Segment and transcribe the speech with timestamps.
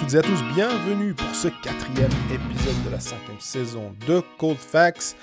[0.00, 4.56] toutes et à tous, bienvenue pour ce quatrième épisode de la cinquième saison de Cold
[4.56, 5.14] Facts.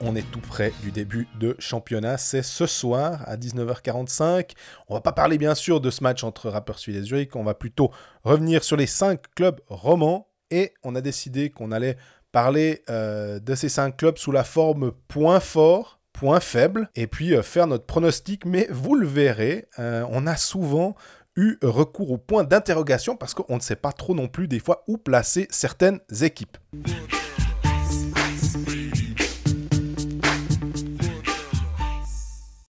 [0.00, 4.52] On est tout près du début de championnat, c'est ce soir à 19h45.
[4.88, 7.54] On va pas parler bien sûr de ce match entre Rapperswil et Zurich, on va
[7.54, 7.90] plutôt
[8.22, 11.96] revenir sur les cinq clubs romans et on a décidé qu'on allait
[12.30, 17.34] parler euh, de ces cinq clubs sous la forme point fort, point faible, et puis
[17.34, 18.44] euh, faire notre pronostic.
[18.44, 20.94] Mais vous le verrez, euh, on a souvent
[21.40, 24.84] eu recours au point d'interrogation parce qu'on ne sait pas trop non plus des fois
[24.86, 26.58] où placer certaines équipes.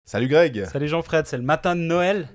[0.04, 2.28] Salut Greg Salut Jean-Fred, c'est le matin de Noël.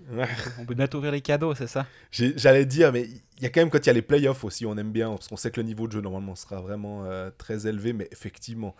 [0.59, 1.85] On peut bientôt ouvrir les cadeaux, c'est ça?
[2.11, 3.03] J'allais dire, mais
[3.37, 5.09] il y a quand même quand il y a les playoffs aussi, on aime bien,
[5.09, 8.07] parce qu'on sait que le niveau de jeu normalement sera vraiment euh, très élevé, mais
[8.13, 8.75] effectivement,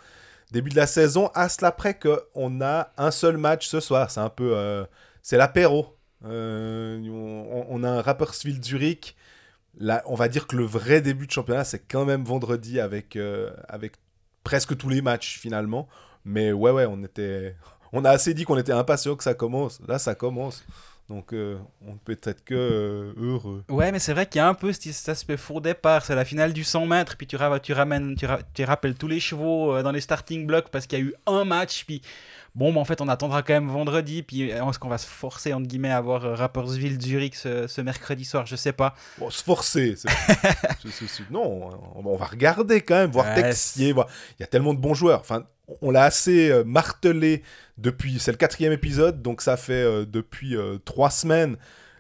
[0.52, 4.22] début de la saison, à cela près qu'on a un seul match ce soir, c'est
[4.22, 4.56] un peu...
[4.56, 4.86] Euh,
[5.22, 5.95] c'est l'apéro.
[6.26, 7.00] Euh,
[7.70, 9.16] on, a un Rapperswil Zurich.
[9.78, 13.18] Là, on va dire que le vrai début de championnat, c'est quand même vendredi avec,
[13.68, 13.94] avec
[14.44, 15.88] presque tous les matchs finalement.
[16.24, 17.56] Mais ouais, ouais, on était
[17.96, 19.80] on a assez dit qu'on était impatient que ça commence.
[19.88, 20.66] Là, ça commence.
[21.08, 23.64] Donc, euh, on peut être que euh, heureux.
[23.70, 26.04] Ouais, mais c'est vrai qu'il y a un peu cet aspect four départ.
[26.04, 29.74] C'est la finale du 100 mètres, puis tu, tu ramènes, tu, rappelles tous les chevaux
[29.74, 32.02] euh, dans les starting blocks parce qu'il y a eu un match, puis
[32.56, 35.54] bon, mais en fait, on attendra quand même vendredi, puis est-ce qu'on va se forcer,
[35.54, 38.46] entre guillemets, à voir Rappersville Zurich ce, mercredi soir?
[38.46, 38.96] Je sais pas.
[39.18, 39.96] Bon, se forcer
[41.32, 44.08] Non, on va regarder quand même, voir Texier, voir...
[44.40, 45.20] il y a tellement de bons joueurs.
[45.20, 45.46] Enfin,
[45.82, 47.44] on l'a assez euh, martelé
[47.78, 48.20] depuis.
[48.20, 51.58] C'est le quatrième épisode, donc ça fait euh, depuis euh, trois semaines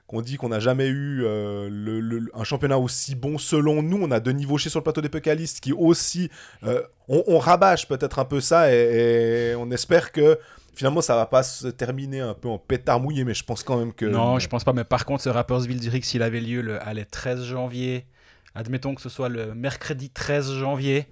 [0.07, 3.99] qu'on dit qu'on n'a jamais eu un championnat aussi bon selon nous.
[4.01, 6.29] On a Denis Vaucher sur le plateau des Pécalistes qui aussi.
[7.07, 10.39] On, rabâche peut-être un peu ça et, on espère que
[10.73, 13.77] finalement ça va pas se terminer un peu en pétard mouillé, mais je pense quand
[13.77, 14.05] même que.
[14.05, 17.05] Non, je pense pas, mais par contre, ce Rappersville Zurich, s'il avait lieu le, allez,
[17.05, 18.05] 13 janvier,
[18.53, 21.07] admettons que ce soit le mercredi 13 janvier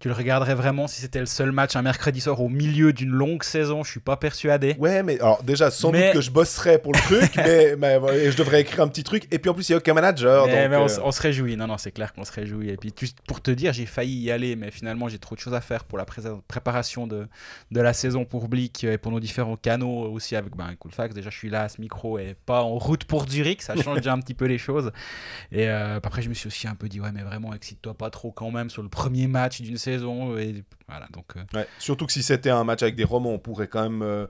[0.00, 3.10] tu le regarderais vraiment si c'était le seul match un mercredi soir au milieu d'une
[3.10, 4.74] longue saison Je suis pas persuadé.
[4.78, 8.36] Ouais, mais alors déjà, sans doute que je bosserais pour le truc, mais, mais je
[8.36, 9.28] devrais écrire un petit truc.
[9.30, 10.46] Et puis en plus, il y a aucun manager.
[10.46, 11.54] Mais, donc, euh, on, se réjouit.
[11.58, 12.70] Non, non, c'est clair qu'on se réjouit.
[12.70, 12.94] Et puis
[13.26, 15.84] pour te dire, j'ai failli y aller, mais finalement, j'ai trop de choses à faire
[15.84, 17.28] pour la préparation de,
[17.70, 21.14] de la saison pour Blick et pour nos différents canaux aussi avec ben, Coolfax.
[21.14, 23.60] Déjà, je suis là à ce micro et pas en route pour Zurich.
[23.60, 24.92] Ça change déjà un petit peu les choses.
[25.52, 28.08] Et euh, après, je me suis aussi un peu dit, ouais, mais vraiment, excite-toi pas
[28.08, 30.36] trop quand même sur le premier match d'une saison saison.
[30.38, 31.64] Et voilà, donc, euh.
[31.78, 34.26] surtout que si c'était un match avec des romans, on pourrait quand même euh,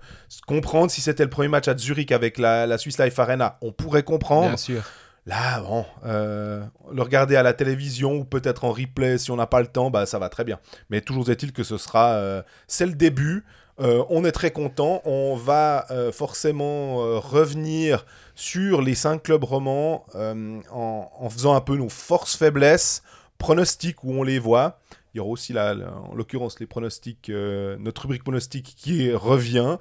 [0.47, 0.91] comprendre.
[0.91, 4.03] Si c'était le premier match à Zurich avec la, la Swiss Life Arena, on pourrait
[4.03, 4.49] comprendre.
[4.49, 4.82] Bien sûr.
[5.25, 6.62] Là, bon, euh,
[6.93, 9.91] le regarder à la télévision ou peut-être en replay si on n'a pas le temps,
[9.91, 10.59] bah, ça va très bien.
[10.91, 12.43] Mais toujours est-il que ce sera.
[12.66, 13.44] c'est le début.
[13.78, 15.00] on est très content.
[15.04, 18.04] On va forcément revenir
[18.34, 23.03] sur les cinq clubs romans en, en, faisant un peu nos forces-faiblesses,
[23.38, 24.81] pronostics où on les voit.
[25.15, 25.75] Il y aura aussi, la,
[26.10, 29.78] en l'occurrence, les pronostics, euh, notre rubrique pronostic qui revient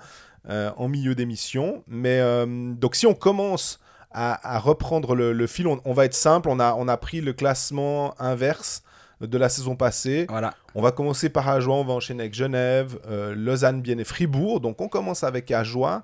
[0.49, 1.83] euh, en milieu d'émission.
[1.87, 3.79] Mais euh, donc, si on commence
[4.11, 6.49] à, reprendre le, fil, on, va être simple.
[6.49, 8.81] On a, on a pris le classement inverse
[9.21, 10.25] de la saison passée.
[10.29, 10.55] Voilà.
[10.73, 12.99] On va commencer par Ajoie, on va enchaîner avec Genève,
[13.35, 14.61] Lausanne, Bienne et Fribourg.
[14.61, 16.03] Donc, on commence avec Ajoie.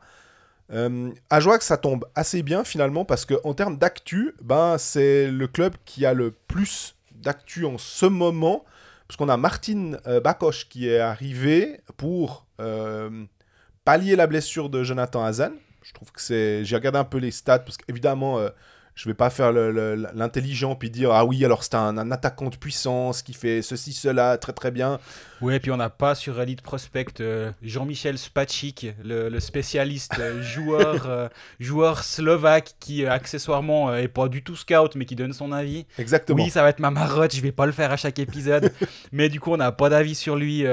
[0.72, 5.76] Euh, Ajoie, ça tombe assez bien finalement parce qu'en termes d'actu, ben, c'est le club
[5.86, 8.66] qui a le plus d'actu en ce moment
[9.08, 10.22] parce qu'on a Martin euh,
[10.70, 13.26] qui est arrivé pour euh,
[13.84, 15.52] pallier la blessure de Jonathan Hazan.
[15.84, 16.66] Je trouve que c'est.
[16.66, 18.50] J'ai regardé un peu les stats, parce qu'évidemment, euh,
[18.96, 23.22] je vais pas faire l'intelligent puis dire ah oui alors c'est un, attaquant de puissance
[23.22, 25.00] qui fait ceci cela très très bien.
[25.42, 30.42] Oui et puis on n'a pas sur Elite Prospect euh, Jean-Michel Spacik le, spécialiste euh,
[30.42, 31.28] joueur euh,
[31.60, 35.86] joueur slovaque qui accessoirement est pas du tout scout mais qui donne son avis.
[36.00, 36.44] Exactement.
[36.44, 38.72] Oui ça va être ma marotte je vais pas le faire à chaque épisode
[39.12, 40.66] mais du coup on n'a pas d'avis sur lui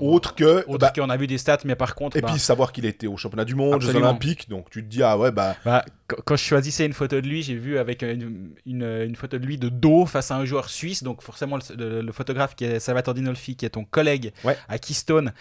[0.00, 0.64] autre que.
[0.68, 2.16] Autre bah, qu'on a vu des stats, mais par contre.
[2.16, 4.88] Et puis bah, savoir qu'il était au championnat du monde, Jeux Olympiques, donc tu te
[4.88, 5.56] dis, ah ouais, bah.
[5.64, 5.84] bah
[6.24, 9.58] quand je choisissais une photo de lui, j'ai vu avec une, une, photo de lui
[9.58, 13.56] de dos face à un joueur suisse, donc forcément le, photographe qui est Salvatore Dinolfi,
[13.56, 14.32] qui est ton collègue
[14.68, 15.32] à Keystone,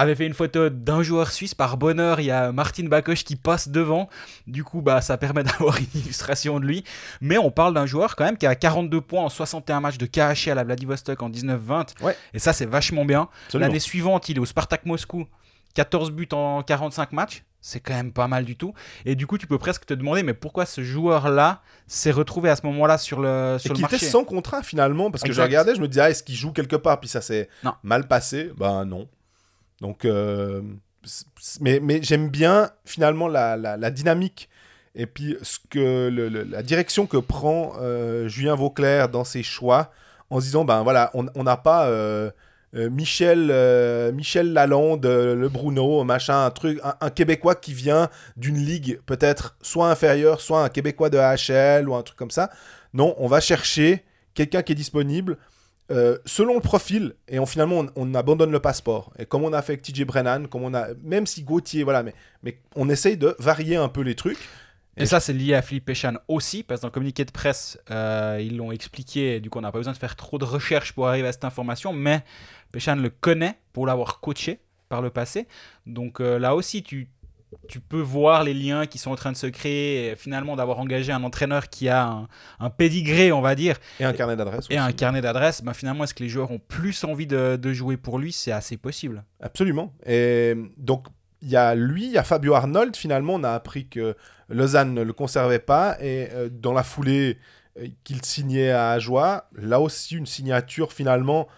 [0.00, 1.54] avait fait une photo d'un joueur suisse.
[1.54, 4.08] Par bonheur, il y a Martin Bakoche qui passe devant.
[4.46, 6.84] Du coup, bah, ça permet d'avoir une illustration de lui.
[7.20, 10.06] Mais on parle d'un joueur quand même qui a 42 points en 61 matchs de
[10.06, 11.94] KHL à la Vladivostok en 19-20.
[12.34, 13.28] Et ça, c'est vachement bien.
[13.54, 15.26] L'année suivante, il est au Spartak Moscou.
[15.74, 17.44] 14 buts en 45 matchs.
[17.60, 18.72] C'est quand même pas mal du tout.
[19.04, 22.56] Et du coup, tu peux presque te demander, mais pourquoi ce joueur-là s'est retrouvé à
[22.56, 25.42] ce moment-là sur le, sur et le marché était sans contrat finalement, parce que je
[25.42, 27.00] regardais, je me disais, ah, est-ce qu'il joue quelque part?
[27.00, 27.48] Puis ça s'est
[27.82, 28.50] mal passé.
[28.56, 29.08] Ben non.
[29.80, 30.62] Donc, euh,
[31.60, 34.48] mais, mais j'aime bien finalement la, la, dynamique
[34.94, 36.08] Et puis, ce que
[36.50, 37.74] la direction que prend
[38.28, 39.90] Julien Vauclair dans ses choix,
[40.28, 41.88] en se disant, ben voilà, on n'a pas
[42.76, 48.08] euh, Michel, euh, Michel Lalonde, euh, le Bruno, machin, un truc, un, Québécois qui vient
[48.36, 52.50] d'une ligue peut-être soit inférieure, soit un Québécois de HL ou un truc comme ça.
[52.94, 54.04] Non, on va chercher
[54.34, 55.36] quelqu'un qui est disponible
[56.24, 59.12] selon le profil et on, finalement on, abandonne le passeport.
[59.18, 62.02] Et comme on a fait avec TJ Brennan, comme on a, même si Gauthier, voilà,
[62.02, 64.38] mais, mais on essaye de varier un peu les trucs.
[64.96, 67.78] Et, ça, c'est lié à Philippe Péchan aussi, parce que dans le communiqué de presse,
[67.88, 71.08] ils l'ont expliqué, du coup, on n'a pas besoin de faire trop de recherches pour
[71.08, 72.22] arriver à cette information, mais
[72.70, 74.60] Péchan le connaît pour l'avoir coaché
[74.90, 75.46] par le passé.
[75.86, 77.08] Donc euh, là aussi, tu,
[77.68, 80.78] tu peux voir les liens qui sont en train de se créer, et finalement d'avoir
[80.78, 83.76] engagé un entraîneur qui a un, un pédigré, on va dire.
[83.98, 84.66] Et un carnet d'adresse.
[84.70, 85.62] Et un carnet d'adresse.
[85.62, 88.32] Ben, finalement, est-ce que les joueurs ont plus envie de, de jouer pour lui?
[88.32, 89.24] C'est assez possible.
[89.40, 89.92] Absolument.
[90.06, 91.06] Et donc,
[91.42, 92.96] il y a lui, il y a Fabio Arnold.
[92.96, 94.14] Finalement, on a appris que
[94.48, 95.96] Lausanne ne le conservait pas.
[96.00, 97.38] Et euh, dans la foulée
[97.78, 101.48] euh, qu'il signait à Ajoie, là aussi, une signature finalement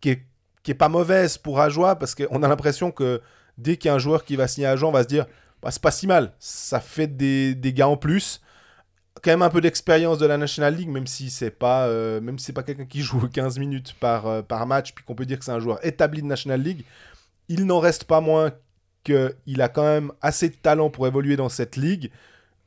[0.00, 0.26] qui est,
[0.64, 3.20] qui est pas mauvaise pour Ajoie parce qu'on a l'impression que
[3.58, 5.26] dès qu'il y a un joueur qui va signer à Ajoie, on va se dire
[5.62, 8.40] bah, c'est pas si mal, ça fait des, des gars en plus.
[9.22, 12.38] Quand même un peu d'expérience de la National League, même si c'est pas, euh, même
[12.38, 15.26] si c'est pas quelqu'un qui joue 15 minutes par, euh, par match, puis qu'on peut
[15.26, 16.84] dire que c'est un joueur établi de National League,
[17.48, 18.52] il n'en reste pas moins
[19.04, 22.10] qu'il a quand même assez de talent pour évoluer dans cette ligue.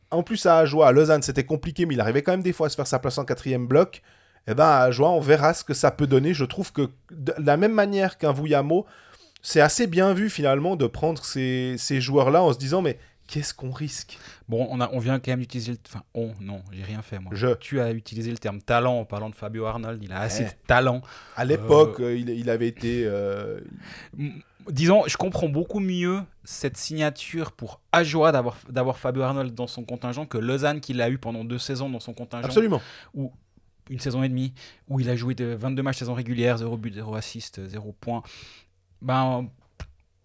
[0.09, 2.68] En plus, à Ajoie, à Lausanne, c'était compliqué, mais il arrivait quand même des fois
[2.68, 4.01] à se faire sa place en quatrième bloc
[4.47, 6.33] eh ben, à on verra ce que ça peut donner.
[6.33, 8.86] Je trouve que de la même manière qu'un Vuyamo,
[9.41, 12.97] c'est assez bien vu finalement de prendre ces, ces joueurs-là en se disant mais
[13.27, 14.18] qu'est-ce qu'on risque?
[14.47, 15.77] Bon, on, a, on vient quand même d'utiliser le...
[15.88, 17.31] Enfin, on, non, j'ai rien fait moi.
[17.36, 17.53] Je.
[17.56, 20.50] Tu as utilisé le terme talent en parlant de Fabio Arnold, il a assez de
[20.68, 21.01] talent.
[21.36, 23.03] À l'époque, euh, il, il, avait été...
[23.06, 23.59] Euh,
[24.69, 30.25] disons, je comprends beaucoup mieux cette signature pour Ajoa d'avoir Fabio Arnold dans son contingent
[30.25, 32.45] que Lausanne qui l'a eu pendant deux saisons dans son contingent.
[32.45, 32.81] Absolument.
[33.13, 33.31] Où
[33.89, 34.53] une saison et demie,
[34.88, 38.21] où il a joué de 22 matchs saison régulière, 0 but, 0 assist, 0 points.
[39.01, 39.50] Ben,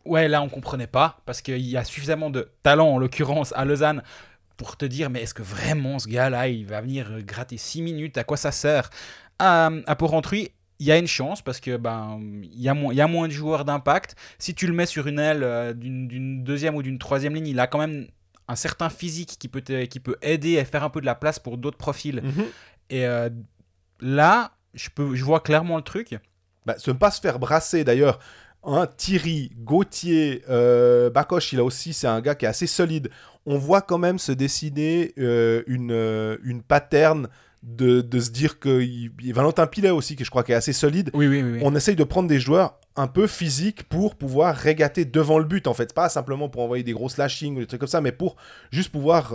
[0.04, 3.64] ouais, là, on comprenait pas, parce qu'il y a suffisamment de talent, en l'occurrence, à
[3.64, 4.02] Lausanne,
[4.56, 8.18] pour te dire, mais est-ce que vraiment ce gars-là, il va venir gratter 6 minutes?
[8.18, 8.90] À quoi ça sert?
[9.38, 12.92] À, à Port-Rentruy, il y a une chance parce que ben il y, a moins,
[12.92, 14.16] il y a moins de joueurs d'impact.
[14.38, 17.60] Si tu le mets sur une aile euh, d'une deuxième ou d'une troisième ligne, il
[17.60, 18.08] a quand même
[18.48, 21.38] un certain physique qui peut, qui peut aider à faire un peu de la place
[21.38, 22.20] pour d'autres profils.
[22.22, 22.44] Mhm.
[22.90, 23.30] Et euh,
[24.00, 26.18] là, je, peux, je vois clairement le truc.
[26.66, 28.18] Bah, ne pas se faire brasser d'ailleurs.
[28.66, 33.10] Hein, Thierry, Gauthier, euh, Bakoche, il a aussi, c'est un gars qui est assez solide.
[33.44, 37.28] On voit quand même se dessiner euh, une, euh, une pattern
[37.62, 40.72] de, de, se dire que il, Valentin Pilet aussi, que je crois qui est assez
[40.72, 41.10] solide.
[41.12, 45.04] Oui, oui, oui, On essaye de prendre des joueurs un peu physiques pour pouvoir régater
[45.04, 45.92] devant le but, en fait.
[45.92, 48.36] Pas simplement pour envoyer des gros slashing ou des trucs comme ça, mais pour
[48.70, 49.34] juste pouvoir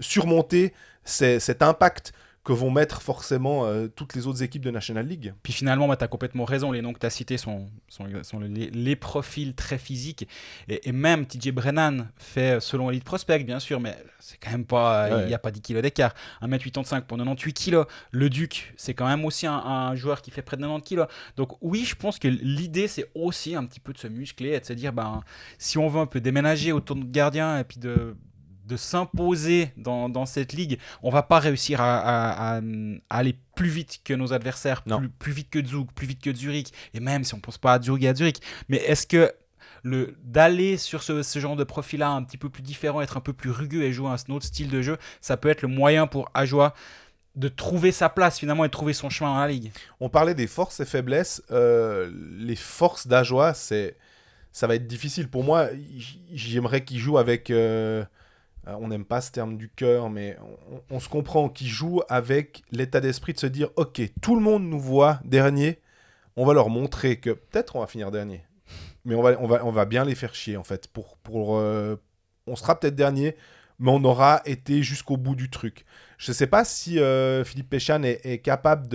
[0.00, 0.72] surmonter
[1.04, 2.12] cet impact
[2.44, 5.34] que vont mettre forcément euh, toutes les autres équipes de National League.
[5.42, 8.06] Puis finalement, bah, tu as complètement raison, les noms que tu as cités sont, sont,
[8.40, 10.26] les, profils très physiques.
[10.68, 15.22] Et, même TJ Brennan fait selon Elite Prospect, bien sûr, mais c'est quand même pas.
[15.22, 16.14] Il n'y a pas 10 kilos d'écart.
[16.42, 17.86] 1m85 pour 98 kilos.
[18.10, 21.06] Le Duc, c'est quand même aussi un, joueur qui fait près de 90 kilos.
[21.36, 24.60] Donc oui, je pense que l'idée, c'est aussi un petit peu de se muscler et
[24.60, 25.22] de se dire, ben,
[25.58, 28.16] si on veut un peu déménager autour de notre gardien et puis de
[28.68, 32.60] de s'imposer dans, dans, cette ligue, on va pas réussir à,
[33.10, 36.72] aller plus vite que nos adversaires, plus, plus, vite que Zug, plus vite que Zurich,
[36.94, 38.40] et même si on pense pas à Zug et à Zurich.
[38.68, 39.32] Mais est-ce que
[39.82, 43.20] le d'aller sur ce, ce, genre de profil-là un petit peu plus différent, être un
[43.20, 46.06] peu plus rugueux et jouer un autre style de jeu, ça peut être le moyen
[46.06, 46.74] pour Ajoa
[47.36, 49.72] de trouver sa place finalement et de trouver son chemin dans la ligue.
[50.00, 51.42] On parlait des forces et faiblesses.
[51.50, 53.96] Euh, les forces d'Ajoa, c'est
[54.50, 55.68] ça va être difficile pour moi.
[56.32, 58.04] J'aimerais qu'il joue avec euh,
[58.68, 60.36] euh, on n'aime pas ce terme du cœur, mais
[60.90, 64.64] on, se comprend, qui joue avec l'état d'esprit de se dire, ok, tout le monde
[64.64, 65.80] nous voit dernier,
[66.36, 68.44] on va leur montrer que peut-être on va finir dernier,
[69.04, 69.22] mais on
[69.72, 70.88] va, bien les faire chier en fait.
[70.88, 71.96] Pour, pour, euh,
[72.46, 73.36] on sera peut-être dernier,
[73.78, 75.84] mais on aura été jusqu'au bout du truc.
[76.18, 78.88] Je ne sais pas si euh, Philippe Péchan est, capable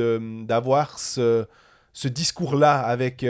[0.45, 1.47] d'avoir ce,
[1.93, 3.25] ce discours-là avec,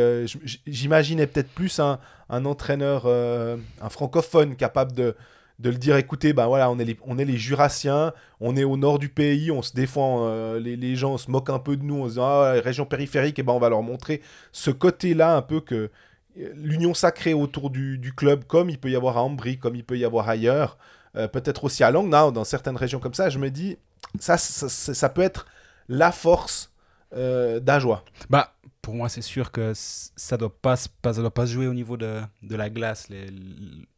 [0.67, 5.15] j'imaginais peut-être plus un entraîneur, un francophone capable de
[5.63, 8.65] de le dire écoutez ben voilà on est les, on est les jurassiens on est
[8.65, 11.77] au nord du pays on se défend euh, les, les, gens se moquent un peu
[11.77, 14.71] de nous en se disant ah, région périphérique et ben on va leur montrer ce
[14.71, 15.89] côté là un peu que
[16.37, 19.85] euh, l'union sacrée autour du, club comme il peut y avoir à Ambry comme il
[19.85, 20.77] peut y avoir ailleurs
[21.15, 23.77] euh, peut-être aussi à Langnau dans certaines régions comme ça je me dis
[24.19, 25.47] ça ça, peut être
[25.87, 26.71] la force
[27.11, 28.03] d'Ajoie.
[28.29, 32.21] Bah, pour moi, c'est sûr que ça doit doit pas se jouer au niveau de,
[32.41, 33.07] de la glace,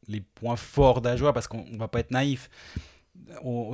[0.07, 2.50] les points forts d'Ajoie, parce qu'on va pas être naïf.
[3.43, 3.74] Au,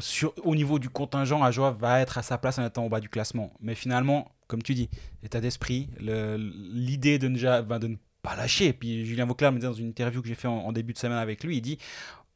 [0.55, 3.51] niveau du contingent, Ajoie va être à sa place en étant au bas du classement.
[3.59, 4.89] Mais finalement, comme tu dis,
[5.23, 8.73] l'état d'esprit, l'idée de, de ne pas lâcher.
[8.73, 11.17] Puis Julien Vauclair me dit dans une interview que j'ai fait en, début de semaine
[11.17, 11.77] avec lui, il dit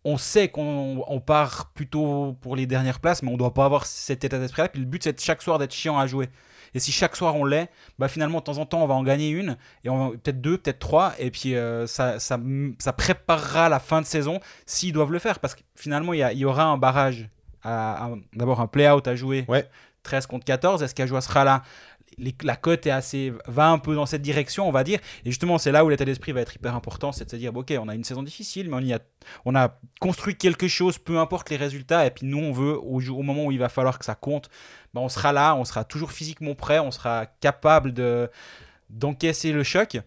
[0.04, 3.88] on sait qu'on part plutôt pour les dernières places, mais on ne doit pas avoir
[3.88, 4.70] cet état d'esprit-là.
[4.70, 6.30] Puis le but, c'est chaque soir d'être chiant à jouer.
[6.76, 9.04] Et si chaque soir on l'est, bah finalement, de temps en temps, on va en
[9.04, 12.38] gagner une, et peut-être deux, peut-être trois, et puis euh, ça, ça,
[12.80, 15.40] ça, préparera la fin de saison s'ils doivent le faire.
[15.40, 17.30] Parce que finalement, il y, y, aura un barrage,
[17.64, 19.46] d'abord un play-out à jouer.
[19.48, 19.68] Ouais.
[20.04, 21.64] 13 contre 14, est-ce qu'Ajoie sera là?
[22.42, 25.00] La cote est assez va un peu dans cette direction, on va dire.
[25.24, 27.56] Et justement, c'est là où l'état d'esprit va être hyper important, c'est de se dire
[27.56, 29.00] ok, on a une saison difficile, mais on y a,
[29.46, 32.06] on a construit quelque chose, peu importe les résultats.
[32.06, 34.50] Et puis nous, on veut au, au moment où il va falloir que ça compte,
[34.94, 38.30] ben, on sera là, on sera toujours physiquement prêt, on sera capable de
[38.90, 39.98] d'encaisser le choc.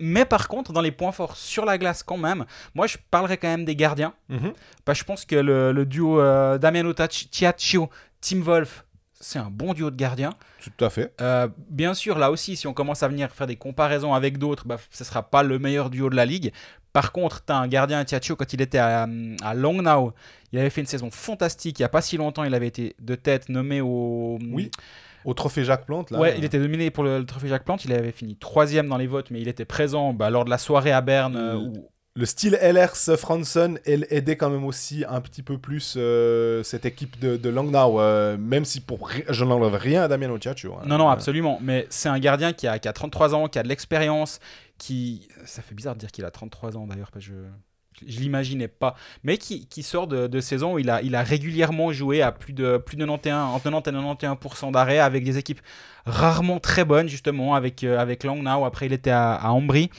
[0.00, 3.36] Mais par contre, dans les points forts sur la glace, quand même, moi je parlerai
[3.36, 4.14] quand même des gardiens.
[4.28, 4.52] Mhm.
[4.88, 7.90] je pense que le, duo euh, Damiano Tiaccio,
[8.20, 8.84] Tim Wolf,
[9.20, 10.34] c'est un bon duo de gardiens.
[10.62, 11.12] Tout à fait.
[11.20, 14.66] Euh, bien sûr, là aussi, si on commence à venir faire des comparaisons avec d'autres,
[14.66, 16.52] bah, ce ne sera pas le meilleur duo de la ligue.
[16.92, 19.06] Par contre, tu as un gardien Tiaccio, quand il était à,
[19.42, 20.12] à Longnau,
[20.52, 21.78] il avait fait une saison fantastique.
[21.78, 24.38] Il n'y a pas si longtemps, il avait été de tête nommé au.
[24.52, 24.70] Oui.
[25.24, 26.18] Au trophée Jacques Plante, là.
[26.20, 27.84] Ouais, il était nominé pour le, trophée Jacques Plante.
[27.84, 30.58] Il avait fini troisième dans les votes, mais il était présent bah, lors de la
[30.58, 35.44] soirée à Berne euh, où le style LRS Franson aidait quand même aussi un petit
[35.44, 40.02] peu plus euh, cette équipe de, de Langnau, euh, même si pour je n'enlève rien
[40.02, 40.74] à Damien Ociaccio.
[40.74, 40.82] Hein.
[40.84, 41.60] Non, non, absolument.
[41.62, 44.40] Mais c'est un gardien qui a, qui a 33 ans, qui a de l'expérience,
[44.78, 45.28] qui...
[45.44, 47.38] Ça fait bizarre de dire qu'il a 33 ans d'ailleurs, parce que je
[48.06, 48.94] je l'imaginais pas,
[49.24, 52.30] mais qui, qui sort de, de, saison où il a, il a régulièrement joué à
[52.30, 55.60] plus de, plus de 91, entre 90 et 91% d'arrêt avec des équipes
[56.06, 58.64] rarement très bonnes, justement, avec, euh, avec Langnau.
[58.64, 59.90] Après, il était à, à Ambry.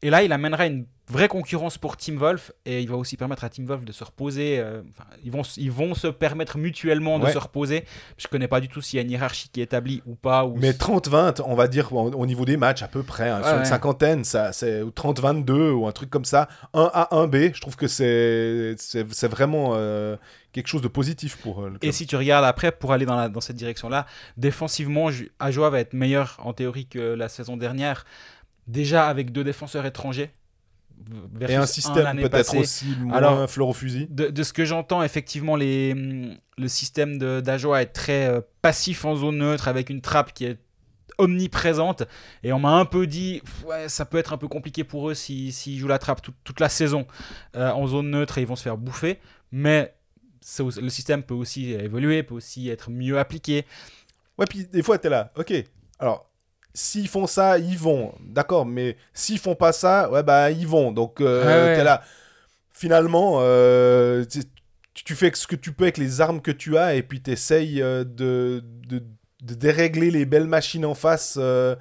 [0.00, 3.44] Et là, il amènera une vraie concurrence pour Team Wolf et il va aussi permettre
[3.44, 4.58] à Team Wolf de se reposer.
[4.58, 4.82] Euh,
[5.24, 7.84] ils, vont, ils vont se permettre mutuellement de se reposer.
[8.18, 10.44] Je connais pas du tout s'il y a une hiérarchie qui est établie ou pas.
[10.44, 10.56] Ou...
[10.56, 13.64] Mais 30-20, on va dire au niveau des matchs à peu près, hein, sur une
[13.64, 16.48] cinquantaine, ça, c'est 30-22 ou un truc comme ça.
[16.74, 20.16] 1 A, 1 B, je trouve que c'est, c'est, vraiment euh,
[20.52, 23.16] quelque chose de positif pour euh, le Et si tu regardes après, pour aller dans,
[23.16, 28.04] la, dans cette direction-là, défensivement, Ajoa va être meilleur en théorie que la saison dernière.
[28.66, 30.32] Déjà avec deux défenseurs étrangers,
[31.40, 34.06] et un système peut-être aussi moins Alors, fleur au fusil.
[34.10, 39.16] De, ce que j'entends, effectivement, les, mm, le système d'Ajoa est très euh, passif en
[39.16, 40.58] zone neutre avec une trappe qui est
[41.18, 42.04] omniprésente.
[42.42, 45.14] Et on m'a un peu dit, ouais, ça peut être un peu compliqué pour eux
[45.14, 47.06] s'ils si, jouent la trappe toute la saison
[47.56, 49.18] euh, en zone neutre et ils vont se faire bouffer.
[49.52, 49.94] Mais
[50.60, 53.64] le système peut aussi évoluer, peut aussi être mieux appliqué.
[54.38, 55.52] Ouais, puis des fois, tu es là, ok.
[55.98, 56.30] Alors,
[56.76, 58.14] s'ils font ça, ils vont.
[58.20, 60.92] D'accord, mais s'ils font pas ça, ouais, bah, ils vont.
[60.92, 62.02] Donc, euh, es là.
[62.72, 64.24] Finalement, euh,
[64.92, 67.30] tu fais ce que tu peux avec les armes que tu as et puis tu
[67.30, 69.02] essayes euh, de, de,
[69.40, 71.74] dérégler les belles machines en face euh,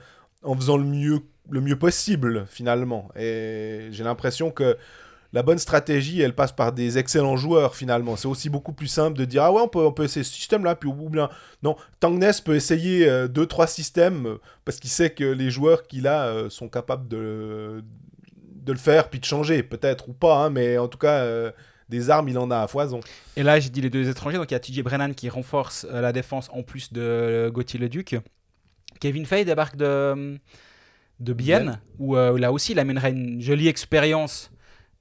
[0.44, 3.10] en faisant le mieux, le mieux possible, finalement.
[3.18, 4.78] Et j'ai l'impression que
[5.36, 8.16] la bonne stratégie, elle passe par des excellents joueurs finalement.
[8.16, 10.34] C'est aussi beaucoup plus simple de dire ah ouais, on peut, on peut essayer ce
[10.34, 11.30] système-là, puis ou bien
[11.62, 15.84] non, Tangness peut essayer euh, deux trois systèmes euh, parce qu'il sait que les joueurs
[15.88, 17.84] qu'il a euh, sont capables de,
[18.40, 21.52] de le faire puis de changer, peut-être ou pas, hein, mais en tout cas.
[21.90, 23.02] des armes, il en a à foison.
[23.36, 24.38] Et là, j'ai dit les deux étrangers.
[24.38, 28.16] Donc, il y a TJ Brennan qui renforce la défense en plus de Gauthier Leduc.
[29.02, 30.40] Kevin Fay débarque de,
[31.20, 34.50] de Bienne, où là aussi, il amènerait une jolie expérience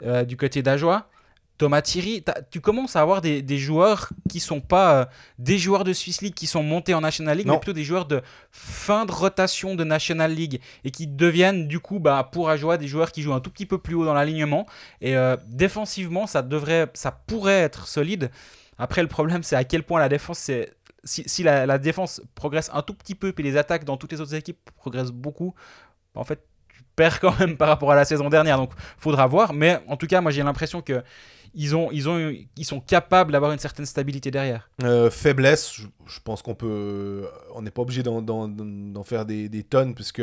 [0.04, 1.08] euh, du côté d'Ajoie.
[1.56, 5.04] Thomas Thierry, tu commences à avoir des, joueurs qui sont pas euh,
[5.38, 8.06] des joueurs de Swiss League qui sont montés en National League, mais plutôt des joueurs
[8.06, 12.76] de fin de rotation de National League et qui deviennent du coup bah, pour Ajoie
[12.76, 14.66] des joueurs qui jouent un tout petit peu plus haut dans l'alignement.
[15.00, 18.32] Et euh, défensivement, ça, devrait, ça pourrait être solide.
[18.76, 22.70] Après, le problème, c'est à quel point la défense, c'est si, la, la, défense progresse
[22.73, 25.54] un tout petit peu, puis les attaques dans toutes les autres équipes progressent beaucoup,
[26.14, 26.40] en fait,
[26.96, 28.56] perd quand même par rapport à la saison dernière.
[28.56, 29.52] Donc, faudra voir.
[29.52, 31.02] Mais en tout cas, moi, j'ai l'impression que
[31.54, 34.68] ils, ont, ils, ont, ils sont capables d'avoir une certaine stabilité derrière.
[34.82, 35.72] Euh, faiblesse,
[36.06, 37.28] je, pense qu'on peut.
[37.54, 40.22] On n'est pas obligé d'en faire des, des, tonnes, puisque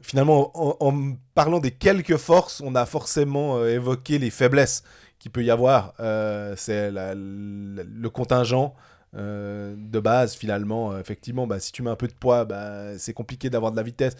[0.00, 4.84] finalement, en, parlant des quelques forces, on a forcément euh, évoqué les faiblesses
[5.18, 5.94] qu'il peut y avoir.
[6.00, 8.74] Euh, c'est le contingent.
[9.16, 12.98] Euh, de base, finalement, euh, effectivement, bah, si tu mets un peu de poids, bah,
[12.98, 14.16] c'est compliqué d'avoir de la vitesse.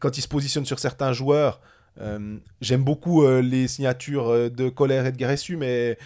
[0.00, 1.60] Quand il se positionne sur certains joueurs,
[2.00, 5.98] euh, j'aime beaucoup les signatures de Colère et de Guéressu, mais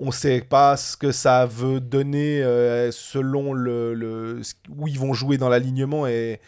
[0.00, 2.42] On ne sait pas ce que ça veut donner
[2.90, 4.40] selon le,
[4.76, 6.06] où ils vont jouer dans l'alignement.
[6.06, 6.40] Et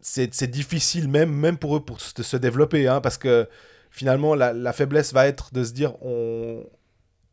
[0.00, 2.88] c'est difficile même, même pour eux pour se, développer.
[2.88, 3.48] Hein, parce que
[3.90, 6.64] finalement, la, la, faiblesse va être de se dire on...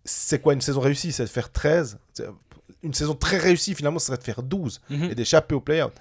[0.05, 1.11] c'est quoi une saison réussie?
[1.11, 1.97] C'est de faire 13
[2.85, 5.03] une saison très réussie, finalement, ce serait de faire 12 mhm.
[5.11, 5.93] et d'échapper au play-out.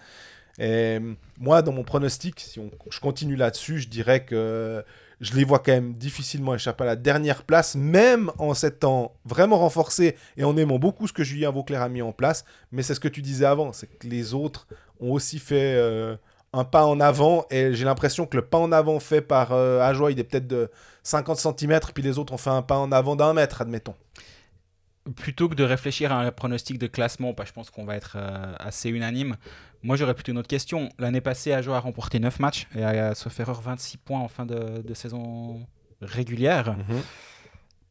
[0.58, 1.00] Et
[1.38, 4.84] moi, dans mon pronostic, si on, je continue là-dessus, je dirais que
[5.20, 9.58] je les vois quand même difficilement échapper à la dernière place, même en s'étant vraiment
[9.58, 12.44] renforcés et en aimant beaucoup ce que Julien Vauclair a mis en place.
[12.72, 14.66] Mais c'est ce que tu disais avant, c'est que les autres
[15.00, 16.16] ont aussi fait euh,
[16.52, 19.80] un pas en avant et j'ai l'impression que le pas en avant fait par euh,
[19.80, 20.70] Ajoie, il est peut-être de
[21.02, 23.94] 50 cm, puis les autres ont fait un pas en avant d'un mètre, admettons
[25.16, 28.16] plutôt que de réfléchir à un pronostic de classement, bah, je pense qu'on va être
[28.16, 29.36] euh, assez unanime.
[29.82, 30.88] Moi, j'aurais plutôt une autre question.
[30.98, 34.46] L'année passée, Ajo a remporté 9 matchs et a, sauf erreur, 26 points en fin
[34.46, 35.66] de, saison
[36.00, 36.76] régulière.
[36.76, 37.02] Mhm.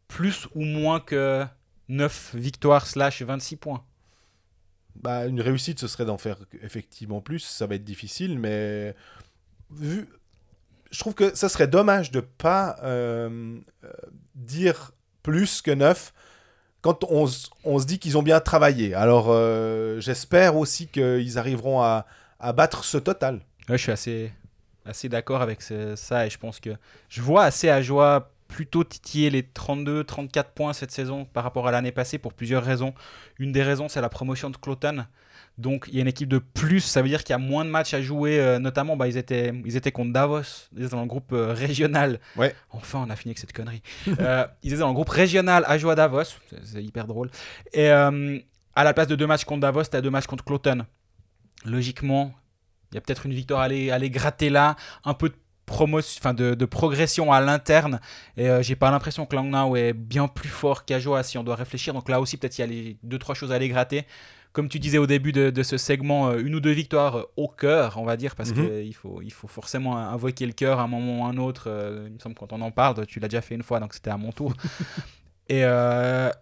[0.07, 1.45] Plus ou moins que
[1.89, 3.83] 9 victoires slash 26 points
[4.95, 7.39] bah, Une réussite, ce serait d'en faire effectivement plus.
[7.39, 8.95] Ça va être difficile, mais
[9.69, 10.07] vu...
[10.89, 13.91] je trouve que ça serait dommage de ne pas euh, euh,
[14.33, 16.11] dire plus que 9
[16.83, 18.93] quand on, se dit qu'ils ont bien travaillé.
[18.93, 22.05] Alors, euh, j'espère aussi qu'ils arriveront à,
[22.53, 23.39] battre ce total.
[23.69, 26.71] je suis assez, d'accord avec ça et je pense que
[27.07, 31.71] je vois assez à joie plutôt titiller les 32-34 points cette saison par rapport à
[31.71, 32.93] l'année passée pour plusieurs raisons.
[33.39, 35.05] Une des raisons, c'est la promotion de Cloton.
[35.57, 37.63] Donc il y a une équipe de plus, ça veut dire qu'il y a moins
[37.63, 40.41] de matchs à jouer, euh, notamment bah, ils, étaient, ils étaient contre Davos,
[40.75, 42.19] ils étaient dans le groupe euh, régional.
[42.35, 42.55] Ouais.
[42.71, 43.81] Enfin, on a fini avec cette connerie.
[44.19, 46.23] Euh, ils étaient dans le groupe régional à jouer à Davos,
[46.63, 47.29] c'est hyper drôle.
[47.73, 50.85] Et à la place de deux matchs contre Davos, tu as deux matchs contre Cloton.
[51.65, 52.33] Logiquement,
[52.91, 55.35] il y a peut-être une victoire à aller, à aller gratter là, un peu de
[55.65, 57.99] promotion, enfin de, de, progression à l'interne.
[58.37, 61.93] Et j'ai pas l'impression que Langnau est bien plus fort qu'Ajoa si on doit réfléchir.
[61.93, 64.05] Donc là aussi, peut-être il y a les deux trois choses à aller gratter
[64.53, 67.47] comme tu disais au début de, ce segment, euh, une ou deux victoires euh, au
[67.47, 68.67] cœur, on va dire, parce mhm.
[68.69, 71.65] qu'il faut, il faut forcément invoquer le cœur à un moment ou à un autre.
[71.67, 73.95] Euh, il me semble quand on en parle, tu l'as déjà fait une fois, donc
[73.95, 74.53] c'était à mon tour.
[75.49, 75.63] et,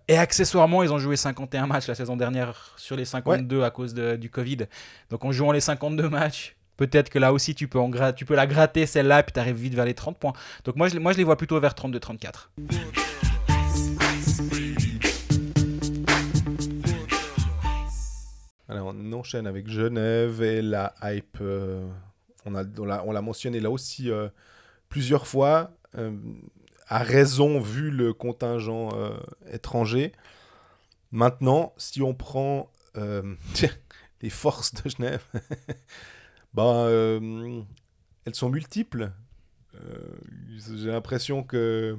[0.10, 4.30] accessoirement, ils ont joué 51 matchs la saison dernière sur les 52 à cause du
[4.30, 4.68] Covid.
[5.10, 8.36] Donc en jouant les 52 matchs, peut-être que là aussi tu peux, en tu peux
[8.36, 10.34] la gratter celle-là, puis tu arrives vite vers les 30 points.
[10.66, 12.50] Donc moi je, moi, je les vois plutôt vers 32-34.
[18.80, 21.38] On enchaîne avec Genève et la hype.
[21.42, 21.88] Euh,
[22.46, 24.30] on, a, on l'a mentionné là aussi euh,
[24.90, 26.16] plusieurs fois, euh,
[26.88, 28.90] à raison vu le contingent
[29.52, 30.12] étranger.
[31.12, 32.72] Maintenant, si on prend
[34.22, 35.24] les forces de Genève,
[36.54, 37.66] ben,
[38.26, 39.12] elles sont multiples.
[40.76, 41.98] J'ai l'impression que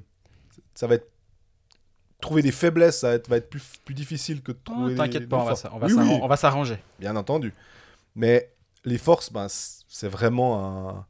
[0.75, 1.12] ça va être
[2.23, 4.95] trouver des faiblesses, ça va être, plus, plus difficile que de oh, trouver.
[4.95, 6.79] T'inquiète pas, on va, s'arranger.
[6.99, 7.53] Bien entendu.
[8.17, 8.51] Mais
[8.87, 11.05] les forces, ben, c'est vraiment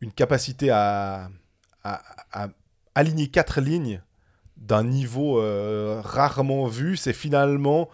[0.00, 1.30] une capacité à,
[1.84, 2.48] à,
[2.94, 4.02] aligner quatre lignes
[4.56, 6.96] d'un niveau euh, rarement vu.
[6.96, 7.88] C'est finalement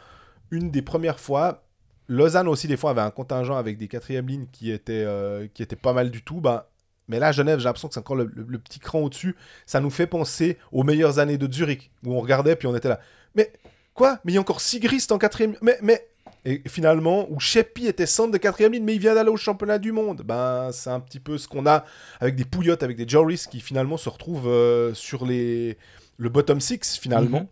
[0.50, 1.64] une des premières fois.
[2.08, 5.62] Lausanne aussi, des fois, avait un contingent avec des quatrièmes lignes qui étaient, euh, qui
[5.62, 6.40] étaient pas mal du tout.
[6.40, 6.64] Ben,
[7.12, 8.26] mais là, Genève, j'ai l'impression que c'est encore le,
[8.58, 9.36] petit cran au-dessus.
[9.66, 12.88] Ça nous fait penser aux meilleures années de Zurich, où on regardait, puis on était
[12.88, 13.00] là.
[13.34, 13.52] Mais
[13.92, 14.18] quoi?
[14.24, 15.54] Mais il y a encore Sigrist en quatrième.
[15.60, 16.08] Mais, mais.
[16.46, 19.78] Et finalement, où Sheppy était centre de quatrième ligne, mais il vient d'aller au championnat
[19.78, 20.22] du monde.
[20.24, 21.84] Ben, c'est un petit peu ce qu'on a
[22.18, 25.76] avec des Pouillottes, avec des Joris qui finalement se retrouvent euh, sur les...
[26.16, 27.40] le bottom six, finalement.
[27.40, 27.46] Mhm.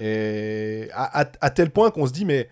[0.00, 2.48] Et à, tel point qu'on se dit, mais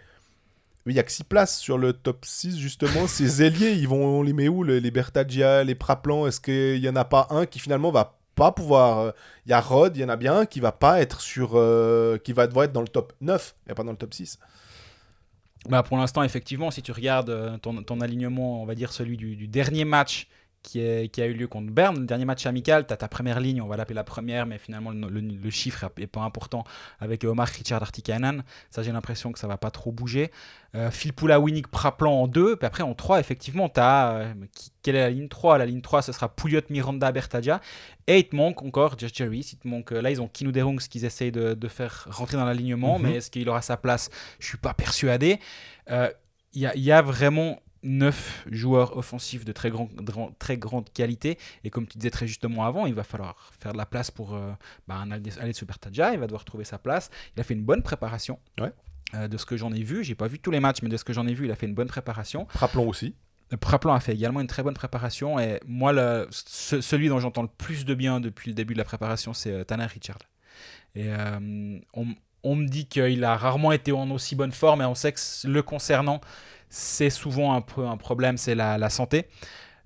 [0.87, 3.07] il n'y a que 6 places sur le top 6, justement.
[3.07, 6.27] Ces ailiers, ils vont, on les met où Les Bertagia, les Praplan?
[6.27, 8.99] Est-ce qu'il n'y en a pas un qui finalement va pas pouvoir.
[8.99, 9.11] Euh,
[9.45, 11.53] il y a Rod, il y en a bien un qui va pas être sur.
[11.55, 14.39] Euh, qui va devoir être dans le top 9 et pas dans le top 6.
[15.69, 19.47] Bah pour l'instant, effectivement, si tu regardes euh, ton, alignement, on va dire celui du
[19.47, 20.27] dernier match
[20.63, 22.01] qui, est, qui, a eu lieu contre Berne.
[22.01, 24.59] Le dernier match amical, tu as ta première ligne, on va l'appeler la première, mais
[24.59, 26.65] finalement le, chiffre n'est pas important
[26.99, 28.45] avec Omar Richard Artikainen.
[28.71, 30.31] Ça, j'ai l'impression que ça va pas trop bouger.
[30.75, 34.13] Euh, Philpoula Winnick Praplan en 2, puis après en 3, effectivement, tu as.
[34.13, 34.35] Euh,
[34.83, 37.61] quelle est la ligne 3 La ligne 3, ce sera Pouliot, Miranda, Bertadia.
[38.07, 39.41] Et il te manque encore Just Jerry.
[39.53, 42.45] Il te manque, là, ils ont Kinu Derungs qu'ils essayent de, de, faire rentrer dans
[42.45, 43.07] l'alignement, mhm.
[43.07, 44.11] mais est-ce qu'il aura sa place?
[44.39, 45.41] Je suis pas persuadé.
[45.91, 46.11] Euh,
[46.53, 49.89] il y, a vraiment neuf joueurs offensifs de très, grand,
[50.39, 51.39] très grande qualité.
[51.65, 54.35] Et comme tu disais très justement avant, il va falloir faire de la place pour
[54.35, 54.53] euh,
[54.87, 56.13] bah, un Supertadja.
[56.13, 57.11] Il va devoir trouver sa place.
[57.37, 58.39] Il a fait une bonne préparation.
[59.15, 60.97] Euh, de ce que j'en ai vu, j'ai pas vu tous les matchs, mais de
[60.97, 62.47] ce que j'en ai vu, il a fait une bonne préparation.
[62.51, 63.15] Rappelons aussi.
[63.53, 65.39] Euh, Praplan a fait également une très bonne préparation.
[65.39, 68.85] Et moi, le, celui dont j'entends le plus de bien depuis le début de la
[68.85, 70.19] préparation, c'est Tanner Richard.
[70.97, 71.09] Et
[71.95, 75.13] on, on me dit qu'il a rarement été en aussi bonne forme et on sait
[75.13, 76.21] que le concernant,
[76.71, 79.27] c'est souvent un peu un problème, c'est la, santé.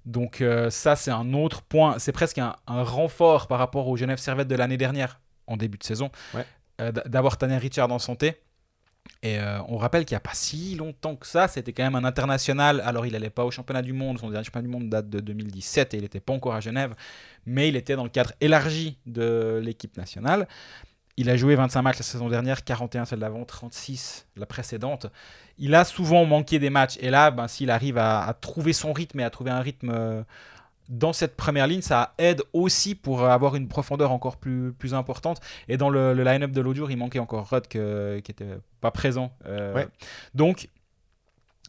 [0.04, 1.98] Donc euh, ça, c'est un autre point.
[1.98, 5.84] C'est presque un, renfort par rapport au Genève Servette de l'année dernière, en début de
[5.84, 6.10] saison,
[6.80, 8.36] euh, d'avoir Tanner Richard en santé.
[9.22, 11.94] Et euh, on rappelle qu'il n'y a pas si longtemps que ça, c'était quand même
[11.94, 12.82] un international.
[12.84, 15.20] Alors il n'allait pas au championnat du monde, son dernier championnat du monde date de
[15.20, 16.94] 2017 et il n'était pas encore à Genève,
[17.46, 20.46] mais il était dans le cadre élargi de l'équipe nationale.
[21.16, 25.06] Il a joué 25 matchs la saison dernière, 41 celle d'avant, 36 la précédente.
[25.58, 26.96] Il a souvent manqué des matchs.
[27.00, 30.22] Et là, ben, s'il arrive à, trouver son rythme et à trouver un rythme euh,
[30.88, 35.40] dans cette première ligne, ça aide aussi pour avoir une profondeur encore plus, plus importante.
[35.68, 39.32] Et dans le, line-up de l'audio, il manquait encore Rod qui n'était pas présent.
[39.46, 39.86] Euh,
[40.34, 40.68] donc,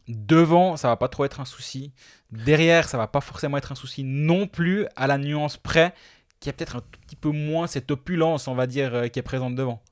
[0.08, 1.92] devant, ça va pas trop être un souci.
[2.30, 5.94] Derrière, ça va pas forcément être un souci non plus, à la nuance près
[6.40, 9.18] qui a peut-être un tout petit peu moins cette opulence, on va dire, euh, qui
[9.18, 9.82] est présente devant.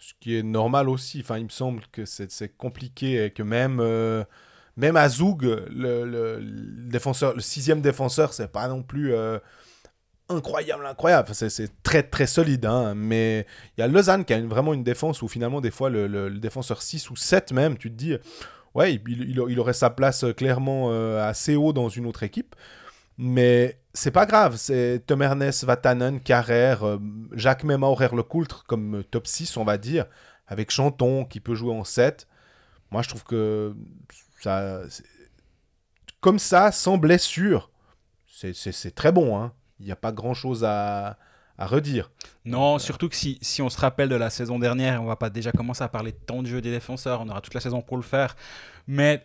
[0.00, 1.20] Ce qui est normal aussi.
[1.20, 4.24] Enfin, il me semble que c'est compliqué et que même, euh,
[4.76, 6.40] même Azoug, le,
[6.88, 9.38] défenseur, le sixième défenseur, c'est pas non plus euh,
[10.30, 11.28] incroyable, incroyable.
[11.34, 12.64] c'est très, très solide.
[12.64, 12.94] Hein.
[12.94, 16.30] Mais il y a Lausanne qui a vraiment une défense où finalement, des fois, le,
[16.30, 18.16] défenseur 6 ou 7 même, tu te dis,
[18.74, 22.56] ouais, il, il aurait sa place clairement assez haut dans une autre équipe.
[23.22, 26.98] Mais c'est pas grave, c'est Tom Ernest, Vatanen, Carrère, euh,
[27.32, 30.06] Jacques Mema, Aurère Lecoultre comme top 6, on va dire,
[30.46, 32.26] avec Chanton qui peut jouer en 7.
[32.90, 33.76] Moi, je trouve que
[34.40, 34.80] ça,
[36.22, 37.70] comme ça, sans blessure,
[38.26, 39.38] c'est très bon.
[39.38, 39.52] Hein.
[39.80, 41.18] Il n'y a pas grand chose à,
[41.58, 42.10] à redire.
[42.46, 45.28] Non, surtout que si, si, on se rappelle de la saison dernière, on va pas
[45.28, 47.82] déjà commencer à parler de temps de jeu des défenseurs, on aura toute la saison
[47.82, 48.34] pour le faire.
[48.86, 49.22] Mais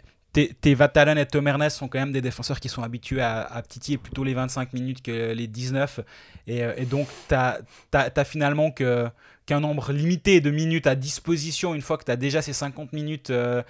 [0.65, 3.98] Vatalan et Tom Ernest sont quand même des défenseurs qui sont habitués à, à titiller
[3.98, 6.02] plutôt les 25 minutes que les 19.
[6.50, 11.98] Euh, et, donc, tu as, finalement qu'un nombre limité de minutes à disposition une fois
[11.98, 13.63] que tu as déjà ces 50 minutes euh,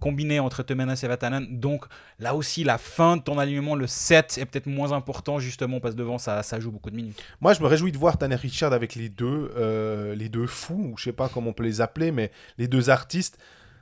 [0.00, 1.46] combinées entre Tom Ernest et Vatanen.
[1.50, 1.86] Donc,
[2.18, 5.94] là aussi, la fin de ton alignement, le 7, est peut-être moins important justement parce
[5.94, 7.22] que devant, ça, ça joue beaucoup de minutes.
[7.40, 10.90] Moi, je me réjouis de voir Tanner Richard avec les deux, euh, les deux fous,
[10.92, 13.38] ou je sais pas comment on peut les appeler, mais les deux artistes.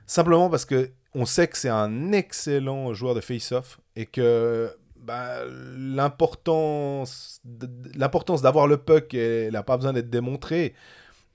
[0.07, 5.45] Simplement parce que on sait que c'est un excellent joueur de face-off et que bah,
[5.77, 10.75] l'importance d'avoir le puck, elle n'a pas besoin d'être démontrée.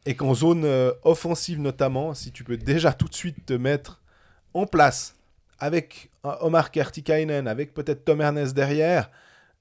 [0.06, 4.02] Et qu'en zone euh, offensive notamment, si tu peux déjà tout de suite te mettre
[4.54, 5.16] en place
[5.60, 9.10] avec Omar Kertikainen, avec peut-être Tom Ernest derrière,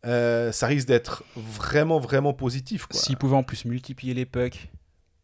[0.05, 2.87] euh, ça risque d'être vraiment, vraiment positif.
[2.91, 4.71] S'il pouvait en plus multiplier les pucks,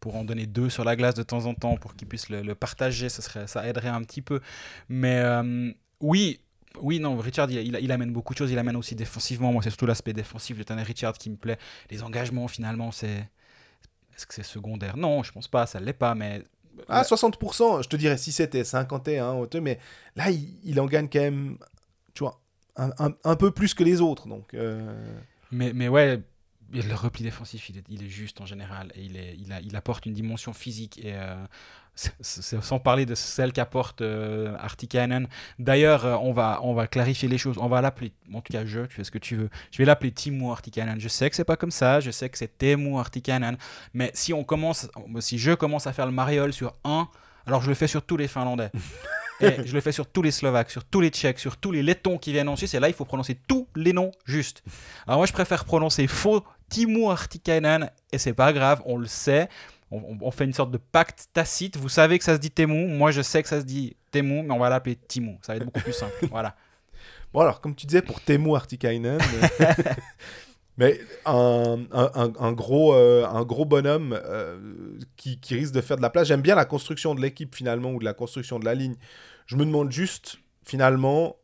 [0.03, 2.55] pour en donner deux sur la glace de temps en temps pour qu'ils puissent le,
[2.55, 4.41] partager, ça, serait, ça aiderait un petit peu.
[4.89, 6.41] Mais euh, oui,
[6.81, 8.51] oui, non, Richard, il, il, amène beaucoup de choses.
[8.51, 9.53] Il amène aussi défensivement.
[9.53, 11.57] Moi, c'est surtout l'aspect défensif de Tanner Richard qui me plaît.
[11.89, 13.29] Les engagements, finalement, c'est.
[14.13, 14.97] Est-ce que c'est secondaire?
[14.97, 16.43] Non, je pense pas, ça l'est pas, mais.
[16.89, 19.79] Ah, 60%, je te dirais si c'était 51, mais
[20.17, 21.57] là, il, en gagne quand même,
[22.13, 22.41] tu vois,
[22.75, 22.91] un,
[23.23, 24.27] un, peu plus que les autres.
[24.27, 24.93] Donc, euh.
[25.49, 26.19] mais, mais ouais,
[26.81, 28.91] le repli défensif, il est, il est, juste en général.
[28.95, 30.97] Et il, est, il, a, il apporte une dimension physique.
[30.97, 31.35] Et euh,
[32.21, 35.27] sans parler de celle qu'apporte euh, Artikainen.
[35.59, 37.57] D'ailleurs, euh, on, va, on va clarifier les choses.
[37.59, 39.49] On va l'appeler, en tout cas, je, tu fais ce que tu veux.
[39.71, 40.99] Je vais l'appeler Timo Artikainen.
[40.99, 41.99] Je sais que c'est pas comme ça.
[41.99, 43.57] Je sais que c'est Temu Artikainen.
[43.93, 47.07] Mais si, on commence, si je commence à faire le mariole sur un,
[47.45, 48.71] alors je le fais sur tous les Finlandais.
[49.41, 51.83] Et je le fais sur tous les Slovaques, sur tous les Tchèques, sur tous les
[51.83, 52.73] Lettons qui viennent en Suisse.
[52.75, 54.63] Et là, il faut prononcer tous les noms justes.
[55.07, 59.47] Alors moi, je préfère prononcer faux Timo Artikainen, et c'est pas grave, on le sait.
[59.91, 61.77] On, fait une sorte de pacte tacite.
[61.77, 64.41] Vous savez que ça se dit Temu, moi je sais que ça se dit Temu,
[64.41, 65.37] mais on va l'appeler Timo.
[65.43, 66.13] Ça va être beaucoup plus simple.
[66.31, 66.55] voilà.
[67.33, 69.17] Bon, alors, comme tu disais, pour Temu Artikainen,
[70.77, 76.03] mais un, un, gros, euh, un gros bonhomme euh, qui, qui, risque de faire de
[76.03, 76.27] la place.
[76.27, 78.95] J'aime bien la construction de l'équipe finalement, ou de la construction de la ligne.
[79.47, 81.37] Je me demande juste, finalement,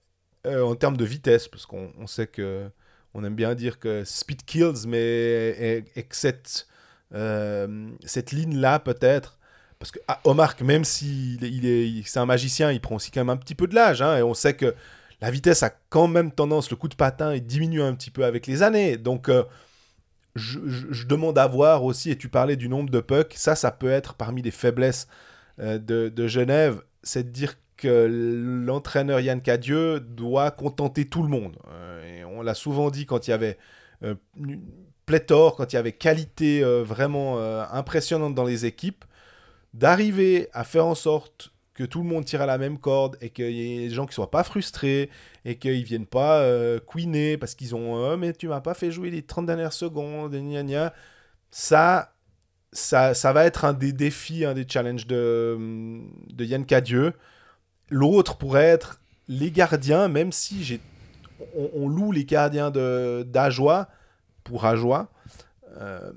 [0.45, 2.69] euh, en termes de vitesse, parce qu'on sait que
[3.13, 6.67] on aime bien dire que speed kills, mais et, que cette,
[7.13, 9.39] euh, cette ligne-là, peut-être,
[9.79, 13.21] parce que ah, Omar, même s'il il est, c'est un magicien, il prend aussi quand
[13.21, 14.75] même un petit peu de l'âge, hein, et on sait que
[15.21, 18.25] la vitesse a quand même tendance, le coup de patin, il diminue un petit peu
[18.25, 18.97] avec les années.
[18.97, 19.43] Donc, euh,
[20.35, 23.71] je, je, demande à voir aussi, et tu parlais du nombre de pucks, ça, ça
[23.71, 25.07] peut être parmi les faiblesses
[25.59, 28.07] euh, de, de, Genève, c'est de dire que
[28.65, 31.55] l'entraîneur Yann Cadieux doit contenter tout le monde.
[31.71, 33.57] Euh, on l'a souvent dit quand il y avait
[34.03, 34.15] euh,
[35.05, 37.39] pléthore, quand il y avait qualité euh, vraiment
[37.71, 39.05] impressionnante dans les équipes,
[39.73, 43.29] d'arriver à faire en sorte que tout le monde tire à la même corde et
[43.29, 45.09] qu'il y ait des gens qui soient pas frustrés
[45.45, 46.45] et qu'ils viennent pas
[46.81, 50.35] couiner parce qu'ils ont oh, mais tu m'as pas fait jouer les 30 dernières secondes,
[50.35, 50.93] gna gna.
[51.51, 52.13] Ça,
[52.73, 55.57] ça, ça va être un des défis, un des challenges de,
[56.33, 57.13] de Yann Cadieux.
[57.89, 60.81] L'autre pourrait être les gardiens, même si j'ai,
[61.55, 63.87] on, loue les gardiens d'Ajoie
[64.43, 65.09] pour Ajoie.
[65.77, 66.11] Euh,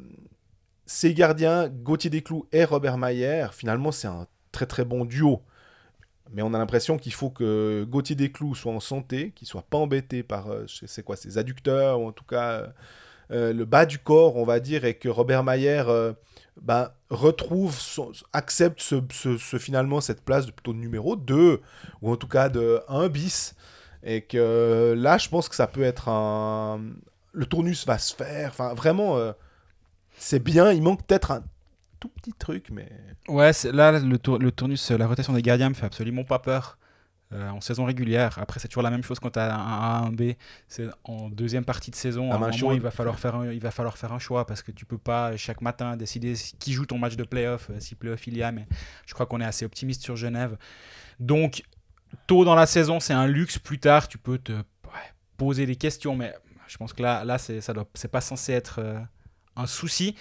[0.87, 5.42] ces gardiens, Gauthier Desclous et Robert Mayer, finalement, c'est un très très bon duo.
[6.32, 9.78] Mais on a l'impression qu'il faut que Gauthier Desclous soit en santé, qu'il soit pas
[9.78, 12.72] embêté par euh, c'est quoi, ses adducteurs, ou en tout cas
[13.30, 15.85] euh, le bas du corps, on va dire, et que Robert Mayer
[16.62, 17.77] bah, retrouve,
[18.33, 21.61] accepte ce, finalement cette place de plutôt numéro 2,
[22.01, 23.55] ou en tout cas de 1 bis.
[24.05, 26.81] Et que là, je pense que ça peut être un.
[27.33, 28.51] Le tournus va se faire.
[28.51, 29.16] Enfin, vraiment,
[30.16, 30.72] c'est bien.
[30.72, 31.44] Il manque peut-être un
[32.01, 32.90] tout petit truc, mais.
[33.29, 36.79] Ouais, là, le, le tournus, la rotation des gardiens me fait absolument pas peur.
[37.35, 38.38] Euh, en saison régulière.
[38.38, 40.33] Après, c'est toujours la même chose quand tu as un A, un B.
[40.68, 42.31] C'est en deuxième partie de saison.
[42.31, 44.62] À un moment, il va, falloir faire un, il va falloir faire un choix parce
[44.62, 47.95] que tu peux pas chaque matin décider qui joue ton match de playoff, euh, si
[47.95, 48.53] playoff il y a.
[48.53, 48.66] Mais
[49.07, 50.59] je crois qu'on est assez optimiste sur Genève.
[51.21, 51.62] Donc,
[52.27, 53.59] tôt dans la saison, c'est un luxe.
[53.59, 54.53] Plus tard, tu peux te
[55.38, 56.14] poser des questions.
[56.14, 56.35] Mais
[56.66, 59.01] je pense que là, là c'est pas censé être euh,
[59.57, 60.16] un souci.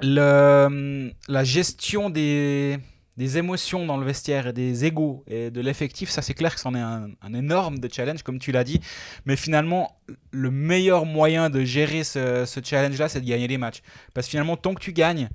[0.00, 2.80] Le, la gestion des
[3.16, 6.60] des émotions dans le vestiaire et des égaux et de l'effectif, ça c'est clair que
[6.60, 8.80] c'en est un, énorme de challenge, comme tu l'as dit.
[9.24, 9.96] Mais finalement,
[10.30, 13.82] le meilleur moyen de gérer ce, challenge-là, c'est de gagner des matchs.
[14.12, 15.28] Parce que finalement, tant que tu gagnes,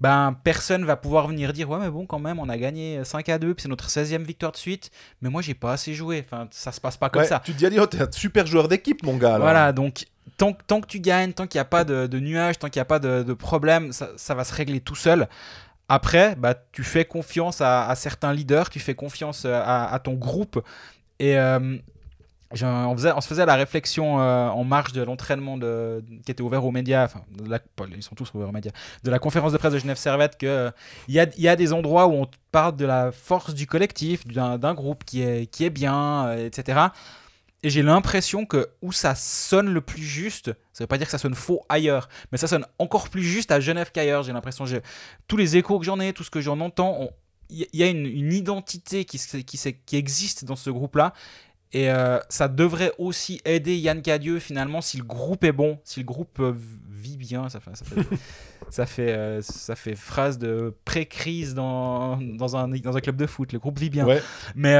[0.00, 3.28] ben, personne va pouvoir venir dire Ouais, mais bon, quand même, on a gagné 5
[3.28, 4.90] à 2, puis c'est notre 16e victoire de suite,
[5.22, 6.24] mais moi, j'ai pas assez joué.
[6.26, 7.40] Enfin, ça se passe pas comme ça.
[7.44, 9.38] Tu te dis oh, t'es un super joueur d'équipe, mon gars.
[9.38, 12.68] Voilà, donc tant, tant, que tu gagnes, tant qu'il n'y a pas de, nuages, tant
[12.68, 15.28] qu'il n'y a pas de, problème, ça, ça, va se régler tout seul.
[15.94, 20.64] Après, bah, tu fais confiance à, certains leaders, tu fais confiance euh, à, ton groupe.
[21.18, 21.76] Et euh,
[22.50, 26.64] on, faisait, on, se faisait la réflexion euh, en marge de l'entraînement qui était ouvert
[26.64, 27.20] aux médias, enfin,
[27.94, 28.70] ils sont tous ouverts aux médias,
[29.04, 30.72] de la conférence de presse de Genève Servette, qu'il
[31.08, 34.26] il y, a, y a des endroits où on parle de la force du collectif,
[34.26, 36.86] d'un groupe qui est, qui est bien, etc.
[37.62, 41.12] Et j'ai l'impression que où ça sonne le plus juste, ça veut pas dire que
[41.12, 44.24] ça sonne faux ailleurs, mais ça sonne encore plus juste à Genève qu'ailleurs.
[44.24, 44.64] J'ai l'impression,
[45.28, 47.10] tous les échos que j'en ai, tout ce que j'en entends,
[47.50, 51.12] il y a une, identité qui, qui, qui, existe dans ce groupe-là.
[51.74, 56.00] Et euh, ça devrait aussi aider Yann Cadieux finalement si le groupe est bon, si
[56.00, 56.54] le groupe euh,
[56.90, 57.48] vit bien.
[57.48, 58.16] Ça fait, ça fait,
[58.70, 63.26] ça fait, euh, ça fait phrase de pré-crise dans, dans, un, dans un club de
[63.26, 63.52] foot.
[63.52, 64.06] Le groupe vit bien.
[64.54, 64.76] Mais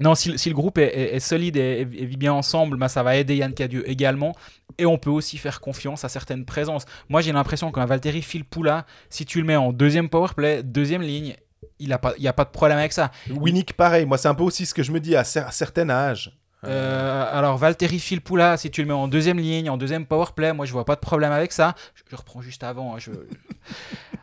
[0.00, 3.52] non, si, le groupe est, solide et, vit bien ensemble, bah, ça va aider Yann
[3.52, 4.34] Cadieux également.
[4.78, 6.84] Et on peut aussi faire confiance à certaines présences.
[7.08, 11.34] Moi, j'ai l'impression qu'un Valtteri Filpoula, si tu le mets en deuxième powerplay, deuxième ligne,
[11.80, 13.10] il n'y a, pas, a pas de problème avec ça.
[13.30, 14.06] Winnick, pareil.
[14.06, 16.32] Moi, c'est un peu aussi ce que je me dis à, à certain âge.
[16.64, 20.66] Euh, alors Valtteri Filpoula, si tu le mets en deuxième ligne, en deuxième powerplay, moi
[20.66, 21.74] je vois pas de problème avec ça.
[22.10, 22.96] Je, reprends juste avant.
[22.96, 22.98] Hein,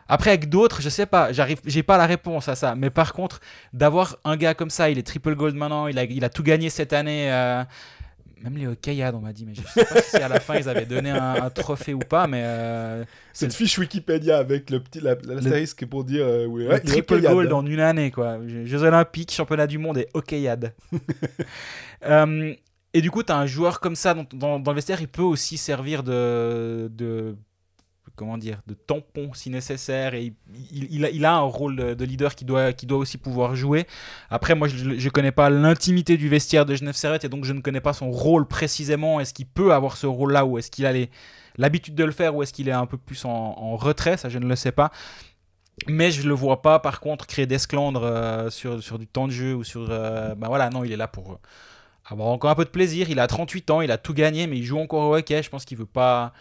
[0.08, 2.76] Après avec d'autres, je sais pas, j'arrive, j'ai pas la réponse à ça.
[2.76, 3.39] Mais par contre,
[3.74, 6.44] d'avoir un gars comme ça, il est triple gold maintenant, il a, il a tout
[6.44, 7.32] gagné cette année.
[7.32, 7.63] Euh,
[8.46, 10.70] même les Hockeyades, on m'a dit, mais je sais pas si à la fin ils
[10.70, 12.44] avaient donné un, trophée ou pas, mais.
[12.44, 16.26] Euh, Cette fiche Wikipédia avec le petit l'astérisque pour dire.
[16.26, 18.38] Euh, triple gold en une année, quoi.
[18.65, 20.74] Jeux Olympiques, championnat du monde et Hockeyade.
[22.06, 22.54] euh,
[22.94, 25.24] et du coup, tu as un joueur comme ça dans, dans, le vestiaire, il peut
[25.24, 27.36] aussi servir de, de
[28.15, 30.13] comment dire, de tampon si nécessaire.
[30.13, 30.34] Et
[30.71, 33.86] il, a, un rôle de leader qui doit, qui doit aussi pouvoir jouer.
[34.30, 37.54] Après, moi, je ne connais pas l'intimité du vestiaire de Genève Servette et donc je
[37.54, 39.19] ne connais pas son rôle précisément.
[39.19, 40.93] Est-ce qu'il peut avoir ce rôle-là ou est-ce qu'il a
[41.58, 44.17] l'habitude de le faire ou est-ce qu'il est un peu plus en, retrait?
[44.17, 44.91] Ça, je ne le sais pas.
[45.88, 49.28] Mais je ne le vois pas, par contre, créer d'esclandre euh, sur, sur du temps
[49.28, 49.88] de jeu ou sur.
[49.89, 51.39] ben voilà, non, il est là pour
[52.06, 53.10] avoir encore un peu de plaisir.
[53.10, 55.41] Il a 38 ans, il a tout gagné, mais il joue encore au hockey.
[55.41, 56.34] Je pense qu'il veut pas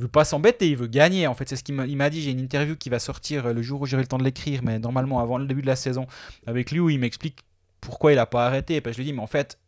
[0.00, 1.26] il veut pas s'embêter, il veut gagner.
[1.26, 2.22] En fait, c'est ce qu'il m'a dit.
[2.22, 4.62] J'ai une interview qui va sortir euh, le jour où j'aurai le temps de l'écrire,
[4.64, 6.06] mais normalement avant le début de la saison,
[6.46, 7.40] avec lui où il m'explique
[7.82, 8.80] pourquoi il a pas arrêté.
[8.80, 9.58] Parce que je lui dis, mais en fait,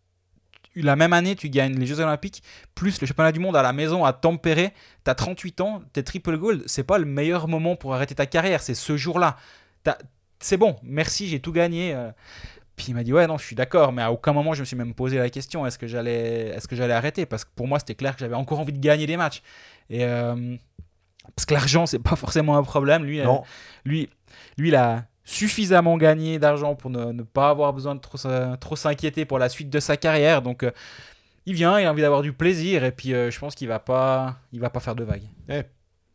[0.74, 2.42] la même année, tu gagnes les Jeux Olympiques,
[2.74, 4.70] plus le championnat du monde à la maison à Tampere,
[5.04, 6.62] tu as 38 ans, tu es triple gold.
[6.64, 9.36] C'est pas le meilleur moment pour arrêter ta carrière, c'est ce jour-là.
[10.40, 11.94] C'est bon, merci, j'ai tout gagné.
[11.94, 12.10] Euh.
[12.76, 14.64] Puis il m'a dit ouais non je suis d'accord mais à aucun moment je me
[14.64, 17.26] suis même posé la question est-ce que j'allais est-ce que j'allais arrêter?
[17.26, 19.42] Parce que pour moi c'était clair que j'avais encore envie de gagner des matchs
[19.90, 20.56] et euh,
[21.36, 23.04] parce que l'argent, c'est pas forcément un problème.
[23.04, 23.26] Lui, euh,
[23.84, 24.08] lui,
[24.56, 28.18] lui, il a suffisamment gagné d'argent pour ne, pas avoir besoin de trop,
[28.60, 30.42] trop s'inquiéter pour la suite de sa carrière.
[30.42, 30.72] Donc, euh,
[31.46, 34.36] il vient, il a envie d'avoir du plaisir, et puis je pense qu'il va pas,
[34.52, 35.26] il va pas faire de vagues.
[35.48, 35.62] Eh,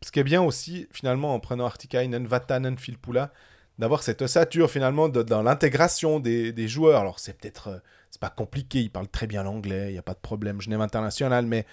[0.02, 3.30] ce qui est bien aussi, finalement, en prenant Artikainen, Vatanen, Filpula,
[3.78, 7.00] d'avoir cette ossature finalement dans l'intégration des, des, joueurs.
[7.00, 10.14] Alors, c'est peut-être, c'est pas compliqué, il parle très bien l'anglais, il n'y a pas
[10.14, 11.66] de problème, Genève international, mais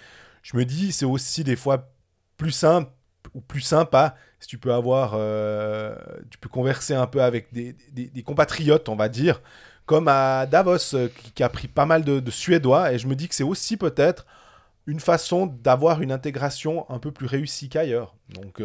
[0.46, 1.90] je me dis, c'est aussi des fois
[2.36, 2.92] plus simple
[3.34, 5.12] ou plus sympa, si tu peux avoir,
[6.30, 9.42] tu peux converser un peu avec des, compatriotes, on va dire,
[9.86, 10.94] comme à Davos,
[11.34, 14.24] qui, a pris pas mal de, Suédois, et je me dis que c'est aussi peut-être
[14.86, 18.14] une façon d'avoir une intégration un peu plus réussie qu'ailleurs.
[18.28, 18.62] Donc,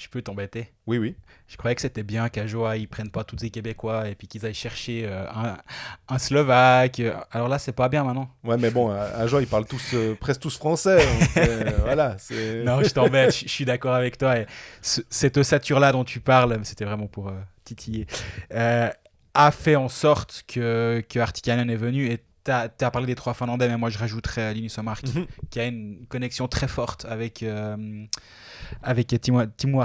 [0.00, 1.14] je peux t'embêter Oui, oui.
[1.46, 4.28] Je croyais que c'était bien qu'à Joa, ils prennent pas tous les Québécois et puis
[4.28, 5.26] qu'ils aillent chercher euh,
[6.08, 7.02] un, Slovaque.
[7.30, 8.30] Alors là, c'est pas bien maintenant.
[8.42, 11.06] Ouais, mais bon, à Joa, ils parlent tous, euh, presque tous français.
[11.36, 12.16] Euh, voilà,
[12.64, 14.38] non, je t'embête, je suis d'accord avec toi.
[14.38, 14.46] Et
[14.80, 17.32] cette ossature-là dont tu parles, c'était vraiment pour
[17.64, 18.06] titiller,
[18.52, 23.34] a fait en sorte que, que Artikanen est venu et tu as, parlé des trois
[23.34, 25.26] Finlandais, mais moi je rajouterais Linus Omark, mhm.
[25.50, 27.44] qui a une connexion très forte avec,
[28.82, 29.82] avec Timo, Timo.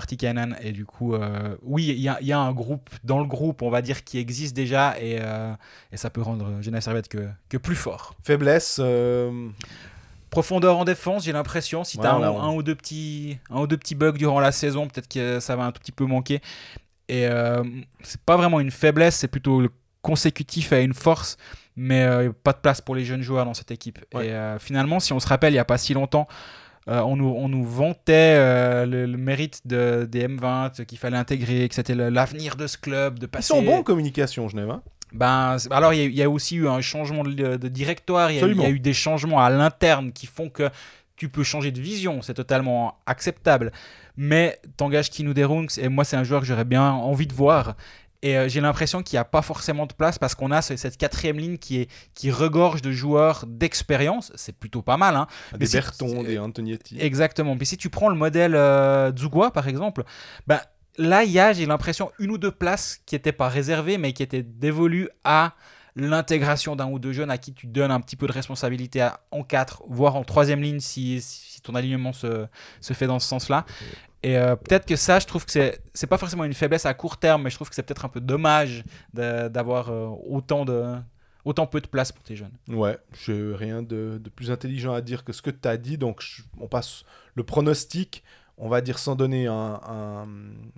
[0.62, 3.82] Et du coup, euh, oui, il y, a un groupe, dans le groupe, on va
[3.82, 5.54] dire, qui existe déjà et, euh,
[5.92, 8.16] et ça peut rendre Genève Servette que, que plus fort.
[8.24, 9.50] Faiblesse euh,
[10.30, 11.84] Profondeur en défense, j'ai l'impression.
[11.84, 14.88] Si tu as un, ou deux petits, un ou deux petits bugs durant la saison,
[14.88, 16.42] peut-être que ça va un tout petit peu manquer.
[17.08, 17.28] Et
[18.02, 19.70] c'est pas vraiment une faiblesse, c'est plutôt le
[20.02, 21.38] consécutif à une force
[21.78, 24.00] mais pas de place pour les jeunes joueurs dans cette équipe.
[24.22, 26.28] Et finalement, si on se rappelle, il n'y a pas si longtemps,
[26.88, 31.67] euh, on, nous, on, nous, vantait euh, le, mérite de, des M20, qu'il fallait intégrer,
[31.67, 33.54] que c'était l'avenir de ce club, de passer...
[33.54, 34.69] Ils sont bons en communication, Genève.
[34.69, 38.69] Hein ben, alors, il y, a aussi eu un changement de, directoire, il y, a
[38.69, 40.69] eu des changements à l'interne qui font que
[41.15, 43.71] tu peux changer de vision, c'est totalement acceptable.
[44.17, 47.76] Mais t'engages Kinu Derungs, et moi, c'est un joueur que j'aurais bien envie de voir.
[48.21, 50.97] Et euh, j'ai l'impression qu'il n'y a pas forcément de place parce qu'on a cette
[50.97, 54.32] quatrième ligne qui, est, qui regorge de joueurs d'expérience.
[54.36, 55.15] C'est plutôt pas mal.
[55.15, 55.28] Hein.
[55.58, 56.97] Des Berton, des Antonietti.
[56.99, 57.56] Exactement.
[57.56, 60.04] Mais si tu prends le modèle euh, Zugua, par exemple,
[60.47, 60.62] bah,
[60.97, 64.13] là, il y a, j'ai l'impression, une ou deux places qui n'étaient pas réservées, mais
[64.13, 65.54] qui étaient dévolues à
[65.95, 69.43] l'intégration d'un ou deux jeunes à qui tu donnes un petit peu de responsabilité en
[69.43, 72.47] quatre, voire en troisième ligne si, si ton alignement se,
[72.82, 73.65] se, fait dans ce sens-là.
[74.26, 76.96] Et euh, peut-être que ça, je trouve que c'est, c'est pas forcément une faiblesse à
[76.96, 78.84] court terme, mais je trouve que c'est peut-être un peu dommage
[79.14, 80.96] d'avoir euh, autant de
[81.44, 82.58] autant peu de place pour tes jeunes.
[82.68, 86.00] Ouais, j'ai rien de, de, plus intelligent à dire que ce que tu as dit,
[86.00, 86.24] donc
[86.60, 87.04] on passe
[87.36, 88.24] le pronostic,
[88.58, 90.28] on va dire sans donner un,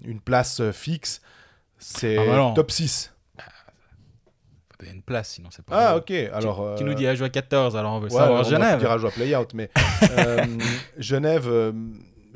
[0.03, 1.21] une place euh, fixe,
[1.77, 3.13] c'est ah bah top 6
[4.77, 5.91] donner une place, sinon c'est pas.
[5.91, 6.11] Ah, ok.
[6.33, 8.61] Alors, tu, nous dis à jouer 14, alors on veut savoir Genève.
[8.61, 9.71] On va dire à jouer play-out, mais
[10.99, 11.49] Genève,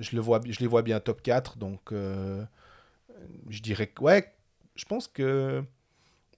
[0.02, 2.44] je, le vois, je les vois bien top 4, donc euh,
[3.50, 4.34] je dirais que, ouais,
[4.76, 5.64] je pense que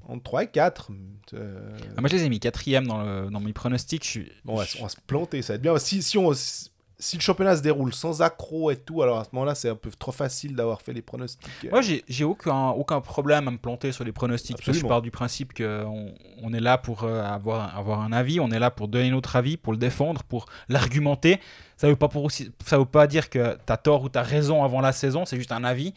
[0.06, 0.92] entre 3 et 4.
[1.34, 4.06] Euh, ah, moi, je les ai mis quatrième dans, dans mes pronostics.
[4.06, 5.78] Je, bon, on va se planter, ça va être bien.
[5.78, 6.73] Si, si on, si
[7.14, 9.90] le championnat se déroule sans accro et tout, alors à ce moment-là, c'est un peu
[9.92, 11.48] trop facile d'avoir fait les pronostics.
[11.70, 14.58] Moi, j'ai aucun, aucun problème à me planter sur les pronostics.
[14.58, 18.12] Parce que je pars du principe qu'on on est là pour euh, avoir, avoir un
[18.12, 21.40] avis, on est là pour donner notre avis, pour le défendre, pour l'argumenter.
[21.78, 24.18] Ça ne veut, pas pour ça veut pas dire que tu as tort ou tu
[24.18, 25.94] as raison avant la saison, c'est juste un avis.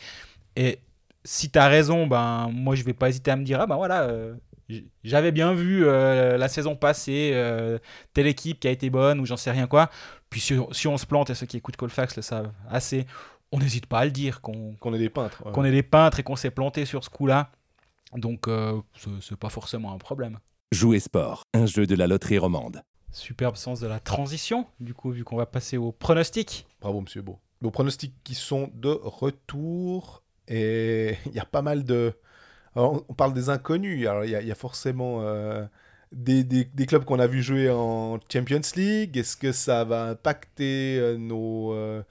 [0.57, 0.81] Et
[1.25, 3.77] si tu as raison, ben, moi, je vais pas hésiter à me dire, ah ben
[3.77, 4.35] voilà, euh,
[5.05, 7.33] j'avais bien vu euh, la saison passée,
[8.15, 9.91] telle équipe qui a été bonne, ou j'en sais rien quoi.
[10.37, 13.07] Puis si, on se plante, et ceux qui écoutent Colfax le savent assez,
[13.53, 14.43] on n'hésite pas à le dire.
[14.43, 15.43] Qu'on est des peintres.
[15.51, 17.51] Qu'on est des peintres et qu'on s'est planté sur ce coup-là.
[18.13, 18.79] Donc, euh,
[19.23, 20.39] c'est pas forcément un problème.
[20.73, 22.83] Jouer sport, un jeu de la loterie romande.
[23.13, 26.67] Superbe sens de la transition, du coup, vu qu'on va passer au pronostic.
[26.83, 27.39] Bravo, monsieur Beau.
[27.63, 30.23] Nos pronostics qui sont de retour.
[30.49, 32.13] Et il y a pas mal de.
[32.75, 34.07] on parle des inconnus.
[34.07, 35.23] Alors, il y, a forcément.
[35.23, 35.65] Euh,
[36.13, 39.17] des, des, clubs qu'on a vu jouer en Champions League?
[39.17, 42.03] Est-ce que ça va impacter euh, nos, euh,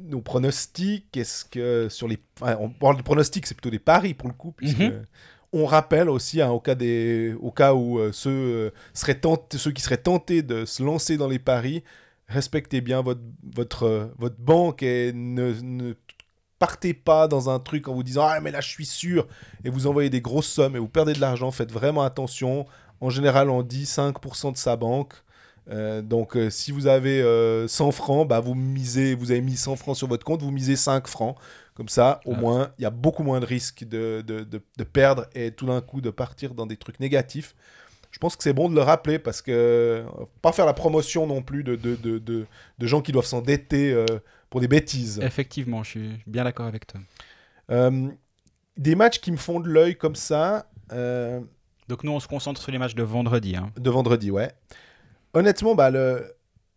[0.00, 1.16] nos pronostics?
[1.16, 2.18] Est-ce que sur les.
[2.40, 4.80] on parle de pronostics, c'est plutôt des paris pour le coup, puisque.
[4.80, 5.06] Mhm.
[5.54, 9.70] On rappelle aussi, hein, au, cas des, au cas où euh, ceux, seraient tentés, ceux
[9.70, 11.84] qui seraient tentés de se lancer dans les paris,
[12.26, 13.20] respectez bien votre,
[13.54, 15.92] votre, votre banque et ne, ne
[16.62, 19.26] partez pas dans un truc en vous disant ah mais là je suis sûr
[19.64, 22.66] et vous envoyez des grosses sommes et vous perdez de l'argent faites vraiment attention
[23.02, 25.14] en général, on dit 5% de sa banque.
[25.68, 29.56] Euh, donc, euh, si vous avez 100 euh, francs, bah, vous misez, vous avez mis
[29.56, 31.36] 100 francs sur votre compte, vous misez 5 francs.
[31.74, 35.26] Comme ça, au moins, il y a beaucoup moins de risques de, de, de, perdre
[35.34, 37.56] et tout d'un coup de partir dans des trucs négatifs.
[38.10, 40.04] Je pense que c'est bon de le rappeler parce que
[40.42, 42.46] pas faire la promotion non plus de, de
[42.86, 44.04] gens qui doivent s'endetter
[44.50, 45.18] pour des bêtises.
[45.22, 47.00] Effectivement, je suis bien d'accord avec toi.
[48.76, 50.66] des matchs qui me font de l'œil comme ça.
[51.92, 53.54] Donc nous, on se concentre sur les matchs de vendredi.
[53.54, 53.70] Hein.
[53.76, 54.50] De vendredi, ouais.
[55.34, 56.24] Honnêtement, bah, le,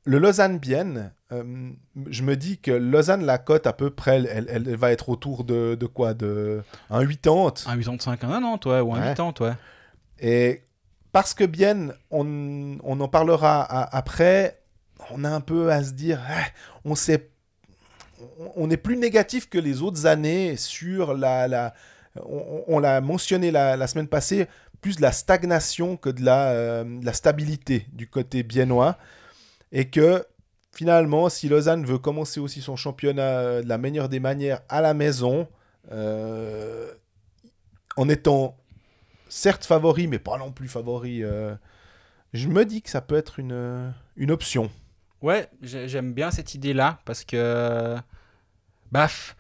[0.04, 1.72] le Lausanne-Bienne, euh,
[2.10, 5.46] je me dis que Lausanne, la cote à peu près, elle, elle, va être autour
[5.46, 6.14] de, de quoi?
[6.14, 9.06] De un 80 Un 85, un an, toi, ou un ouais.
[9.06, 9.56] 80, toi.
[10.20, 10.64] Et
[11.14, 13.64] parce que Bienne, on, on en parlera
[13.96, 14.60] après,
[15.12, 16.44] on a un peu à se dire, ah,
[16.84, 17.30] on sait
[18.58, 21.48] on est plus négatif que les autres années sur la.
[21.48, 21.74] la
[22.24, 24.48] on, l'a mentionné la, semaine passée,
[24.86, 29.00] plus de la stagnation que de la, euh, la stabilité du côté biennois.
[29.72, 30.24] Et que
[30.76, 34.82] finalement, si Lausanne veut commencer aussi son championnat euh, de la meilleure des manières à
[34.82, 35.48] la maison,
[35.92, 36.94] euh,
[37.98, 38.56] en étant
[39.28, 41.24] certes favori, mais pas non plus favori,
[42.34, 44.70] je me dis que ça peut être une, une option.
[45.24, 47.96] Ouais, j'aime bien cette idée-là parce que.
[48.92, 49.36] Baf.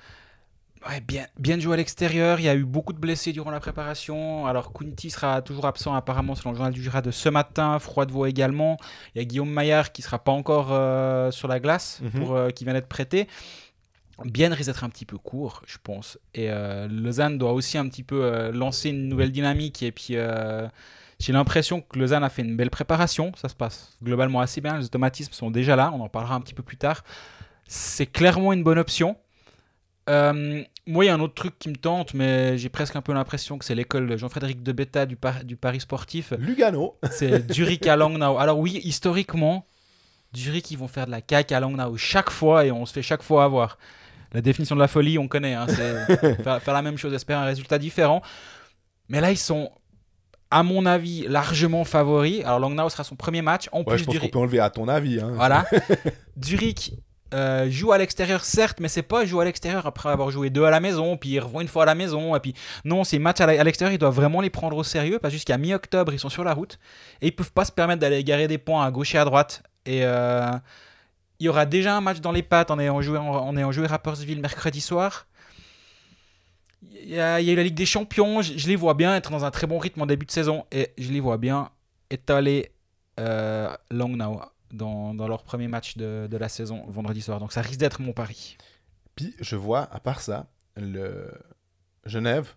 [0.88, 2.40] Ouais, bien, bien joué à l'extérieur.
[2.40, 4.46] Il y a eu beaucoup de blessés durant la préparation.
[4.46, 7.80] Alors, Kunti sera toujours absent, apparemment, selon le journal du Jura de ce matin.
[7.80, 8.78] Froidevaux également.
[9.14, 12.12] Il y a Guillaume Maillard qui sera pas encore euh, sur la glace, mhm.
[12.12, 13.28] pour, euh, qui vient d'être prêté.
[14.26, 16.20] Bien risque d'être un petit peu court, je pense.
[16.36, 19.82] Et euh, Lausanne doit aussi un petit peu lancer une nouvelle dynamique.
[19.84, 20.16] Et puis.
[21.18, 23.32] J'ai l'impression que Lausanne a fait une belle préparation.
[23.38, 24.78] Ça se passe globalement assez bien.
[24.78, 25.90] Les automatismes sont déjà là.
[25.94, 27.06] On en parlera un petit peu plus tard.
[27.68, 29.16] C'est clairement une bonne option.
[30.10, 33.02] Euh, moi, il y a un autre truc qui me tente, mais j'ai presque un
[33.02, 36.34] peu l'impression que c'est l'école de Jean-Frédéric de Betta du, du Paris sportif.
[36.38, 36.98] Lugano.
[37.12, 38.38] C'est Zurich à Langnau.
[38.38, 39.66] Alors oui, historiquement,
[40.36, 43.02] Zurich, ils vont faire de la caque à Langnau chaque fois et on se fait
[43.02, 43.78] chaque fois avoir.
[44.34, 45.54] La définition de la folie, on connaît.
[45.54, 48.22] Hein, c'est faire, faire, la même chose, espérer un résultat différent.
[49.08, 49.72] Mais là, ils sont
[50.52, 52.44] à mon avis, largement favori.
[52.44, 53.70] Alors Langnau sera son premier match.
[53.72, 55.20] En plus, je pense qu'on peut enlever à ton avis.
[55.20, 55.32] Hein.
[55.34, 55.66] Voilà.
[56.44, 56.94] Zurich
[57.34, 60.64] euh, joue à l'extérieur, certes, mais c'est pas jouer à l'extérieur après avoir joué deux
[60.64, 62.54] à la maison, puis ils revont une fois à la maison, et puis
[62.84, 66.14] non, ces matchs à l'extérieur, ils doivent vraiment les prendre au sérieux, parce jusqu'à mi-octobre,
[66.14, 66.80] ils sont sur la route,
[67.22, 69.64] et ils peuvent pas se permettre d'aller garer des points à gauche et à droite.
[69.86, 70.52] Et euh,
[71.40, 73.88] il y aura déjà un match dans les pattes en ayant joué, en ayant joué
[73.88, 75.28] Rappersville mercredi soir.
[77.04, 78.42] Il y, a, eu la Ligue des Champions.
[78.42, 80.66] Je, les vois bien être dans un très bon rythme en début de saison.
[80.72, 81.70] Et je les vois bien
[82.10, 82.72] étaler
[83.20, 84.42] euh, Langnau
[84.72, 87.40] dans, dans, leur premier match de, de, la saison vendredi soir.
[87.40, 88.58] Donc ça risque d'être mon pari.
[89.16, 91.32] Puis je vois, à part ça, le
[92.06, 92.54] Genève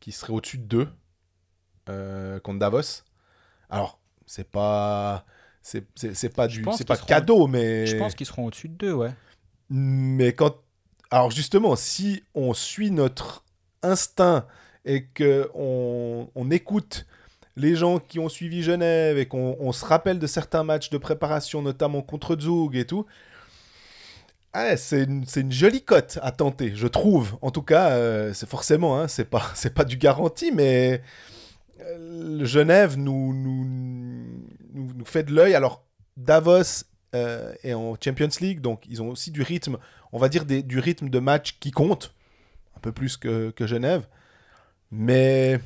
[0.00, 0.88] qui serait au-dessus de 2
[1.88, 3.04] euh, contre Davos.
[3.68, 5.24] Alors, c'est pas.
[5.62, 5.82] C'est
[6.34, 9.12] pas du c'est pas cadeau mais je pense qu'ils seront au-dessus de 2 ouais
[9.68, 10.56] mais quand
[11.10, 13.44] alors justement si on suit notre
[13.82, 14.46] instinct
[14.86, 17.06] et que on, écoute
[17.60, 21.62] les gens qui ont suivi Genève et qu'on se rappelle de certains matchs de préparation,
[21.62, 23.06] notamment contre Zug et tout,
[24.52, 27.36] ah, c'est une, jolie cote à tenter, je trouve.
[27.40, 31.02] En tout cas, euh, c'est forcément, hein, c'est pas, pas du garanti, mais
[31.82, 33.32] euh, Genève nous,
[35.04, 35.54] fait de l'œil.
[35.54, 35.84] Alors,
[36.16, 36.84] Davos
[37.14, 39.78] euh, est en Champions League, donc ils ont aussi du rythme,
[40.12, 42.14] on va dire du rythme de match qui compte
[42.76, 44.08] un peu plus que, Genève.
[44.90, 45.60] Mais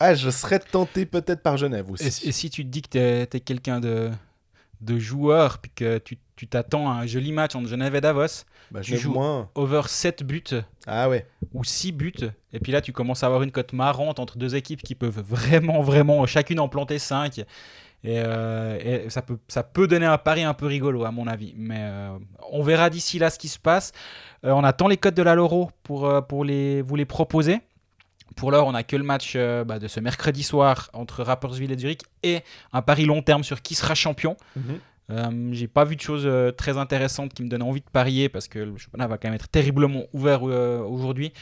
[0.00, 2.06] ah, je serais tenté peut-être par Genève aussi.
[2.06, 4.10] Et, si tu te dis que tu es, quelqu'un de,
[4.80, 8.80] de joueur, puis que tu t'attends à un joli match entre Genève et Davos, bah,
[8.80, 9.50] tu joues moins.
[9.54, 10.42] over 7 buts
[10.86, 11.26] ah ouais.
[11.52, 12.14] ou 6 buts,
[12.52, 15.20] et puis là tu commences à avoir une cote marrante entre deux équipes qui peuvent
[15.20, 17.44] vraiment, vraiment, chacune en planter 5.
[18.06, 21.52] Euh, et, ça, peut, ça peut donner un pari un peu rigolo, à mon avis.
[21.56, 22.16] Mais euh,
[22.50, 23.92] on verra d'ici là ce qui se passe.
[24.46, 27.60] Euh, on attend les codes de la Loro pour, pour les, vous les proposer.
[28.36, 31.78] Pour l'heure, on n'a que le match bah, de ce mercredi soir entre Rapperswil et
[31.78, 32.40] Zurich et
[32.72, 34.36] un pari long terme sur qui sera champion.
[34.56, 35.52] Mhm.
[35.52, 38.60] j'ai pas vu de choses très intéressantes qui me donnent envie de parier parce que
[38.60, 41.32] le championnat va quand même être terriblement ouvert aujourd'hui.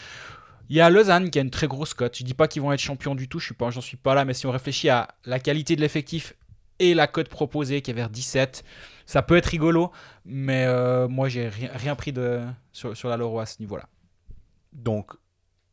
[0.71, 2.17] Il y a Lausanne qui a une très grosse cote.
[2.17, 4.15] Je dis pas qu'ils vont être champions du tout, je suis pas, j'en suis pas
[4.15, 6.35] là, mais si on réfléchit à la qualité de l'effectif
[6.79, 8.65] et la cote proposée qui est vers 17.
[9.07, 9.91] Ça peut être rigolo,
[10.25, 13.89] mais euh, moi, j'ai rien, rien, pris de, sur, sur la Leroy à ce niveau-là.
[14.73, 15.13] Donc,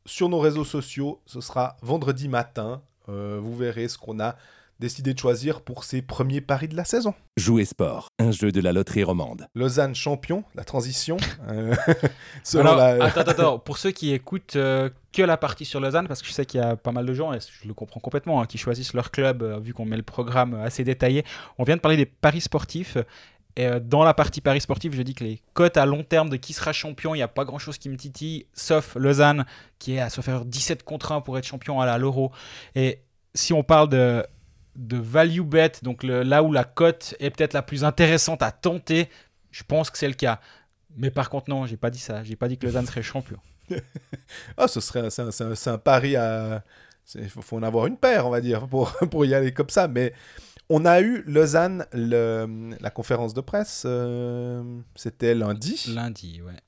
[0.06, 2.82] sur nos réseaux sociaux, ce sera vendredi matin.
[3.10, 4.36] Euh, vous verrez ce qu'on a
[4.80, 7.14] décidé de choisir pour ses premiers paris de la saison.
[7.38, 9.48] Jouer sport, un jeu de la loterie romande.
[9.56, 11.18] Lausanne champion, la transition.
[11.50, 11.76] Euh,
[13.02, 16.34] attends, attends, pour ceux qui écoutent euh, que la partie sur Lausanne, parce que je
[16.34, 18.58] sais qu'il y a pas mal de gens, et je le comprends complètement, hein, qui
[18.58, 21.24] choisissent leur club, euh, vu qu'on met le programme assez détaillé.
[21.58, 22.98] On vient de parler des paris sportifs.
[23.58, 26.36] Et dans la partie paris sportifs, je dis que les cotes à long terme de
[26.36, 29.46] qui sera champion, il n'y a pas grand chose qui me titille, sauf Lausanne,
[29.80, 32.32] qui est à se faire 17 contre 1 pour être champion à l'Euro.
[32.76, 33.00] Et
[33.34, 34.26] si on parle de
[34.76, 39.10] de value bet, donc là où la cote est peut-être la plus intéressante à tenter,
[39.52, 40.40] je pense que c'est le cas.
[40.98, 42.24] Mais par contre, non, j'ai pas dit ça.
[42.24, 43.40] J'ai pas dit que Lausanne serait champion.
[44.58, 46.64] ah, ce serait c'est un, pari à.
[47.16, 49.88] Il faut, en avoir une paire, on va dire, pour, pour y aller comme ça.
[49.88, 50.14] Mais
[50.70, 54.64] on a eu Lausanne, le, la conférence de presse, euh,
[54.96, 55.92] c'était lundi.
[55.94, 56.60] Lundi, ouais.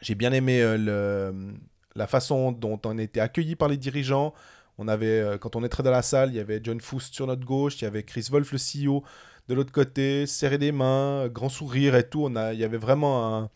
[0.00, 1.54] J'ai bien aimé euh, le,
[1.94, 4.34] la façon dont on était accueilli par les dirigeants.
[4.78, 7.26] On avait, euh, quand on entrait dans la salle, il y avait John Foust sur
[7.26, 9.02] notre gauche, il y avait Chris Wolf, le CEO,
[9.48, 12.24] de l'autre côté, serré des mains, grand sourire et tout.
[12.24, 13.48] On a, il y avait vraiment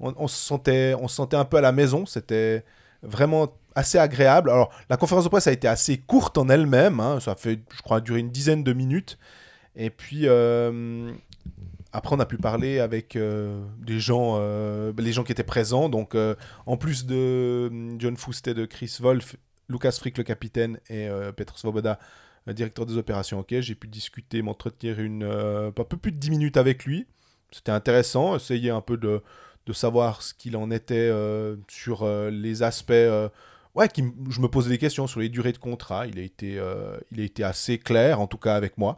[0.00, 2.06] on, se sentait, on se sentait un peu à la maison.
[2.06, 2.64] C'était
[3.02, 4.50] vraiment assez agréable.
[4.50, 6.98] Alors, la conférence de presse a été assez courte en elle-même.
[6.98, 7.20] Hein.
[7.20, 9.18] ça fait, je crois, durer une dizaine de minutes.
[9.76, 11.12] Et puis, euh,
[11.92, 15.88] après, on a pu parler avec euh, des gens, euh, les gens qui étaient présents.
[15.88, 16.16] Donc,
[16.66, 19.36] en plus de John Foust et de Chris Wolf,
[19.68, 22.00] Lucas Frick, le capitaine, et Petr Svoboda,
[22.48, 23.38] directeur des opérations.
[23.38, 27.06] Ok, j'ai pu discuter, m'entretenir une, un peu plus de 10 minutes avec lui.
[27.52, 29.22] C'était intéressant, essayer un peu de,
[29.66, 31.12] de savoir ce qu'il en était
[31.68, 32.92] sur les aspects
[33.74, 36.06] ouais, qui, je me posais des questions sur les durées de contrat.
[36.06, 38.96] Il a été, euh, il a été assez clair, en tout cas avec moi.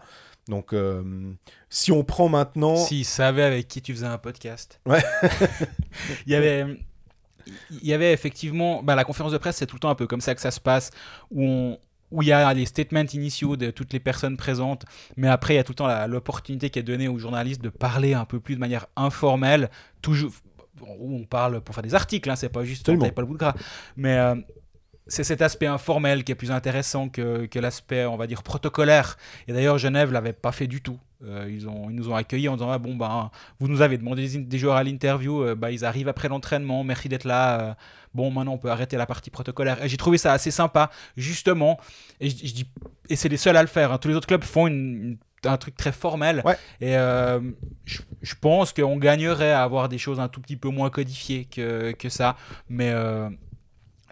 [0.48, 1.32] Donc, euh,
[1.68, 2.76] si on prend maintenant.
[2.76, 4.80] S'il savait avec qui tu faisais un podcast.
[4.86, 5.02] Ouais.
[6.26, 6.66] il y avait.
[7.70, 8.82] Il y avait effectivement.
[8.82, 10.50] Bah, la conférence de presse, c'est tout le temps un peu comme ça que ça
[10.50, 10.90] se passe,
[11.30, 11.78] où on,
[12.10, 14.84] où il y a les statements initiaux de toutes les personnes présentes,
[15.16, 17.68] mais après il y a tout le temps l'opportunité qui est donnée aux journalistes de
[17.68, 19.70] parler un peu plus de manière informelle,
[20.02, 20.32] toujours
[20.82, 23.34] où on parle pour faire des articles, hein, c'est pas juste on pas le bout
[23.34, 23.54] de gras,
[23.96, 24.34] mais euh,
[25.11, 29.18] c'est cet aspect informel qui est plus intéressant que, que l'aspect, on va dire, protocolaire.
[29.48, 30.98] Et d'ailleurs, Genève l'avait pas fait du tout.
[31.24, 33.98] Euh, ils, ont, ils nous ont accueillis en disant ah, bon ben vous nous avez
[33.98, 37.61] demandé des, joueurs à l'interview, euh, bah, ils arrivent après l'entraînement, merci d'être là.
[37.61, 37.74] Euh,
[38.14, 39.84] bon maintenant on peut arrêter la partie protocolaire.
[39.84, 41.78] Et j'ai trouvé ça assez sympa justement.
[42.20, 42.66] Et je, dis
[43.11, 43.92] et c'est les seuls à le faire.
[43.92, 43.98] Hein.
[43.98, 44.66] Tous les autres clubs font
[45.44, 46.42] un truc très formel.
[46.80, 50.88] Et je, je, pense qu'on gagnerait à avoir des choses un tout petit peu moins
[50.88, 52.36] codifiées que, que ça.
[52.70, 52.94] Mais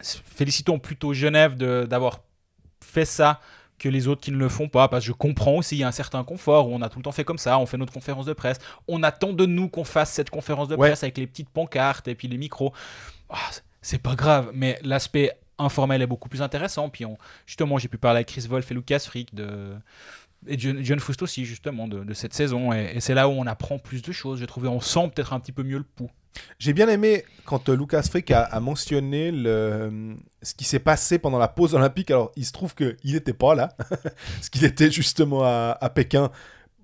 [0.03, 2.21] félicitons plutôt Genève d'avoir
[2.81, 3.41] fait ça
[3.79, 5.85] que les autres qui ne le font pas, parce que je comprends aussi, il y
[5.85, 7.77] a un certain confort où on a tout le temps fait comme ça, on fait
[7.77, 11.17] notre conférence de presse, on attend de nous qu'on fasse cette conférence de presse avec
[11.17, 12.73] les petites pancartes et puis les micros.
[13.31, 13.37] Ah,
[13.81, 16.89] c'est pas grave, mais l'aspect informel est beaucoup plus intéressant.
[16.89, 19.75] Puis on, justement, j'ai pu parler avec Chris Wolf et Lucas Frick de,
[20.47, 22.73] et John, John Fust aussi, justement, de, cette saison.
[22.73, 24.41] Et, c'est là où on apprend plus de choses.
[24.41, 26.11] J'ai trouvé, on sent peut-être un petit peu mieux le pouls.
[26.59, 31.39] J'ai bien aimé quand euh, Lucas Frick a, mentionné le, ce qui s'est passé pendant
[31.39, 32.11] la pause olympique.
[32.11, 36.31] Alors, il se trouve qu'il n'était pas là, parce qu'il était justement à, Pékin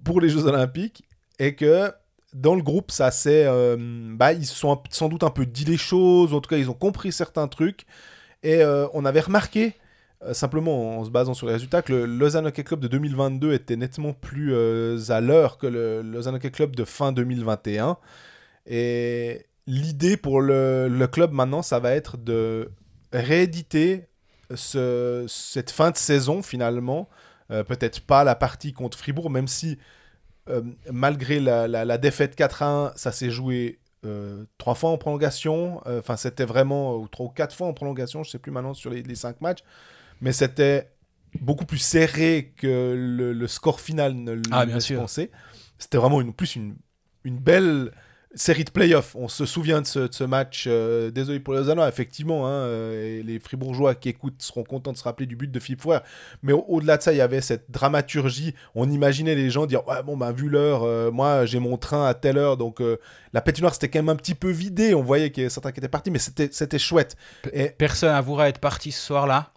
[0.05, 1.05] pour les Jeux olympiques,
[1.39, 1.93] et que
[2.33, 3.77] dans le groupe, ça c'est, euh,
[4.15, 6.71] bah, ils se sont sans doute un peu dit les choses, en tout cas, ils
[6.71, 7.87] ont compris certains trucs,
[8.43, 9.75] et euh, on avait remarqué
[10.33, 13.77] simplement en se basant sur les résultats, que le Lausanne Hockey Club de 2022 était
[13.77, 14.55] nettement plus
[15.11, 17.99] à l'heure que le Lausanne Hockey Club de fin 2021.
[18.67, 22.71] Et l'idée pour le, club maintenant, ça va être de
[23.13, 24.07] rééditer
[24.55, 27.09] ce, cette fin de saison finalement.
[27.51, 29.79] Euh, peut-être pas la partie contre Fribourg, même si
[30.49, 35.81] euh, malgré la, défaite 4-1, ça s'est joué euh, trois fois en prolongation.
[35.87, 38.91] Enfin, c'était vraiment, ou trois ou quatre fois en prolongation, je sais plus maintenant sur
[38.91, 39.63] les, cinq matchs.
[40.21, 40.91] Mais c'était
[41.41, 45.31] beaucoup plus serré que le, score final ne le ah, pensait.
[45.79, 46.77] C'était vraiment une, plus une,
[47.25, 47.93] une belle
[48.35, 49.15] série de playoffs.
[49.17, 50.65] On se souvient de ce, match.
[50.67, 52.47] Euh, désolé pour les Lausannois, effectivement.
[52.47, 55.61] Hein, euh, et les Fribourgeois qui écoutent seront contents de se rappeler du but de
[55.61, 55.99] Philippe Fouer.
[56.43, 58.55] Mais au-delà de ça, il y avait cette dramaturgie.
[58.75, 62.07] On imaginait les gens dire Ouais, bon, ben, vu l'heure, euh, moi, j'ai mon train
[62.07, 62.57] à telle heure.
[62.57, 62.83] Donc,
[63.33, 64.95] la patinoire, c'était quand même un petit peu vidé.
[64.95, 67.17] On voyait qu'il y avait certains qui étaient partis, mais c'était chouette.
[67.53, 67.71] Et...
[67.71, 69.54] Personne avouera être parti ce soir-là.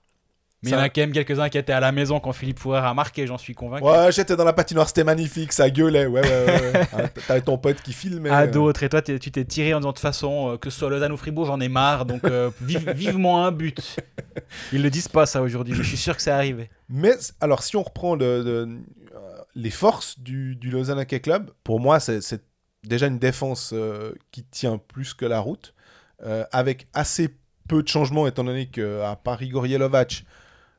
[0.68, 2.60] Mais il y en a quand même quelques-uns qui étaient à la maison quand Philippe
[2.60, 3.86] Fourer a marqué, j'en suis convaincu.
[3.86, 6.06] Ouais, j'étais dans la patinoire, c'était magnifique, ça gueulait.
[6.06, 6.88] Ouais, ouais, ouais.
[6.94, 8.30] Ah, t'avais ton pote qui filmait.
[8.30, 10.80] À d'autres, et toi, tu t'es tiré en disant de toute façon, euh, que ce
[10.80, 13.98] soit Lausanne ou Fribourg, j'en ai marre, donc euh, vivement un but.
[14.74, 16.70] Ils le disent pas ça aujourd'hui, mais je suis sûr que c'est arrivé.
[16.90, 18.66] Mais alors, si on reprend euh,
[19.56, 22.42] les forces du, du Lausanne Hockey Club, pour moi, c'est
[22.84, 23.74] déjà une défense
[24.32, 25.74] qui tient plus que la route,
[26.52, 27.36] avec assez
[27.68, 30.24] peu de changements, étant donné qu'à Paris Gorielovac,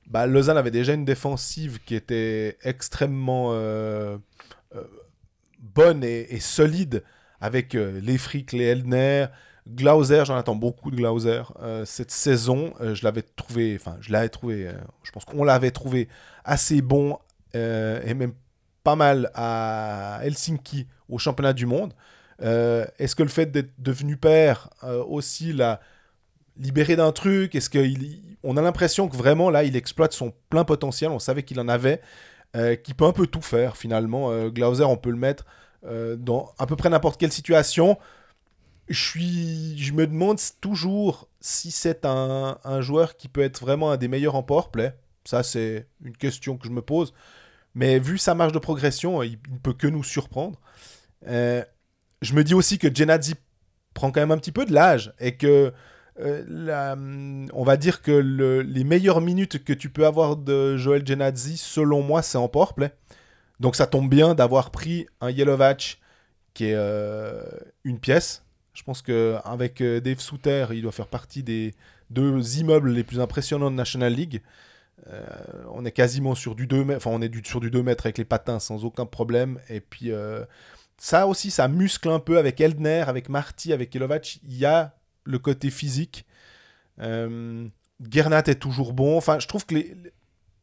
[0.09, 4.17] bah, Lausanne avait déjà une défensive qui était extrêmement euh,
[4.75, 4.83] euh,
[5.59, 7.05] bonne et, solide
[7.41, 9.27] avec euh, les Frick, les Eldner,
[9.69, 11.43] Glauser, j'en attends beaucoup de Glauser.
[11.85, 14.71] cette saison, je l'avais trouvé, enfin, je l'avais trouvé,
[15.03, 16.09] je pense qu'on l'avait trouvé
[16.43, 17.19] assez bon
[17.53, 18.33] et même
[18.83, 21.93] pas mal à Helsinki au championnat du monde.
[22.41, 24.71] Est-ce que le fait d'être devenu père
[25.07, 25.81] aussi l'a
[26.59, 27.55] libéré d'un truc?
[27.55, 31.61] Est-ce qu'on a l'impression que vraiment là, il exploite son plein potentiel On savait qu'il
[31.61, 32.01] en avait,
[32.57, 34.31] euh, qu'il peut un peu tout faire finalement.
[34.31, 35.47] Euh, Glauser, on peut le mettre
[35.87, 37.99] euh, dans à peu près n'importe quelle situation.
[38.89, 43.97] Je, suis, je me demande toujours si c'est un, joueur qui peut être vraiment un
[43.97, 44.95] des meilleurs en powerplay.
[45.25, 47.13] Ça, c'est une question que je me pose.
[47.75, 50.59] Mais vu sa marge de progression, il ne peut que nous surprendre.
[51.27, 53.35] je me dis aussi que Genadzi
[53.93, 55.73] prend quand même un petit peu de l'âge et que
[56.21, 61.57] euh, on va dire que les meilleures minutes que tu peux avoir de Joel Genadzi,
[61.57, 62.93] selon moi, c'est en powerplay.
[63.61, 66.01] Donc ça tombe bien d'avoir pris un Yellow Vatch
[66.55, 67.43] qui est euh,
[67.85, 68.45] une pièce.
[68.75, 71.75] Je pense qu'avec Dave Souter, il doit faire partie des
[72.11, 74.43] deux immeubles les plus impressionnants de National League.
[75.71, 78.07] on est quasiment sur du 2 mètres, enfin on est du, sur du 2 mètres
[78.07, 79.59] avec les patins sans aucun problème.
[79.69, 80.13] Et puis
[80.97, 84.39] ça aussi, ça muscle un peu avec Eldner, avec Marty, avec Kilovac.
[84.45, 84.98] Il y a
[85.29, 86.25] le côté physique.
[87.01, 87.69] Euh,
[88.11, 89.17] Gernat est toujours bon.
[89.17, 89.95] Enfin, je trouve que les,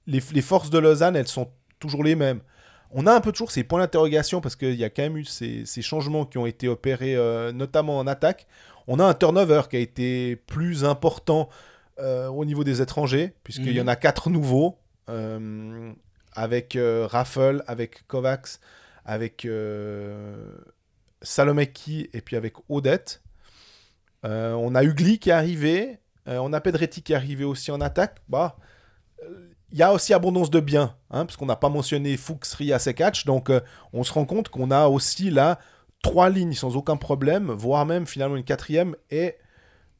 [0.07, 1.49] les, forces de Lausanne, elles sont
[1.79, 2.41] toujours les mêmes.
[2.91, 5.25] On a un peu toujours ces points d'interrogation parce qu'il y a quand même eu
[5.25, 8.47] ces, changements qui ont été opérés, euh, notamment en attaque.
[8.87, 11.49] On a un turnover qui a été plus important
[11.99, 13.89] euh, au niveau des étrangers, puisqu'il y en mhm.
[13.89, 14.79] a quatre nouveaux,
[16.33, 18.59] avec Raffle, avec Kovacs,
[19.05, 19.47] avec
[21.21, 23.21] Salomeki et puis avec Odette.
[24.25, 27.81] On a Ugly qui est arrivé, euh, on a Pedretti qui est arrivé aussi en
[27.81, 28.21] attaque.
[28.27, 28.57] Bah,
[29.71, 32.79] il y a aussi abondance de biens, hein, parce qu'on n'a pas mentionné Fuchs, Ria,
[32.79, 33.25] Sekatch.
[33.25, 33.59] Donc, euh,
[33.93, 35.59] on se rend compte qu'on a aussi là
[36.01, 38.95] trois lignes sans aucun problème, voire même finalement une quatrième.
[39.09, 39.35] Et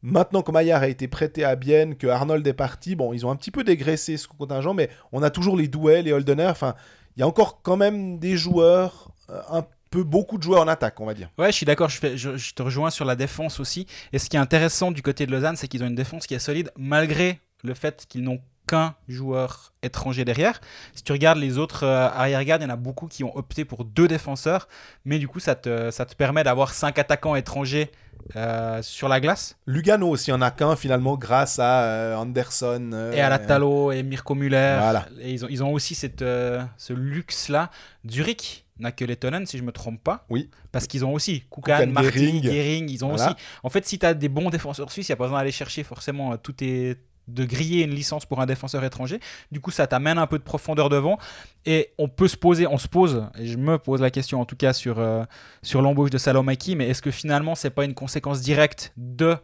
[0.02, 3.32] maintenant que Maillard a été prêté à Bienne, que Arnold est parti, bon, ils ont
[3.32, 6.48] un petit peu dégraissé ce contingent, mais on a toujours les Douai, les Holdener.
[6.48, 6.76] Enfin,
[7.16, 9.62] il y a encore quand même des joueurs euh,
[10.04, 11.30] beaucoup de joueurs en attaque, on va dire.
[11.38, 13.88] Ouais, je suis d'accord, je, je, te rejoins sur la défense aussi.
[14.14, 16.34] Et ce qui est intéressant du côté de Lausanne, c'est qu'ils ont une défense qui
[16.34, 20.60] est solide, malgré le fait qu'ils n'ont qu'un joueur étranger derrière.
[20.94, 23.66] Si tu regardes les autres euh, arrière-gardes, il y en a beaucoup qui ont opté
[23.66, 24.68] pour deux défenseurs,
[25.04, 27.92] mais du coup, ça te, ça te permet d'avoir cinq attaquants étrangers
[28.36, 29.58] euh, sur la glace.
[29.68, 33.12] Lugano aussi en a qu'un finalement grâce à euh, Anderson.
[33.14, 34.78] et à la Talo et Mirko Müller.
[34.80, 35.06] Voilà.
[35.20, 37.70] Et ils, ont, ils ont aussi cette, ce luxe-là.
[38.10, 40.26] Zurich n'a que Lettonen, si je me trompe pas.
[40.30, 40.50] Oui.
[40.72, 42.90] Parce qu'ils ont aussi Kukan, Martin, Gehring.
[42.90, 43.30] Ils ont aussi.
[43.64, 45.52] En fait, si tu as des bons défenseurs suisses, il n'y a pas besoin d'aller
[45.52, 49.20] chercher forcément euh, tout est de griller une licence pour un défenseur étranger.
[49.52, 51.18] Du coup, ça t'amène un peu de profondeur devant.
[51.66, 54.46] Et on peut se poser, on se pose, et je me pose la question en
[54.46, 55.24] tout cas sur, euh,
[55.64, 59.36] sur l'embauche de Salomaki, mais est-ce que finalement, c'est pas une conséquence directe de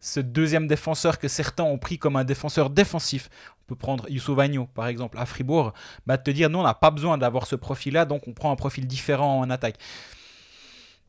[0.00, 3.28] ce deuxième défenseur que certains ont pris comme un défenseur défensif.
[3.62, 5.72] On peut prendre Youssou Vagno, par exemple, à Fribourg,
[6.06, 8.56] bah, te dire, non, on n'a pas besoin d'avoir ce profil-là, donc on prend un
[8.56, 9.76] profil différent en attaque.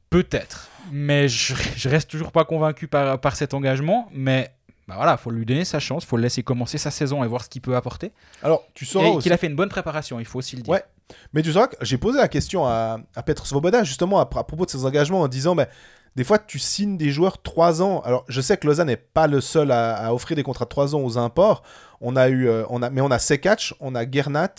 [0.09, 4.53] Peut-être, mais je, je reste toujours pas convaincu par, par cet engagement, mais
[4.87, 7.45] bah voilà, faut lui donner sa chance, faut le laisser commencer sa saison et voir
[7.45, 8.11] ce qu'il peut apporter.
[8.43, 10.71] Alors, tu sauras qu'il a fait une bonne préparation, il faut aussi le dire.
[10.71, 10.83] Ouais,
[11.31, 14.65] mais tu sauras que j'ai posé la question à, à Petr Svoboda justement à, propos
[14.65, 15.69] de ses engagements en disant, mais
[16.15, 18.01] des fois, tu signes des joueurs 3 ans.
[18.01, 20.95] Alors, je sais que Lausanne n'est pas le seul à, offrir des contrats de 3
[20.95, 21.63] ans aux imports.
[22.01, 24.53] On a eu, euh, on a, mais on a Sekatch, on a Gernat,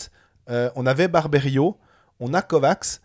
[0.49, 1.77] euh, on avait Barberio,
[2.21, 3.01] on a Kovacs.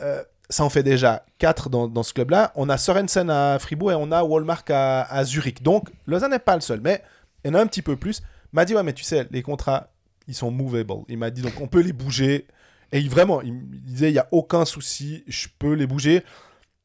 [0.00, 2.52] Euh, ça en fait déjà 4 dans, ce club-là.
[2.54, 5.62] On a Sorensen à Fribourg et on a Walmart à, Zurich.
[5.62, 6.80] Donc, Lausanne n'est pas le seul.
[6.80, 7.02] Mais
[7.44, 8.22] il y en a un petit peu plus.
[8.52, 9.88] Il m'a dit, ouais, mais tu sais, les contrats,
[10.26, 11.04] ils sont movable.
[11.08, 12.46] Il m'a dit, donc on peut les bouger.
[12.92, 16.22] Et vraiment, il me disait, il n'y a aucun souci, je peux les bouger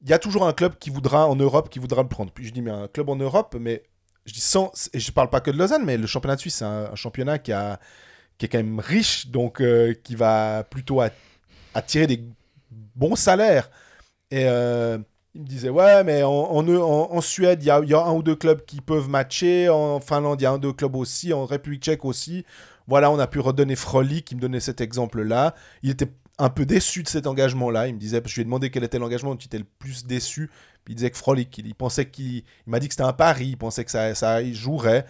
[0.02, 2.32] il y a toujours un club qui voudra en Europe qui voudra le prendre.
[2.32, 3.84] Puis je dis mais un club en Europe, mais
[4.26, 6.56] je dis sans et je parle pas que de Lausanne, mais le championnat de Suisse
[6.56, 11.02] c'est un, championnat qui est quand même riche, donc euh, qui va plutôt
[11.74, 12.24] attirer des
[12.72, 13.70] bons salaires.
[14.32, 14.98] Et euh,
[15.36, 18.36] il me disait ouais mais en, Suède il y a, y a, un ou deux
[18.36, 21.46] clubs qui peuvent matcher, en Finlande il y a un ou deux clubs aussi, en
[21.46, 22.46] République Tchèque aussi.
[22.88, 25.54] Voilà, on a pu redonner Froli qui me donnait cet exemple-là.
[25.84, 26.10] Il était
[26.40, 27.88] un peu déçu de cet engagement-là.
[27.88, 30.06] Il me disait, je lui ai demandé quel était l'engagement dont il était le plus
[30.06, 30.50] déçu.
[30.86, 32.38] Puis il disait que Frolic, il, pensait qu'il.
[32.38, 35.06] Il, m'a dit que c'était un pari, il pensait que ça, ça jouerait.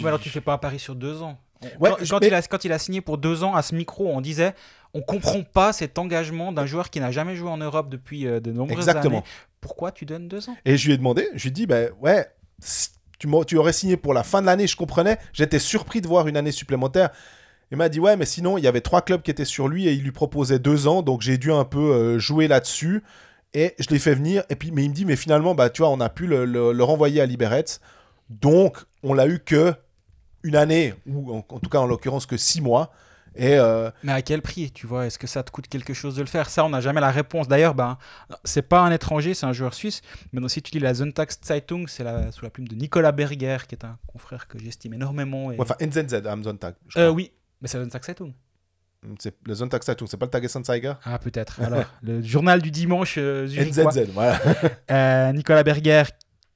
[0.00, 1.38] Mais alors tu fais pas un pari sur deux ans
[1.78, 4.22] Ouais, quand, il a, quand, il a, signé pour deux ans à ce micro, on
[4.22, 4.54] disait
[4.94, 8.40] on comprend pas cet engagement d'un joueur qui n'a jamais joué en Europe depuis euh,
[8.40, 9.18] de nombreuses Exactement.
[9.18, 9.26] années.
[9.60, 10.56] Pourquoi tu donnes deux ans?
[10.64, 12.26] Et je lui ai demandé, je lui ai dit, ben ouais,
[13.18, 15.18] tu, tu aurais signé pour la fin de l'année, je comprenais.
[15.32, 17.10] J'étais surpris de voir une année supplémentaire.
[17.70, 19.86] Il m'a dit ouais, mais sinon il y avait trois clubs qui étaient sur lui
[19.86, 23.02] et il lui proposait deux ans, donc j'ai dû un peu euh, jouer là-dessus
[23.54, 24.42] et je l'ai fait venir.
[24.50, 26.82] Et puis mais il me dit mais finalement bah tu vois on a pu le,
[26.82, 27.78] renvoyer à Liberec,
[28.28, 29.72] donc on l'a eu que
[30.42, 32.90] une année ou en, tout cas en l'occurrence que six mois.
[33.36, 35.06] Et euh, Mais à quel prix, tu vois?
[35.06, 36.50] Est-ce que ça te coûte quelque chose de le faire?
[36.50, 37.46] Ça, on n'a jamais la réponse.
[37.46, 37.96] D'ailleurs, ben,
[38.42, 40.02] c'est pas un étranger, c'est un joueur suisse.
[40.32, 43.58] Mais si tu lis la Sonntag Zeitung, c'est la, sous la plume de Nicolas Berger,
[43.68, 45.52] qui est un confrère que j'estime énormément.
[45.52, 45.60] Et...
[45.60, 46.74] enfin, NZZ am Sonntag.
[46.96, 47.30] Euh, oui,
[47.60, 48.32] mais c'est le Zeitung.
[49.18, 51.60] C'est le Sonntag Zeitung, c'est pas le Tagesanzeiger Ah, peut-être.
[51.62, 54.38] Alors, le journal du dimanche euh, NZZ, voilà.
[54.90, 56.02] euh, Nicolas Berger,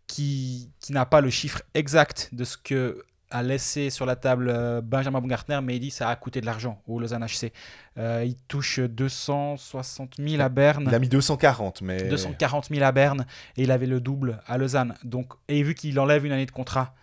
[0.06, 3.02] qui, qui n'a pas le chiffre exact de ce que
[3.34, 6.40] a laissé sur la table euh, Benjamin Baumgartner, mais il dit que ça a coûté
[6.40, 7.52] de l'argent au Lausanne HC.
[7.98, 10.84] Euh, il touche 260 000 à Berne.
[10.86, 12.04] Il a mis 240, mais.
[12.04, 13.26] 240 000 à Berne
[13.56, 14.94] et il avait le double à Lausanne.
[15.02, 16.94] Donc, et vu qu'il enlève une année de contrat,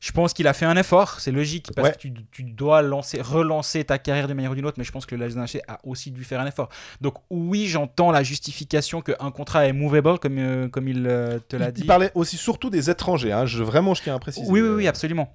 [0.00, 3.82] Je pense qu'il a fait un effort, c'est logique, parce que tu, dois lancer, relancer
[3.82, 5.28] ta carrière de manière ou d'une autre, mais je pense que le
[5.68, 6.68] a aussi dû faire un effort.
[7.00, 11.56] Donc oui, j'entends la justification qu'un contrat est movable, comme, euh, comme il euh, te
[11.56, 11.82] l'a dit.
[11.82, 13.44] Il parlait aussi surtout des étrangers, hein.
[13.44, 14.46] je, vraiment je tiens à préciser.
[14.48, 15.34] Oui, oui, oui, absolument.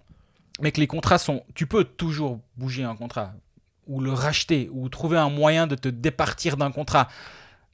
[0.62, 1.44] Mais que les contrats sont...
[1.56, 3.34] Tu peux toujours bouger un contrat,
[3.88, 7.10] ou le racheter, ou trouver un moyen de te départir d'un contrat.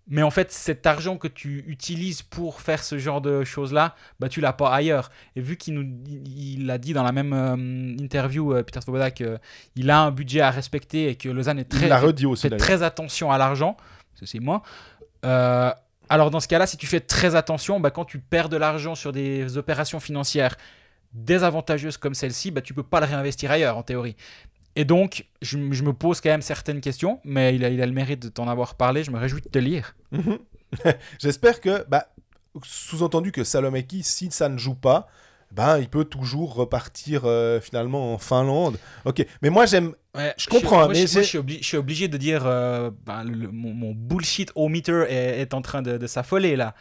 [0.10, 4.28] Mais en fait, cet argent que tu utilises pour faire ce genre de choses-là, bah,
[4.28, 5.12] tu l'as pas ailleurs.
[5.36, 9.12] Et vu qu'il nous, il a dit dans la même euh, interview, euh, Peter Svoboda,
[9.12, 11.88] qu'il a un budget à respecter et que Lausanne est très,
[12.36, 13.78] fait très attention à l'argent,
[14.26, 14.64] c'est moi.
[15.26, 15.72] Euh,
[16.10, 18.96] alors dans ce cas-là, si tu fais très attention, bah, quand tu perds de l'argent
[18.96, 20.58] sur des opérations financières
[21.14, 24.16] désavantageuses comme celle-ci, bah, tu peux pas le réinvestir ailleurs en théorie.
[24.76, 27.92] Et donc, je, me pose quand même certaines questions, mais il a, il a le
[27.92, 29.04] mérite de t'en avoir parlé.
[29.04, 29.96] Je me réjouis de te lire.
[30.12, 30.40] Mhm.
[31.20, 32.08] J'espère que, bah,
[32.64, 35.08] sous-entendu que Salomeki, si ça ne joue pas,
[35.52, 38.78] ben, il peut toujours repartir euh, finalement en Finlande.
[39.06, 39.96] Ok, mais moi j'aime.
[40.16, 45.06] je comprends, mais je, je, suis obligé de dire euh, ben, mon, bullshit au meter
[45.10, 46.76] est, est en train de, de s'affoler là.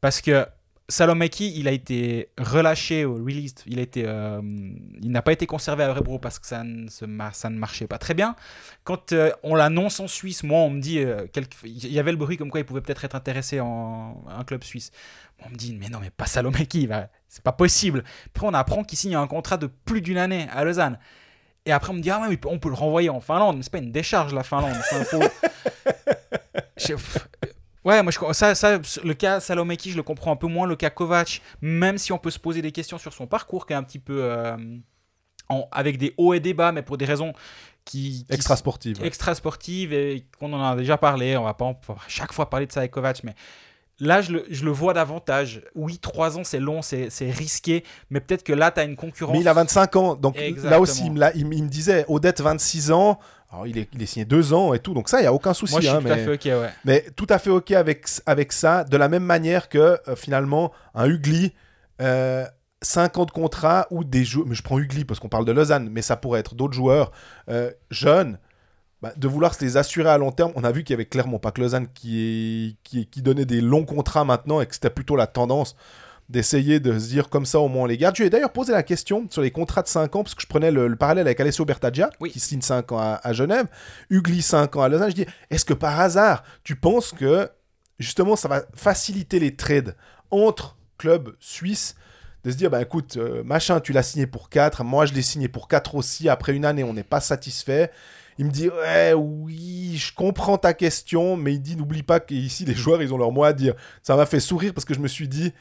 [0.00, 0.46] Parce que
[0.90, 3.60] Salomeki, il a été relâché released.
[3.66, 4.40] Il, a été, euh,
[5.02, 7.98] il n'a pas été conservé à Örebro parce que ça ne, ça ne marchait pas
[7.98, 8.34] très bien.
[8.84, 11.00] Quand euh, on l'annonce en Suisse, moi, on me dit.
[11.00, 11.26] Euh,
[11.64, 14.64] il y avait le bruit comme quoi il pouvait peut-être être intéressé en un club
[14.64, 14.90] suisse.
[15.44, 16.88] On me dit, mais non, mais pas Salomeki,
[17.28, 18.02] c'est pas possible.
[18.32, 20.98] Puis on apprend qu'il signe un contrat de plus d'une année à Lausanne.
[21.66, 23.58] Et après, on me dit, ah ouais, on peut le renvoyer en Finlande.
[23.58, 24.76] Mais c'est pas une décharge, la Finlande.
[26.78, 26.96] C'est
[27.88, 30.66] Ouais, moi, je, ça, ça, le cas Salomeki, je le comprends un peu moins.
[30.66, 33.72] Le cas Kovac, même si on peut se poser des questions sur son parcours, qui
[33.72, 34.58] est un petit peu euh,
[35.72, 37.32] avec des hauts et des bas, mais pour des raisons
[37.86, 41.38] qui, extra sportives, extra sportives et qu'on en a déjà parlé.
[41.38, 43.34] On va pas chaque fois parler de ça avec Kovac, mais
[44.00, 45.62] Là, je le, je le, vois davantage.
[45.74, 49.34] Oui, 3 ans, c'est long, c'est risqué, mais peut-être que là, tu as une concurrence.
[49.34, 52.92] Mais il a 25 ans, donc là aussi, il me, il, me disait, Odette, 26
[52.92, 53.18] ans,
[53.50, 55.32] alors, il, est, il est signé deux ans et tout, donc ça, il n'y a
[55.32, 55.72] aucun souci.
[55.72, 56.70] Moi, je suis hein, tout mais, à fait OK, ouais.
[56.84, 60.70] Mais tout à fait OK avec, avec ça, de la même manière que euh, finalement,
[60.94, 61.54] un Ugly,
[62.02, 62.44] euh,
[62.82, 64.46] 5 ans de contrat ou des joueurs.
[64.46, 67.10] Mais je prends Ugly parce qu'on parle de Lausanne, mais ça pourrait être d'autres joueurs
[67.48, 68.38] euh, jeunes.
[69.00, 71.06] Bah, de vouloir se les assurer à long terme, on a vu qu'il y avait
[71.06, 74.90] clairement pas que Lausanne qui, qui, qui donnait des longs contrats maintenant et que c'était
[74.90, 75.76] plutôt la tendance
[76.28, 78.16] d'essayer de se dire comme ça au moins on les garde.
[78.16, 80.42] Je lui ai d'ailleurs posé la question sur les contrats de 5 ans, parce que
[80.42, 83.66] je prenais le, parallèle avec Alessio Bertaggia, qui signe 5 ans à, Genève,
[84.10, 85.10] Ugly 5 ans à Lausanne.
[85.10, 87.48] Je dis, est-ce que par hasard, tu penses que
[87.98, 89.96] justement ça va faciliter les trades
[90.30, 91.94] entre clubs suisses
[92.44, 95.22] de se dire, bah écoute, euh, machin, tu l'as signé pour 4, moi je l'ai
[95.22, 97.90] signé pour 4 aussi, après une année on n'est pas satisfait.
[98.38, 102.64] Il me dit, ouais, oui, je comprends ta question, mais il dit, n'oublie pas qu'ici
[102.64, 103.74] les joueurs, ils ont leur mot à dire.
[104.02, 105.52] Ça m'a fait sourire parce que je me suis dit,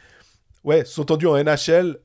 [0.68, 1.98] Ouais, sont tendus en NHL.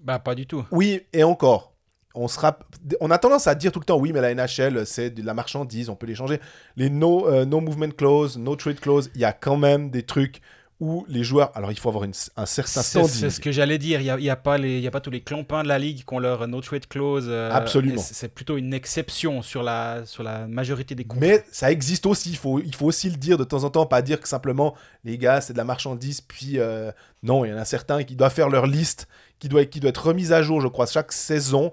[0.00, 0.64] Bah, pas du tout.
[0.70, 1.74] Oui, et encore.
[2.14, 2.58] On, sera...
[3.00, 5.34] on a tendance à dire tout le temps, oui, mais la NHL, c'est de la
[5.34, 6.40] marchandise, on peut les changer.
[6.76, 10.04] Les no, euh, no movement clause, no trade clause, il y a quand même des
[10.04, 10.40] trucs
[10.80, 11.50] où les joueurs.
[11.56, 13.08] Alors, il faut avoir un certain standing.
[13.08, 14.00] C'est ce que j'allais dire.
[14.00, 16.04] Il n'y a, y a, pas les, a pas tous les clampins de la ligue
[16.04, 17.26] qui ont leur no trade clause.
[17.28, 18.00] Euh, Absolument.
[18.00, 21.26] C'est plutôt une exception sur la, sur la majorité des contrats.
[21.26, 22.30] Mais ça existe aussi.
[22.30, 23.86] Il faut, il faut aussi le dire de temps en temps.
[23.86, 24.74] Pas dire que simplement,
[25.04, 26.20] les gars, c'est de la marchandise.
[26.20, 26.92] Puis, euh,
[27.24, 29.08] non, il y en a certains qui doivent faire leur liste,
[29.40, 31.72] qui doit, qui doit être remise à jour, je crois, chaque saison.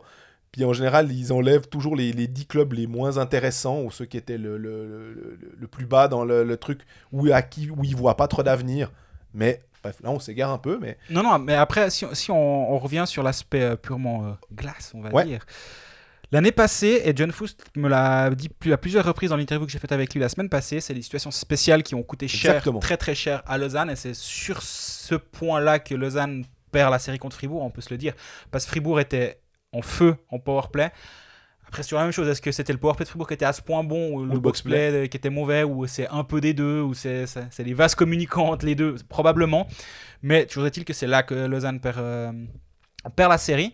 [0.56, 4.06] Puis en général, ils enlèvent toujours les, les 10 clubs les moins intéressants ou ceux
[4.06, 6.80] qui étaient le, le, le, plus bas dans le, truc
[7.12, 8.90] où, à qui, où ils ne voient pas trop d'avenir.
[9.34, 10.80] Mais bref, là, on s'égare un peu.
[10.82, 10.98] Mais...
[11.10, 15.02] Non, non, mais après, si, si on, revient sur l'aspect euh, purement euh, glace, on
[15.02, 15.46] va dire.
[16.32, 19.80] L'année passée, et John Foust me l'a dit à plusieurs reprises dans l'interview que j'ai
[19.80, 22.96] faite avec lui la semaine passée, c'est des situations spéciales qui ont coûté cher, très
[22.96, 23.90] très cher à Lausanne.
[23.90, 27.90] Et c'est sur ce point-là que Lausanne perd la série contre Fribourg, on peut se
[27.90, 28.14] le dire.
[28.52, 29.42] Parce que Fribourg était
[29.76, 30.92] en feu en powerplay.
[31.68, 33.54] Après, sur la même chose, est-ce que c'était le powerplay de Fribourg qui était à
[33.54, 36.82] ce point bon, ou le, boxplay qui était mauvais, ou c'est un peu des deux,
[36.82, 37.26] ou c'est
[37.60, 38.96] les vases communicants entre les deux?
[39.10, 39.68] Probablement.
[40.22, 42.32] Mais toujours est-il que c'est là que Lausanne perd, euh,
[43.16, 43.74] perd la série.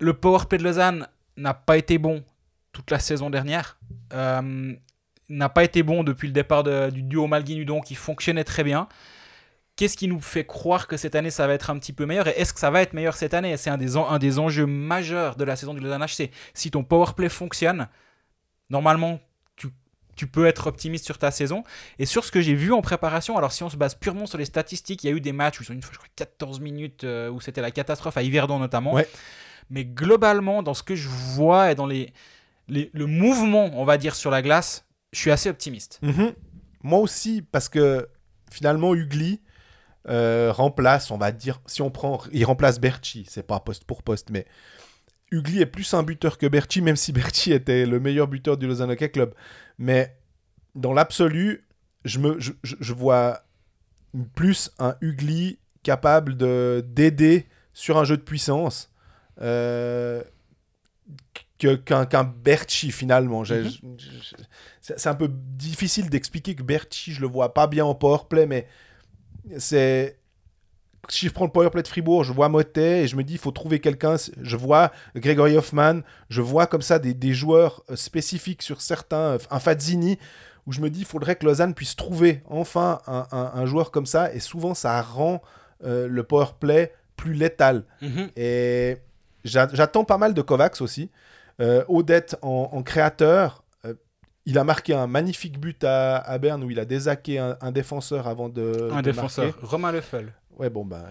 [0.00, 1.06] Le powerplay de Lausanne
[1.36, 2.24] n'a pas été bon
[2.72, 3.78] toute la saison dernière.
[4.14, 4.74] Euh,
[5.28, 8.88] n'a pas été bon depuis le départ du duo Malguin-Udon qui fonctionnait très bien.
[9.76, 12.28] Qu'est-ce qui nous fait croire que cette année ça va être un petit peu meilleur
[12.28, 13.56] Et est-ce que ça va être meilleur cette année?
[13.56, 16.30] C'est un des, un des enjeux majeurs de la saison du Lausanne HC.
[16.52, 17.88] Si ton powerplay fonctionne,
[18.68, 19.18] normalement
[19.56, 19.68] tu,
[20.14, 21.64] tu, peux être optimiste sur ta saison.
[21.98, 24.36] Et sur ce que j'ai vu en préparation, alors si on se base purement sur
[24.36, 26.10] les statistiques, il y a eu des matchs où ils sont une fois, je crois,
[26.16, 28.98] 14 minutes euh, où c'était la catastrophe à Yverdon notamment.
[29.70, 32.12] Mais globalement, dans ce que je vois et dans les,
[32.68, 35.98] le mouvement, on va dire, sur la glace, je suis assez optimiste.
[36.02, 36.34] Mhm.
[36.82, 38.08] Moi aussi, parce que
[38.50, 39.40] finalement, Ugly
[40.08, 44.02] euh, remplace, on va dire, si on prend, il remplace Berchi, c'est pas poste pour
[44.02, 44.46] poste, mais
[45.30, 48.66] Ugly est plus un buteur que Berti, même si Berti était le meilleur buteur du
[48.66, 49.34] Lausanne Hockey Club.
[49.78, 50.16] Mais
[50.74, 51.64] dans l'absolu,
[52.04, 53.44] je, me, je, vois
[54.34, 58.92] plus un Ugly capable d'aider sur un jeu de puissance
[59.40, 60.22] euh,
[61.58, 63.42] qu'un qu Berti finalement.
[63.42, 63.70] Mhm.
[64.80, 68.66] C'est un peu difficile d'expliquer que Berti, je le vois pas bien en powerplay, mais
[69.58, 70.18] c'est
[71.08, 73.38] si je prends le powerplay de Fribourg, je vois Motet et je me dis il
[73.38, 74.16] faut trouver quelqu'un.
[74.40, 79.38] Je vois Gregory Hoffman, je vois comme ça des, des joueurs euh, spécifiques sur certains,
[79.50, 80.18] un Fazzini,
[80.66, 84.06] où je me dis il faudrait que Lausanne puisse trouver enfin un, un, joueur comme
[84.06, 84.32] ça.
[84.32, 85.42] Et souvent ça rend
[85.84, 87.84] euh, le powerplay plus létal.
[88.00, 88.30] Mhm.
[88.36, 88.98] Et
[89.44, 91.10] j'attends pas mal de Kovacs aussi.
[91.60, 93.61] Euh, Odette en, créateur, euh,
[94.46, 98.26] il a marqué un magnifique but à, à Berne où il a désaqué un, défenseur
[98.26, 98.90] avant de.
[98.92, 100.32] Un défenseur, Romain Leffel.
[100.58, 101.04] Ouais, bon, bah.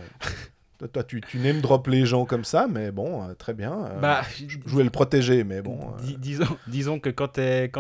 [0.87, 3.73] Toi, tu, tu name drop les gens comme ça, mais bon, euh, très bien.
[3.85, 5.79] Euh, bah, je, voulais le protéger, mais bon.
[5.79, 6.13] Euh.
[6.17, 7.71] disons, disons que quand tu es,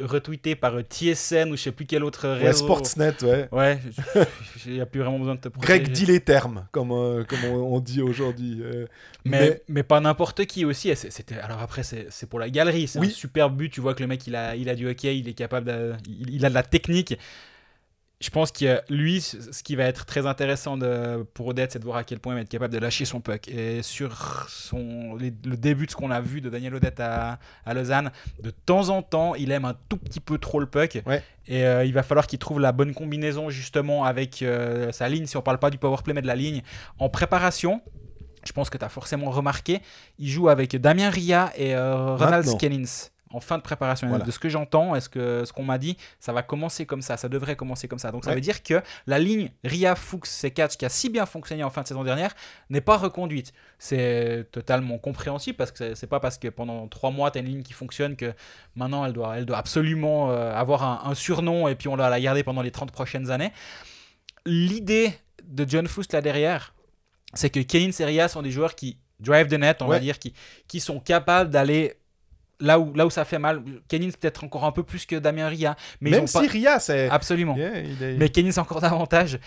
[0.00, 2.44] retweeté par TSN ou je sais plus quel autre réseau.
[2.44, 3.48] Ouais, Sportsnet, ouais.
[3.52, 3.78] Ouais,
[4.66, 5.80] il n'y a plus vraiment besoin de te protéger.
[5.80, 6.88] Greg dit les termes, comme,
[7.26, 8.62] comme on, dit aujourd'hui.
[9.24, 10.94] Mais, mais, pas n'importe qui aussi.
[10.94, 12.88] C'était, alors après, c'est pour la galerie.
[12.88, 13.70] C'est un super but.
[13.70, 15.92] Tu vois que le mec, il a, il a du hockey, il est capable de,
[16.08, 17.16] il a de la technique
[18.20, 21.84] je pense que lui, ce qui va être très intéressant de, pour Odette, c'est de
[21.84, 23.48] voir à quel point il va être capable de lâcher son puck.
[23.48, 27.72] Et sur son, le début de ce qu'on a vu de Daniel Odette à, à,
[27.72, 28.10] Lausanne,
[28.42, 30.96] de temps en temps, il aime un tout petit peu trop le puck.
[31.46, 35.24] Et euh, il va falloir qu'il trouve la bonne combinaison justement avec euh, sa ligne,
[35.24, 36.60] si on parle pas du power play, mais de la ligne.
[36.98, 37.80] En préparation,
[38.44, 39.80] je pense que tu as forcément remarqué,
[40.18, 44.18] il joue avec Damien Ria et euh, Ronald Skellins en fin de préparation.
[44.18, 47.16] De ce que j'entends, est-ce que ce qu'on m'a dit, ça va commencer comme ça,
[47.16, 48.10] ça devrait commencer comme ça.
[48.10, 51.62] Donc ça veut dire que la ligne Ria Fuchs C4 qui a si bien fonctionné
[51.62, 52.34] en fin de saison dernière
[52.68, 53.52] n'est pas reconduite.
[53.78, 57.48] C'est totalement compréhensible parce que c'est pas parce que pendant trois mois tu as une
[57.48, 58.32] ligne qui fonctionne que
[58.74, 62.20] maintenant elle doit, elle doit absolument euh, avoir un, surnom et puis on doit la
[62.20, 63.52] garder pendant les 30 prochaines années.
[64.44, 65.12] L'idée
[65.44, 66.74] de John Fuchs là derrière,
[67.34, 70.18] c'est que Kane et Ria sont des joueurs qui drive the net, on va dire,
[70.18, 70.32] qui,
[70.66, 71.99] qui sont capables d'aller
[72.60, 75.48] là où, là où ça fait mal, Kenin peut-être encore un peu plus que Damien
[75.48, 75.76] Ria.
[76.00, 77.08] Mais Même si Ria, c'est.
[77.08, 77.56] Absolument.
[77.56, 79.38] Mais Kenin, c'est encore davantage.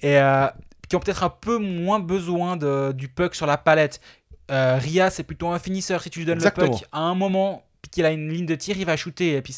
[0.00, 0.46] Et euh,
[0.88, 4.00] qui ont peut-être un peu moins besoin de, du puck sur la palette.
[4.50, 6.02] Euh, Ria, c'est plutôt un finisseur.
[6.02, 8.76] Si tu lui donnes le puck à un moment, qu'il a une ligne de tir,
[8.78, 9.36] il va shooter.
[9.36, 9.54] Et puis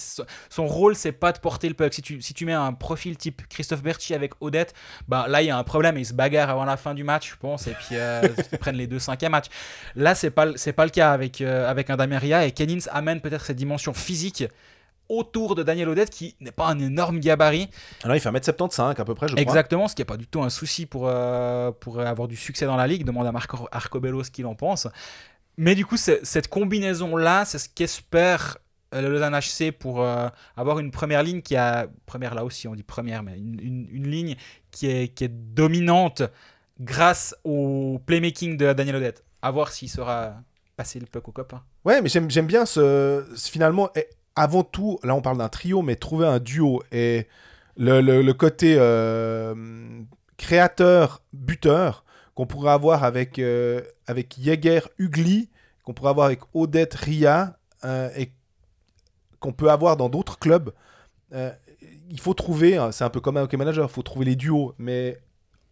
[0.48, 1.92] son rôle, c'est pas de porter le puck.
[1.92, 4.74] Si tu, si tu mets un profil type Christophe Berti avec Odette,
[5.08, 5.98] bah, là, il y a un problème.
[5.98, 8.76] Ils se bagarrent avant la fin du match, je pense, et puis euh, ils prennent
[8.76, 9.48] les deux cinquièmes matchs.
[9.96, 11.96] Là, c'est pas, c'est pas le cas avec, euh, avec un.
[12.00, 14.44] Et Kennings amène peut-être cette dimension physique
[15.10, 17.68] autour de Daniel Odette qui n'est pas un énorme gabarit.
[18.04, 19.42] Alors il fait 1m75 à peu près, je crois.
[19.42, 22.64] Exactement, ce qui n'est pas du tout un souci pour, euh, pour avoir du succès
[22.64, 23.04] dans la ligue.
[23.04, 24.86] Demande à Marco Arcobello ce qu'il en pense.
[25.60, 28.56] Mais du coup, cette combinaison-là, c'est ce qu'espère
[28.94, 31.86] euh, le Lausanne HC pour euh, avoir une première ligne qui a.
[32.06, 34.36] Première là aussi, on dit première, mais une, une, ligne
[34.70, 36.22] qui est, qui est dominante
[36.80, 39.22] grâce au playmaking de Daniel Odette.
[39.42, 40.36] À voir s'il sera
[40.76, 41.62] passer le puck au copain.
[41.84, 43.90] Ouais, mais j'aime bien ce, finalement.
[44.36, 47.26] avant tout, là on parle d'un trio, mais trouver un duo et
[47.76, 49.54] le, le, côté euh,
[50.38, 55.48] créateur-buteur qu'on pourrait avoir avec, euh, avec Jäger Ugly,
[55.84, 58.32] qu'on pourrait avoir avec Odette Ria, euh, et
[59.40, 60.72] qu'on peut avoir dans d'autres clubs.
[61.32, 61.50] Euh,
[62.10, 64.36] il faut trouver, hein, c'est un peu comme un hockey manager, il faut trouver les
[64.36, 65.18] duos, mais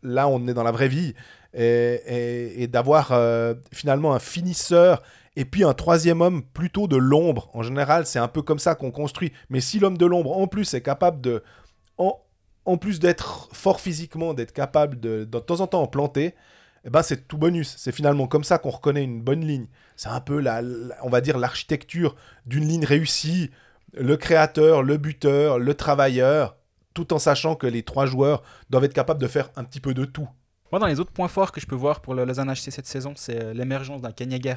[0.03, 1.15] là on est dans la vraie vie,
[1.55, 3.13] et, d'avoir
[3.73, 5.03] finalement un finisseur
[5.35, 7.51] et puis un troisième homme plutôt de l'ombre.
[7.55, 9.33] En général, c'est un peu comme ça qu'on construit.
[9.51, 11.43] Mais si l'homme de l'ombre, en plus, est capable de,
[12.69, 16.35] en plus d'être fort physiquement, d'être capable de, de, temps en temps en planter,
[16.85, 17.75] eh ben c'est tout bonus.
[17.79, 19.69] C'est finalement comme ça qu'on reconnaît une bonne ligne.
[19.97, 20.61] C'est un peu, la,
[21.03, 22.15] on va dire, l'architecture
[22.45, 23.51] d'une ligne réussie.
[23.95, 26.57] Le créateur, le buteur, le travailleur,
[26.93, 29.95] tout en sachant que les trois joueurs doivent être capables de faire un petit peu
[29.95, 30.29] de tout.
[30.71, 33.15] Moi, dans les autres points forts que je peux voir pour le Lausanne cette saison,
[33.17, 34.57] c'est euh, l'émergence d'un Kanyager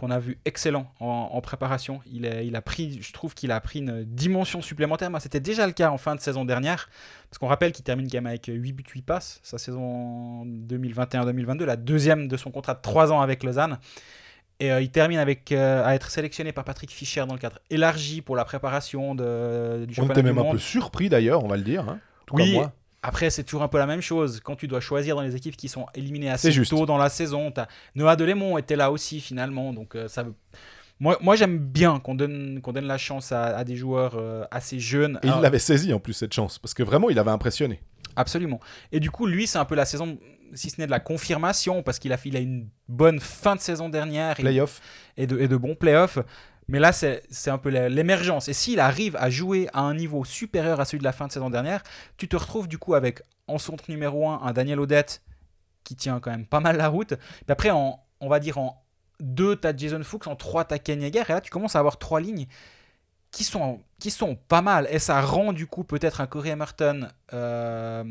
[0.00, 2.00] qu'on a vu excellent en, préparation.
[2.10, 5.10] Il a, il a, pris, je trouve qu'il a pris une dimension supplémentaire.
[5.20, 6.88] C'était déjà le cas en fin de saison dernière,
[7.28, 11.64] parce qu'on rappelle qu'il termine quand même avec 8 buts, 8 passes, sa saison 2021-2022,
[11.64, 13.78] la deuxième de son contrat de 3 ans avec Lausanne.
[14.58, 17.58] Et euh, il termine avec euh, à être sélectionné par Patrick Fischer dans le cadre
[17.68, 21.48] élargi pour la préparation de, du championnat On était même un peu surpris d'ailleurs, on
[21.48, 21.86] va le dire.
[21.88, 21.98] Hein,
[22.32, 22.72] oui, moi.
[23.02, 24.40] Après, c'est toujours un peu la même chose.
[24.44, 27.52] Quand tu dois choisir dans les équipes qui sont éliminées assez tôt dans la saison,
[27.56, 27.66] as...
[27.94, 29.72] Noah Delémont était là aussi finalement.
[29.72, 30.26] Donc euh, ça
[30.98, 34.78] Moi, moi j'aime bien qu'on donne, qu'on donne la chance à, des joueurs euh, assez
[34.78, 35.18] jeunes.
[35.22, 37.80] Et il l'avait saisi en plus cette chance, parce que vraiment il avait impressionné.
[38.16, 38.60] Absolument.
[38.92, 40.18] Et du coup, lui, c'est un peu la saison
[40.54, 43.60] si ce n'est de la confirmation, parce qu'il a, il a une bonne fin de
[43.60, 44.36] saison dernière.
[44.36, 44.80] Playoff.
[45.16, 46.18] Et, de, et de bons playoffs.
[46.70, 48.48] Mais là, c'est un peu l'émergence.
[48.48, 51.32] Et s'il arrive à jouer à un niveau supérieur à celui de la fin de
[51.32, 51.82] saison dernière,
[52.16, 55.22] tu te retrouves du coup avec en centre numéro 1 un Daniel Odette
[55.82, 57.14] qui tient quand même pas mal la route.
[57.16, 58.84] Puis après, en, on va dire en
[59.18, 61.80] 2, tu as Jason Fuchs, en 3, tu as Ken Et là, tu commences à
[61.80, 62.46] avoir trois lignes
[63.32, 64.86] qui sont, qui sont pas mal.
[64.90, 68.04] Et ça rend du coup peut-être un Corey Emerton euh,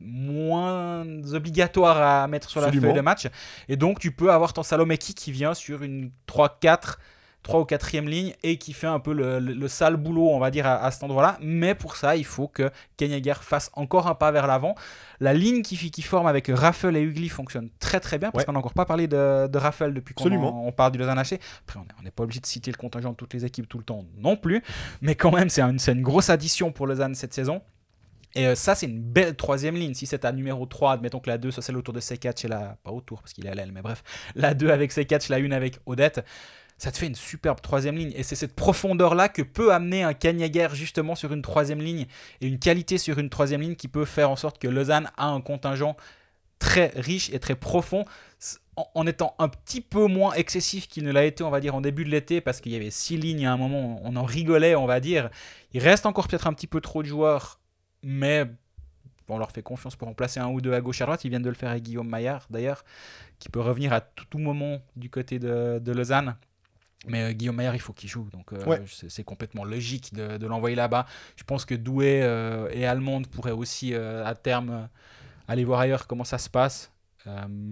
[0.00, 3.28] moins obligatoire à mettre sur la feuille de match.
[3.68, 6.96] Et donc, tu peux avoir ton Salomeki qui vient sur une 3-4
[7.44, 10.66] 3 ou 4 ligne et qui fait un peu le, sale boulot, on va dire,
[10.66, 11.38] à, cet endroit-là.
[11.40, 14.74] Mais pour ça, il faut que Kenyager fasse encore un pas vers l'avant.
[15.20, 18.52] La ligne qui, qui forme avec Raffle et Ugly fonctionne très très bien parce qu'on
[18.52, 21.38] n'a encore pas parlé de, de Raffle depuis qu'on on parle du Lausanne HC.
[21.68, 23.84] Après, on n'est pas obligé de citer le contingent de toutes les équipes tout le
[23.84, 24.62] temps non plus.
[25.02, 27.60] Mais quand même, c'est une, une grosse addition pour Lausanne cette saison.
[28.36, 29.94] Et euh, ça, c'est une belle troisième ligne.
[29.94, 32.48] Si c'est à numéro 3, admettons que la 2, soit celle autour de C4 et
[32.48, 32.76] la.
[32.82, 34.02] Pas autour parce qu'il est à l'aile, mais bref.
[34.34, 36.24] La 2 avec C4, la 1 avec Odette
[36.84, 38.12] ça te fait une superbe troisième ligne.
[38.14, 42.04] Et c'est cette profondeur-là que peut amener un Kanyager justement sur une troisième ligne
[42.42, 45.28] et une qualité sur une troisième ligne qui peut faire en sorte que Lausanne a
[45.28, 45.96] un contingent
[46.58, 48.04] très riche et très profond
[48.76, 51.80] en étant un petit peu moins excessif qu'il ne l'a été, on va dire, en
[51.80, 54.74] début de l'été, parce qu'il y avait six lignes à un moment, on en rigolait,
[54.74, 55.30] on va dire.
[55.72, 57.60] Il reste encore peut-être un petit peu trop de joueurs,
[58.02, 58.44] mais
[59.28, 61.24] on leur fait confiance pour remplacer un ou deux à gauche à droite.
[61.24, 62.84] Ils viennent de le faire avec Guillaume Maillard, d'ailleurs,
[63.38, 66.36] qui peut revenir à tout, moment du côté de Lausanne.
[67.06, 68.28] Mais euh, Guillaume Maillard, il faut qu'il joue.
[68.32, 71.06] Donc euh, c'est complètement logique de, l'envoyer là-bas.
[71.36, 74.88] Je pense que Douai euh, et Allemande pourraient aussi, à terme,
[75.48, 76.90] aller voir ailleurs comment ça se passe.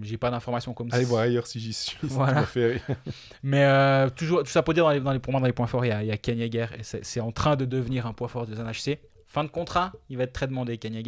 [0.01, 0.95] J'ai pas d'informations comme ça.
[0.95, 1.97] Allez voir ailleurs si j'y suis.
[2.01, 2.45] Voilà.
[3.43, 5.67] Mais toujours, tout ça pour dire, dans les, dans les, pour moi, dans les points
[5.67, 6.49] forts, il y a, il y a Ken et
[6.81, 8.99] c'est en train de devenir un point fort de NHC.
[9.27, 11.01] Fin de contrat, il va être très demandé, Ken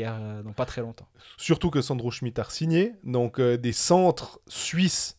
[0.43, 1.07] dans pas très longtemps.
[1.37, 2.93] Surtout que Sandro Schmitt a signé.
[3.03, 5.17] Donc des centres suisses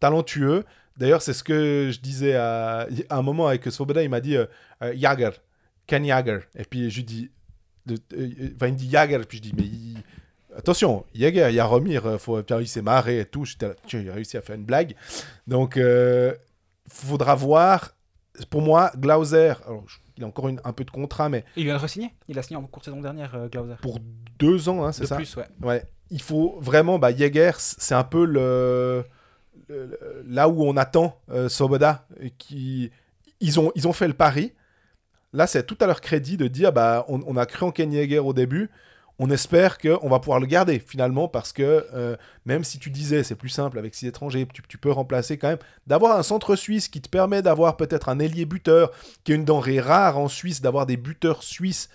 [0.00, 0.64] talentueux
[0.96, 4.02] D'ailleurs, c'est ce que je disais à, un moment avec Svoboda.
[4.02, 4.46] Il m'a dit euh,
[4.82, 5.30] euh, Jager,
[5.86, 6.40] Ken Jager.
[6.54, 7.30] Et puis je lui dis,
[7.90, 7.96] euh,
[8.56, 9.20] enfin, il me dit Jager.
[9.28, 10.00] Puis je dis, mais
[10.56, 12.20] attention, Jager, il y a Romir.
[12.20, 13.44] Faut, il s'est marré et tout.
[13.44, 14.94] J'ai réussi à faire une blague.
[15.46, 16.34] Donc, il
[16.88, 17.90] faudra voir.
[18.50, 19.54] Pour moi, Glauser,
[20.16, 21.44] il a encore une, un peu de contrat, mais.
[21.56, 22.12] Il vient de re-signer.
[22.26, 23.74] Il a signé en cours saison dernière, Glauser.
[23.80, 24.00] Pour
[24.38, 25.46] deux ans, hein, c'est ça plus, ouais.
[25.62, 25.84] ouais.
[26.10, 29.04] Il faut vraiment, bah, Jaeger, c'est un peu le
[30.26, 32.06] là où on attend euh, Soboda,
[32.38, 32.90] qui,
[33.40, 34.52] ils, ont, ils ont fait le pari.
[35.32, 38.20] Là, c'est tout à leur crédit de dire bah, on, a cru en Ken Yeager
[38.20, 38.70] au début.
[39.18, 43.22] On espère qu'on va pouvoir le garder finalement parce que euh, même si tu disais
[43.22, 45.58] c'est plus simple avec six étrangers, tu, peux remplacer quand même.
[45.86, 48.90] D'avoir un centre suisse qui te permet d'avoir peut-être un ailier buteur,
[49.22, 51.88] qui est une denrée rare en Suisse, d'avoir des buteurs suisses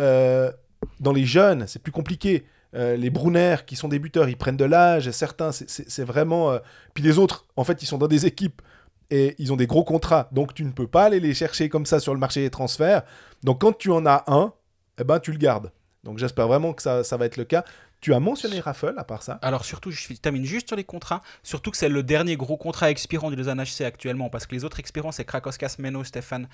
[0.00, 0.52] euh,
[1.00, 2.46] dans les jeunes, c'est plus compliqué.
[2.78, 5.10] Euh, les Brunner qui sont des buteurs, ils prennent de l'âge.
[5.10, 6.52] Certains, c'est vraiment.
[6.52, 6.58] Euh,
[6.94, 8.62] puis les autres, en fait, ils sont dans des équipes
[9.10, 10.28] et ils ont des gros contrats.
[10.32, 13.02] Donc tu ne peux pas aller les chercher comme ça sur le marché des transferts.
[13.42, 14.52] Donc quand tu en as un,
[15.00, 15.72] eh ben, tu le gardes.
[16.04, 17.64] Donc j'espère vraiment que ça, va être le cas.
[18.00, 21.20] Tu as mentionné Raffle à part ça Alors surtout, je termine juste sur les contrats.
[21.42, 24.30] Surtout que c'est le dernier gros contrat expirant du Lausanne HC actuellement.
[24.30, 26.48] Parce que les autres expirants, c'est Krakoskas, Meno, Stéphane,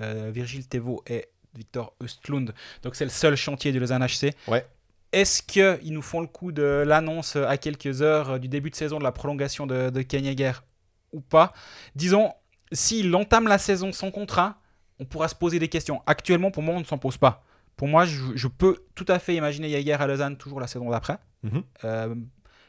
[0.00, 2.52] euh, Virgile Thévaux et Victor Östlund.
[2.82, 4.34] Donc c'est le seul chantier du Lausanne HC.
[4.48, 4.66] Ouais.
[5.12, 8.98] Est-ce qu'ils nous font le coup de l'annonce à quelques heures du début de saison
[8.98, 10.52] de la prolongation de, de
[11.12, 11.52] ou pas?
[11.94, 12.32] Disons,
[12.72, 14.60] s'il entame la saison sans contrat,
[15.00, 16.02] on pourra se poser des questions.
[16.06, 17.44] Actuellement, pour moi, on ne s'en pose pas.
[17.76, 21.18] Pour moi, je, peux tout à fait imaginer Jaeger à Lausanne toujours la saison d'après.
[21.44, 21.62] Mhm.
[21.84, 22.14] Euh,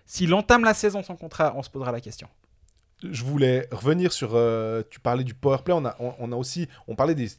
[0.06, 2.28] s'il entame la saison sans contrat, on se posera la question.
[3.04, 4.32] Je voulais revenir sur.
[4.36, 5.74] Euh, tu parlais du powerplay.
[5.74, 6.68] On a, on a aussi.
[6.88, 7.30] On parlait des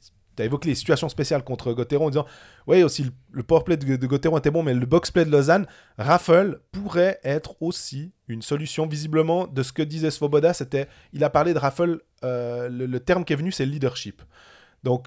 [0.41, 2.27] tu as évoqué les situations spéciales contre Gauthieron en disant
[2.67, 5.67] Oui, aussi le, le powerplay de, de Gauthieron était bon, mais le boxplay de Lausanne,
[5.99, 8.87] Raffle pourrait être aussi une solution.
[8.87, 13.25] Visiblement, de ce que disait Svoboda, c'était il a parlé de Raffle, euh, le, terme
[13.25, 14.23] qui est venu, c'est leadership.
[14.83, 15.07] Donc,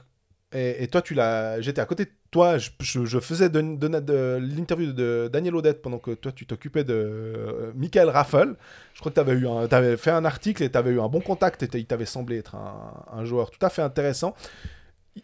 [0.56, 1.62] et, toi, tu l'as.
[1.62, 6.32] J'étais à côté de toi, je, faisais de, l'interview de Daniel Odette pendant que toi,
[6.32, 8.56] tu t'occupais de euh, Michael Raffle.
[8.94, 11.64] Je crois que tu avais, fait un article et tu avais eu un bon contact
[11.64, 14.36] et il t'avait semblé être un joueur tout à fait intéressant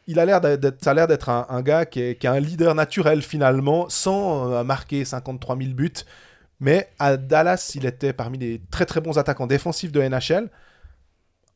[0.07, 3.21] il a l'air d'être, ça a l'air d'être un, gars qui est, un leader naturel
[3.21, 5.91] finalement, sans euh, marquer 53 000 buts.
[6.59, 10.49] Mais à Dallas, il était parmi les très très bons attaquants défensifs de NHL.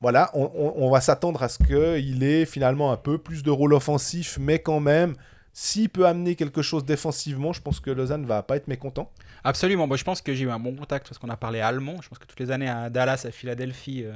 [0.02, 4.38] Voilà, on, va s'attendre à ce qu'il ait finalement un peu plus de rôle offensif,
[4.38, 5.16] mais quand même
[5.56, 9.12] s'il peut amener quelque chose défensivement, je pense que Lausanne va pas être mécontent.
[9.44, 9.86] Absolument.
[9.86, 12.02] Moi, je pense que j'ai eu un bon contact parce qu'on a parlé allemand.
[12.02, 14.14] Je pense que toutes les années à Dallas, à Philadelphie, euh,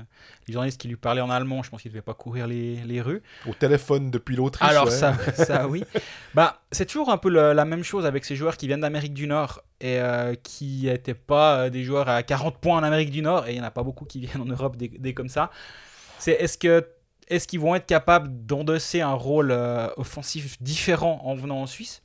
[0.48, 2.78] les journalistes qui lui parlaient en allemand, je pense qu'ils ne devaient pas courir les,
[2.78, 3.22] les, rues.
[3.48, 4.64] Au téléphone depuis l'autre.
[4.64, 5.84] Alors, ça, ça, oui.
[6.34, 9.28] Bah, c'est toujours un peu la même chose avec ces joueurs qui viennent d'Amérique du
[9.28, 13.22] Nord et euh, qui n'étaient pas euh, des joueurs à 40 points en Amérique du
[13.22, 13.48] Nord.
[13.48, 15.52] Et il n'y en a pas beaucoup qui viennent en Europe des, des comme ça.
[16.18, 16.84] C'est est-ce que
[17.28, 22.02] est-ce qu'ils vont être capables d'endosser un rôle euh, offensif différent en venant en Suisse?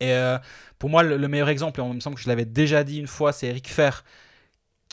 [0.00, 0.38] Et euh,
[0.78, 3.06] pour moi, le, meilleur exemple, et on me semble que je l'avais déjà dit une
[3.06, 4.04] fois, c'est Eric Fer,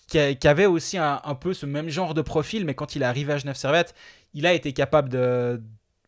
[0.08, 3.34] qui, avait aussi un, peu ce même genre de profil, mais quand il est arrivé
[3.34, 3.94] à Genève Servette,
[4.34, 5.62] il a été capable de,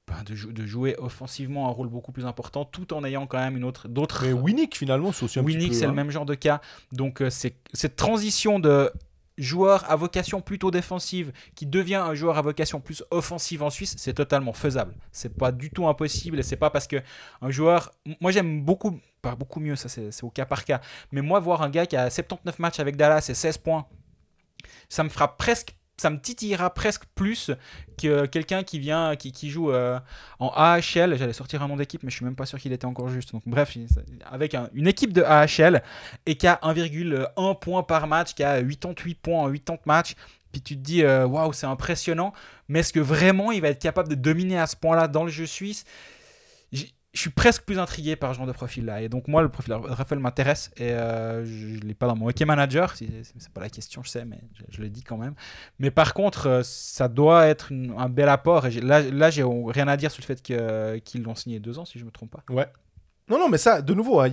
[0.07, 3.63] ben, de, jouer offensivement un rôle beaucoup plus important tout en ayant quand même une
[3.63, 5.93] autre d'autres Winnick finalement c'est aussi un Winnick c'est le hein.
[5.93, 6.61] même genre de cas
[6.91, 8.91] donc euh, c'est cette transition de
[9.39, 13.95] joueur à vocation plutôt défensive qui devient un joueur à vocation plus offensive en Suisse,
[13.97, 14.93] c'est totalement faisable.
[15.11, 16.97] C'est pas du tout impossible et c'est pas parce que
[17.41, 17.91] un joueur.
[18.21, 20.81] Moi j'aime beaucoup, pas beaucoup mieux, ça c'est au cas par cas,
[21.11, 23.85] mais moi voir un gars qui a 79 matchs avec Dallas et 16 points,
[24.89, 27.51] ça me fera presque ça me titillera presque plus
[28.01, 29.99] que quelqu'un qui vient, qui, joue euh,
[30.39, 31.17] en AHL.
[31.17, 33.33] J'allais sortir un nom d'équipe, mais je suis même pas sûr qu'il était encore juste.
[33.33, 33.77] Donc bref,
[34.29, 35.83] avec une équipe de AHL
[36.25, 40.15] et qui a 1,1 point par match, qui a 88 points en 80 matchs.
[40.51, 42.33] Puis tu te dis, euh, waouh, c'est impressionnant.
[42.67, 45.29] Mais est-ce que vraiment il va être capable de dominer à ce point-là dans le
[45.29, 45.85] jeu suisse?
[47.11, 49.01] Je suis presque plus intrigué par ce genre de profil-là.
[49.01, 52.15] Et donc, moi, le profil de Raphaël m'intéresse et euh, je ne l'ai pas dans
[52.15, 52.95] mon hockey manager.
[52.95, 54.39] C'est pas la question, je sais, mais
[54.69, 55.33] je, le dis quand même.
[55.79, 58.67] Mais par contre, euh, ça doit être un bel apport.
[58.67, 60.41] Et là, là j'ai rien à dire sur le fait
[61.01, 62.43] qu'ils l'ont signé deux ans, si je me trompe pas.
[62.53, 62.67] Ouais.
[63.27, 64.29] Non, non, mais ça, de nouveau, hein,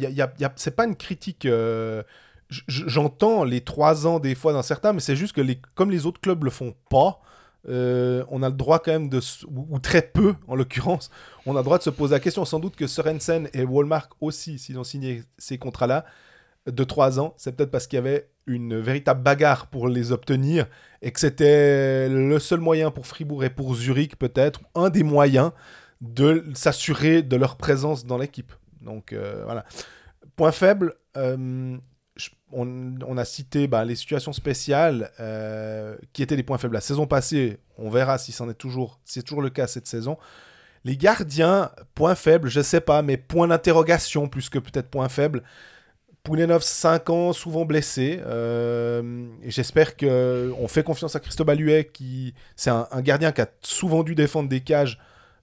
[0.57, 1.47] c'est pas une critique.
[1.47, 2.03] Euh,
[2.49, 6.05] j'entends les trois ans des fois dans certains, mais c'est juste que les, comme les
[6.05, 7.20] autres clubs le font pas,
[7.69, 11.11] euh, on a le droit quand même de, ou, très peu en l'occurrence,
[11.47, 12.45] on a le droit de se poser la question.
[12.45, 16.05] Sans doute que Sorensen et Walmart aussi, s'ils ont signé ces contrats-là
[16.67, 20.67] de 3 ans, c'est peut-être parce qu'il y avait une véritable bagarre pour les obtenir
[21.03, 25.53] et que c'était le seul moyen pour Fribourg et pour Zurich peut-être, un des moyens
[26.01, 28.53] de s'assurer de leur présence dans l'équipe.
[28.81, 29.64] Donc euh, voilà.
[30.37, 31.77] Point faible, euh,
[32.53, 37.07] on, a cité bah, les situations spéciales euh, qui étaient les points faibles la saison
[37.07, 37.59] passée.
[37.76, 40.16] On verra si c'en est toujours, c'est toujours le cas cette saison.
[40.84, 45.42] Les gardiens, point faible, je sais pas, mais point d'interrogation plus que peut-être point faible.
[46.22, 48.20] Poulenov, 5 ans, souvent blessé.
[48.24, 54.03] Euh, J'espère qu'on fait confiance à Christophe Baluet, qui c'est un, gardien qui a souvent
[54.03, 55.01] dû défendre des cages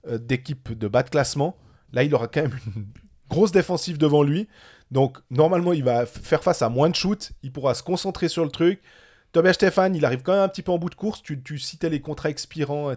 [0.08, 1.56] euh, d'équipes de bas de classement.
[1.92, 2.86] Là, il aura quand même une
[3.28, 4.48] grosse défensive devant lui.
[4.90, 7.32] Donc, normalement, il va faire face à moins de shoots.
[7.42, 8.80] Il pourra se concentrer sur le truc.
[9.32, 11.20] Tobias Stéphane, il arrive quand même un petit peu en bout de course.
[11.20, 12.92] Tu, citais les contrats expirants.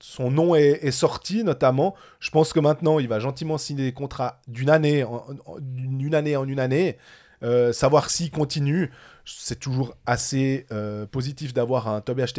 [0.00, 1.94] Son nom est, sorti, notamment.
[2.20, 5.26] Je pense que maintenant, il va gentiment signer des contrats d'une année, en,
[5.60, 6.96] d'une année en une année.
[7.42, 8.90] Euh, savoir s'il continue,
[9.26, 12.32] c'est toujours assez euh, positif d'avoir un Tobias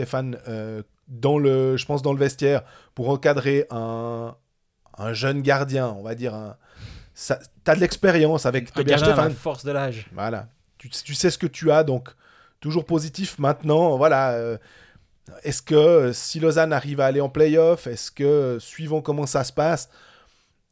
[0.47, 2.63] euh, dans le, je pense, dans le vestiaire
[2.95, 4.33] pour encadrer un
[5.11, 6.57] jeune gardien, on va dire un,
[7.15, 7.33] tu
[7.71, 9.33] as de l'expérience avec Tobias Stéphane.
[9.33, 10.07] force de l'âge.
[10.13, 10.47] Voilà.
[10.77, 12.09] Tu, tu, sais ce que tu as, donc
[12.59, 13.39] toujours positif.
[13.39, 14.31] Maintenant, voilà.
[14.31, 14.57] Euh,
[15.43, 19.25] est-ce que euh, si Lausanne arrive à aller en playoff, est-ce que, euh, suivant comment
[19.25, 19.89] ça se passe,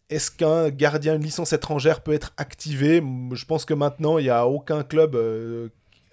[0.10, 3.02] est-ce qu'un gardien, une licence étrangère peut être activé?
[3.32, 5.18] Je pense que maintenant, il n'y a aucun club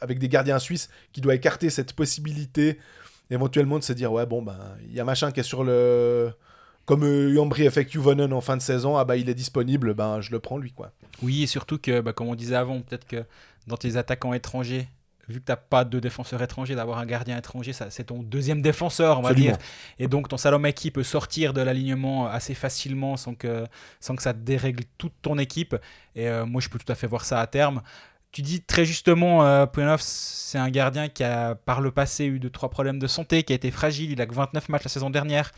[0.00, 2.78] avec des gardiens suisses qui doit écarter cette possibilité
[3.30, 6.32] éventuellement de se dire ouais bon ben il y a machin qui est sur le
[6.91, 10.20] comme euh, Yambri avec Juvonen en fin de saison, ah bah il est disponible, ben
[10.20, 10.91] je le prends lui quoi.
[11.22, 13.24] Oui, et surtout que, bah, comme on disait avant, peut-être que
[13.68, 14.88] dans tes attaquants étrangers,
[15.28, 18.61] vu que tu n'as pas de défenseur étranger, d'avoir un gardien étranger, c'est ton deuxième
[18.61, 19.57] défenseur, on va dire.
[20.01, 23.64] Et donc ton Salomaki peut sortir de l'alignement assez facilement sans que,
[24.01, 25.76] sans que ça dérègle toute ton équipe.
[26.16, 27.82] Et euh, moi, je peux tout à fait voir ça à terme.
[28.32, 29.66] Tu dis très justement, euh,
[29.99, 33.53] c'est un gardien qui a par le passé eu deux, trois problèmes de santé, qui
[33.53, 34.11] a été fragile.
[34.11, 35.53] Il a que 29 matchs la saison dernière.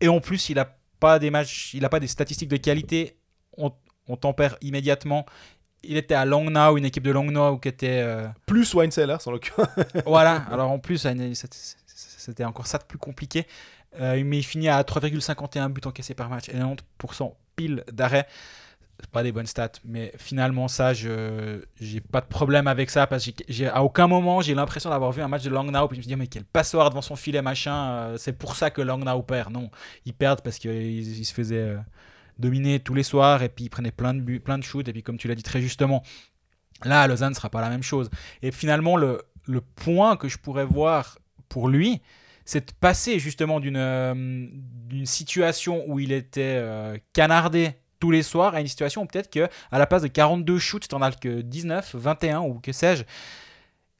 [0.00, 0.68] Et en plus, il n'a
[1.00, 3.16] pas des matchs, il a pas des statistiques de qualité.
[3.56, 3.72] On,
[4.08, 5.26] on tempère immédiatement.
[5.82, 8.00] Il était à Langnau, une équipe de Langnau qui était.
[8.02, 9.68] Euh, plus Wine Sellers, en l'occurrence.
[10.06, 13.46] voilà, alors en plus, c'était encore ça de plus compliqué.
[14.00, 18.26] Euh, mais il finit à 3,51 buts encaissés par match et 90% pile d'arrêt
[19.12, 23.26] pas des bonnes stats, mais finalement ça, je j'ai pas de problème avec ça parce
[23.26, 26.06] que à aucun moment j'ai l'impression d'avoir vu un match de Langnau puis je me
[26.06, 29.52] dis mais quel passoire devant son filet machin, euh, c'est pour ça que Langnau perd.
[29.52, 29.70] Non,
[30.06, 31.78] ils perdent parce qu'ils se faisaient euh,
[32.38, 34.92] dominer tous les soirs et puis ils prenaient plein de buts, plein de shoots et
[34.92, 36.02] puis comme tu l'as dit très justement,
[36.84, 38.08] là à Lausanne ne sera pas la même chose.
[38.40, 41.18] Et finalement le, le point que je pourrais voir
[41.50, 42.00] pour lui,
[42.46, 46.62] c'est de passer justement d'une euh, d'une situation où il était
[47.12, 50.88] canardé tous les soirs à une situation où peut-être qu'à la place de 42 shoots,
[50.88, 53.04] tu n'en as que 19, 21 ou que sais-je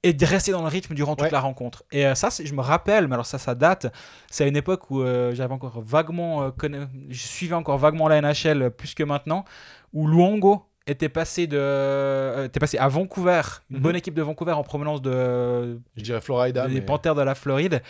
[0.07, 1.83] et de rester dans le rythme durant toute la rencontre.
[1.91, 3.93] Et euh, ça, je me rappelle, mais alors ça, ça date.
[4.31, 8.21] C'est à une époque où euh, j'avais encore vaguement, euh, je suivais encore vaguement la
[8.21, 9.45] NHL plus que maintenant,
[9.93, 13.83] où Luongo était passé de, était passé à Vancouver, une mhm.
[13.83, 17.83] bonne équipe de Vancouver en provenance de, je dirais Florida, des Panthers de la Floride.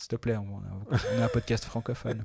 [0.00, 2.24] S'il te plaît, on a un podcast francophone.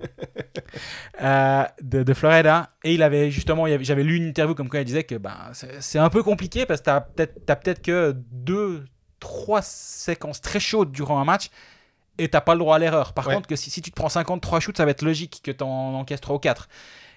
[1.20, 2.70] de, de, Florida.
[2.86, 6.00] Et il avait justement, j'avais lu une interview comme quoi il disait que ben, c'est
[6.00, 8.86] un peu compliqué parce que tu n'as peut-être peut que deux,
[9.20, 11.50] trois séquences très chaudes durant un match
[12.18, 13.12] et t'as pas le droit à l'erreur.
[13.12, 15.52] Par contre, que si, si, tu te prends 53 shoots, ça va être logique que
[15.52, 16.70] tu en encaisses 3 ou 4.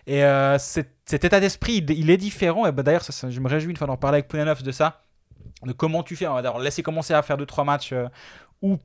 [0.09, 2.67] Et euh, cet, état d'esprit, il, est différent.
[2.67, 5.03] Et bah, d'ailleurs, je me réjouis une fois d'en parler avec Pouyanov de ça,
[5.63, 6.27] de comment tu fais.
[6.27, 8.09] On va laisser commencer à faire 2-3 matchs euh,
[8.61, 8.79] où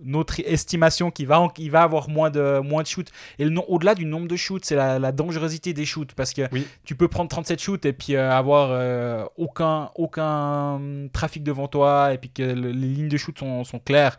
[0.00, 3.10] notre estimation qu'il va, il va avoir moins de, moins de shoots.
[3.38, 6.12] Et au-delà du nombre de shoots, c'est la, dangerosité des shoots.
[6.14, 6.42] Parce que
[6.84, 10.80] tu peux prendre 37 shoots et puis euh, avoir euh, aucun, aucun
[11.12, 14.16] trafic devant toi et puis que les lignes de shoot sont, sont claires.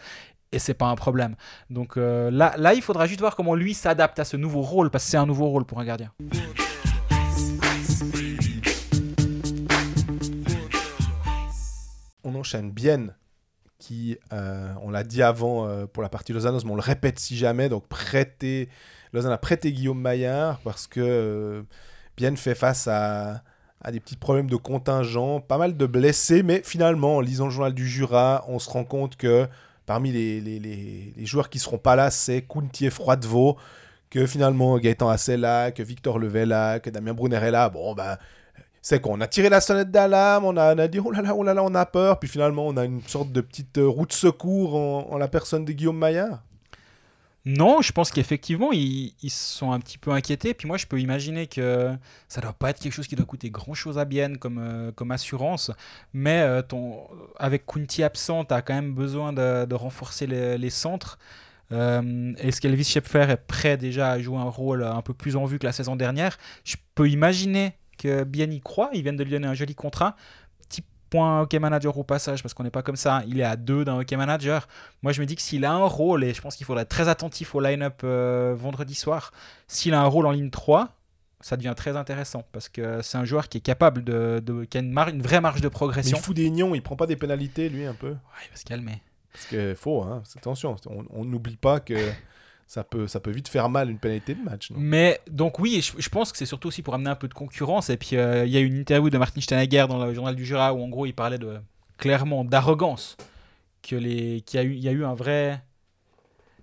[0.52, 1.36] Et c'est pas un problème.
[1.70, 4.90] Donc euh, là, là, il faudra juste voir comment lui s'adapte à ce nouveau rôle,
[4.90, 6.12] parce que c'est un nouveau rôle pour un gardien.
[12.24, 13.10] On enchaîne bien
[14.34, 17.38] euh, on l'a dit avant euh, pour la partie Lausanne, mais on le répète si
[17.38, 18.70] jamais, donc prêter,
[19.14, 21.62] Lausanne a prêté Guillaume Maillard parce que euh,
[22.18, 23.44] Bien fait face à,
[23.92, 27.76] des petits problèmes de contingent, pas mal de blessés, mais finalement, en lisant le journal
[27.76, 29.48] du Jura, on se rend compte que
[29.86, 33.56] parmi les, joueurs qui seront pas là, c'est Kunti et Froidevaux,
[34.10, 37.70] que finalement Gaëtan Assela, que Victor Levella, que Damien Brunner est là.
[37.70, 38.18] Bon, ben
[38.88, 41.54] c'est qu'on a tiré la sonnette d'alarme, on a, dit oh là là, oh là
[41.54, 44.14] là, on a peur, puis finalement on a une sorte de petite euh, roue de
[44.14, 46.42] secours en, la personne de Guillaume Maillard
[47.44, 50.54] non, je pense qu'effectivement, ils, ils sont un petit peu inquiétés.
[50.54, 51.96] Puis moi, je peux imaginer que
[52.28, 55.12] ça doit pas être quelque chose qui doit coûter grand-chose à bien comme, euh, comme
[55.12, 55.72] assurance.
[56.12, 56.62] Mais euh,
[57.38, 61.18] avec Kunti absent, tu as quand même besoin de, renforcer les, centres.
[61.72, 65.58] Est-ce qu'Elvis Schepfer est prêt déjà à jouer un rôle un peu plus en vue
[65.58, 66.38] que la saison dernière?
[66.66, 68.90] Je peux imaginer que bien y croit.
[68.94, 70.16] Ils viennent de lui donner un joli contrat.
[70.68, 73.24] Petit point hockey manager au passage, parce qu'on n'est pas comme ça.
[73.28, 74.68] Il est à deux d'un hockey manager.
[75.02, 76.90] Moi, je me dis que s'il a un rôle, et je pense qu'il faudra être
[76.90, 79.32] très attentif au line-up euh, vendredi soir,
[79.68, 80.90] s'il a un rôle en ligne 3,
[81.40, 84.82] ça devient très intéressant parce que c'est un joueur qui est capable de, qui a
[84.82, 86.18] une, une, vraie marge de progression.
[86.18, 88.10] Mais il fout des nions, il prend pas des pénalités lui un peu.
[88.10, 89.02] Ouais, il va se calmer.
[89.32, 90.76] Parce qu'il faut, hein, attention,
[91.12, 91.94] on n'oublie pas que
[92.68, 94.72] ça peut, ça peut vite faire mal une pénalité de match.
[94.76, 97.90] Mais donc oui, je, pense que c'est surtout aussi pour amener un peu de concurrence.
[97.90, 100.46] Et puis euh, il y a une interview de Martin Steinegger dans le journal du
[100.46, 101.60] Jura où en gros il parlait de,
[101.98, 103.16] clairement d'arrogance.
[103.82, 105.64] Qu'il y, a eu, y a eu un vrai...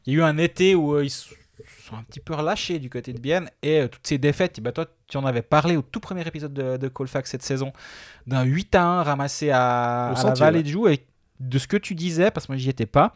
[0.04, 2.90] Il y a eu un été où euh, ils sont un petit peu relâchés du
[2.90, 3.48] côté de Bienne.
[3.62, 6.52] Et euh, toutes ces défaites, bah, toi tu en avais parlé au tout premier épisode
[6.52, 7.72] de, de Colfax cette saison,
[8.26, 10.86] d'un 8 à 1 ramassé à, la Vallée de Joux.
[10.88, 11.06] Et
[11.40, 13.14] de ce que tu disais, parce que moi j'y étais pas,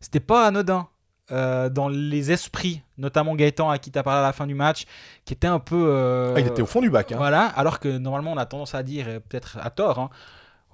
[0.00, 0.88] c'était pas anodin.
[1.32, 4.54] Euh, dans les esprits, notamment Gaëtan à qui tu as parlé à la fin du
[4.54, 4.84] match,
[5.24, 5.86] qui était un peu.
[5.88, 7.12] Euh, ah, il était au fond du bac.
[7.12, 7.16] Hein.
[7.18, 10.10] Voilà, alors que normalement on a tendance à dire, peut-être à tort, hein,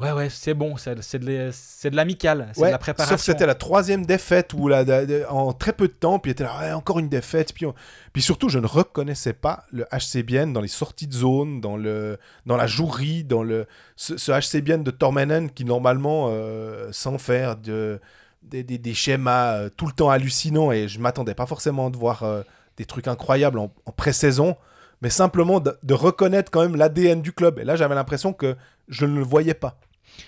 [0.00, 3.16] ouais, ouais, c'est bon, c'est de, l'amical, c'est de la préparation.
[3.16, 4.84] Sauf que c'était la troisième défaite où la,
[5.28, 7.52] en très peu de temps, puis il était là, encore une défaite.
[7.52, 7.66] Puis,
[8.12, 12.18] puis surtout, je ne reconnaissais pas le HCBN dans les sorties de zone, dans, le,
[12.46, 13.66] dans la jouerie, dans le,
[13.96, 18.00] ce, ce HCBN de Tormenen qui normalement, euh, sans faire de
[18.47, 22.43] des, schémas euh, tout le temps hallucinants et je m'attendais pas forcément de voir euh,
[22.77, 24.56] des trucs incroyables en, pré-saison,
[25.02, 27.59] mais simplement de, reconnaître quand même l'ADN du club.
[27.59, 28.56] Et là, j'avais l'impression que
[28.89, 29.78] je ne le voyais pas.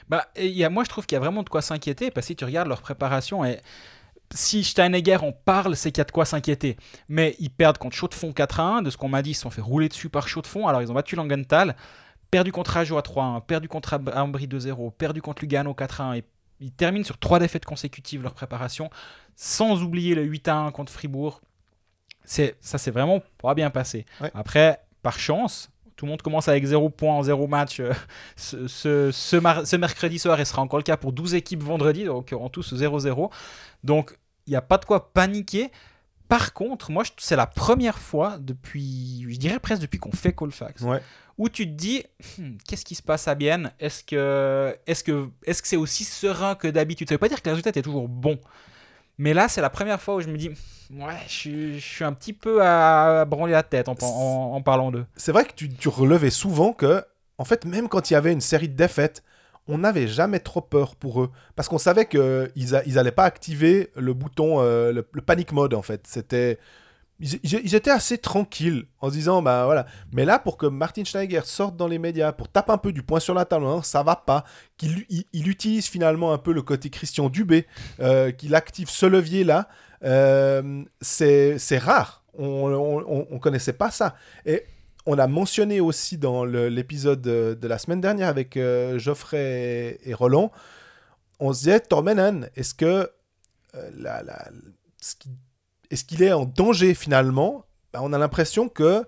[0.09, 2.33] Bah, y a, moi, je trouve qu'il y a vraiment de quoi s'inquiéter parce que
[2.33, 3.59] si tu regardes leur préparation et
[4.35, 6.77] si Steinegger en parle, c'est qu'il y a de quoi s'inquiéter.
[7.09, 8.83] Mais ils perdent contre Chaud de Fond 4 1.
[8.83, 10.67] De ce qu'on m'a dit, ils se sont fait rouler dessus par Chaud Fond.
[10.67, 11.77] Alors, ils ont battu Langenthal,
[12.31, 16.25] perdu contre Ajo à 3-1, perdu contre Ambry 2-0, perdu contre Lugano 4-1 et
[16.61, 18.91] ils terminent sur trois défaites consécutives leur préparation,
[19.37, 21.41] sans oublier le 8 1 contre Fribourg.
[22.25, 24.05] C'est, ça s'est vraiment pas bien passé.
[24.35, 27.93] Après, par chance, tout le monde commence avec 0 points en 0 match euh,
[28.37, 32.33] ce, ce, ce, mercredi soir et sera encore le cas pour 12 équipes vendredi, donc
[32.33, 33.31] en tous 0-0.
[33.85, 35.71] Donc il n'y a pas de quoi paniquer.
[36.29, 40.83] Par contre, moi, c'est la première fois depuis, je dirais presque depuis qu'on fait Colfax,
[40.83, 41.01] ouais
[41.39, 42.05] où tu te dis
[42.39, 46.05] hmm, qu'est-ce qui se passe à Bienne Est-ce que est-ce que est-ce que c'est aussi
[46.05, 47.09] serein que d'habitude?
[47.09, 48.39] Ça veut pas dire que le résultat est toujours bon.
[49.17, 50.51] Mais là, c'est la première fois où je me dis
[50.91, 55.07] ouais, je, suis un petit peu à, branler la tête en, en, parlant d'eux.
[55.17, 57.03] C'est vrai que tu, tu, relevais souvent que
[57.37, 59.23] en fait, même quand il y avait une série de défaites,
[59.67, 63.91] on n'avait jamais trop peur pour eux parce qu'on savait qu'ils ils allaient pas activer
[63.97, 66.07] le bouton euh, le, le panic mode en fait.
[66.07, 66.59] C'était
[67.21, 69.87] ils, étaient assez tranquilles en se disant bah voilà.
[70.13, 73.03] Mais là pour que Martin Schneider sorte dans les médias pour taper un peu du
[73.03, 74.45] poing sur la table hein, ça va pas
[74.77, 77.67] qu'il il, utilise finalement un peu le côté Christian Dubé
[78.01, 79.69] euh, qu'il active ce levier là
[80.05, 82.25] euh, c'est rare.
[82.41, 84.15] On, on, connaissait pas ça.
[84.47, 84.63] Et
[85.07, 90.53] on a mentionné aussi dans l'épisode de, la semaine dernière avec euh, Geoffrey et, Roland
[91.41, 93.11] on se disait Tormenan est-ce que
[93.97, 94.51] la, la,
[95.01, 95.31] ce qui
[95.91, 97.65] est-ce qu'il est en danger finalement?
[97.93, 99.05] Bah, On a l'impression que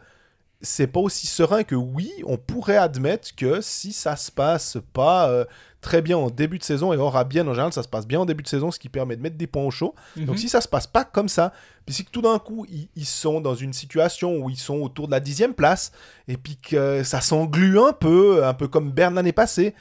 [0.62, 5.30] c'est pas aussi serein que oui, on pourrait admettre que si ça se passe pas
[5.30, 5.44] euh,
[5.80, 8.20] très bien en début de saison, et aura bien en général, ça se passe bien
[8.20, 9.94] en début de saison, ce qui permet de mettre des points au chaud.
[10.16, 10.36] Donc mhm.
[10.36, 11.52] si ça se passe pas comme ça,
[11.86, 15.12] puis si tout d'un coup ils, sont dans une situation où ils sont autour de
[15.12, 15.92] la dixième place,
[16.28, 19.74] et puis que ça s'englue un peu, un peu comme Berne l'année passée,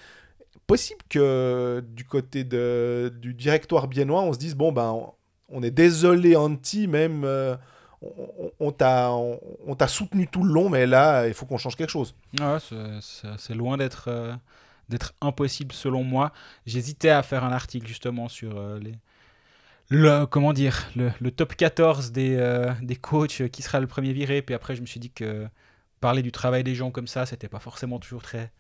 [0.66, 5.12] possible que du côté de, du directoire biennois, on se dise bon ben
[5.52, 7.56] on est désolé Anti, même euh,
[8.02, 8.74] on,
[9.66, 12.16] on t'a soutenu tout le long, mais là, il faut qu'on change quelque chose.
[13.02, 14.34] c'est loin d'être euh,
[14.90, 16.32] d'être impossible selon moi.
[16.66, 18.96] J'hésitais à faire un article justement sur euh, les,
[19.90, 24.42] le, comment dire, le, top 14 des, des coachs qui sera le premier viré.
[24.42, 25.48] Puis après, je me suis dit que
[26.00, 28.52] parler du travail des gens comme ça, c'était pas forcément toujours très,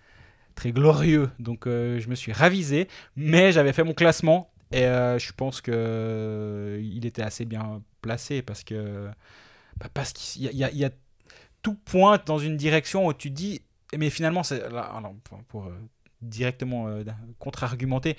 [0.56, 1.30] très glorieux.
[1.40, 5.72] Donc je me suis ravisé, mais j'avais fait mon classement et euh, je pense que
[5.74, 9.10] euh, il était assez bien placé parce que
[9.78, 10.91] bah, parce qu'il y, y, a
[11.62, 13.62] tout pointe dans une direction où tu dis
[13.98, 14.64] mais finalement c'est
[15.48, 15.74] pour, euh,
[16.22, 16.88] directement
[17.40, 18.18] contre-argumenter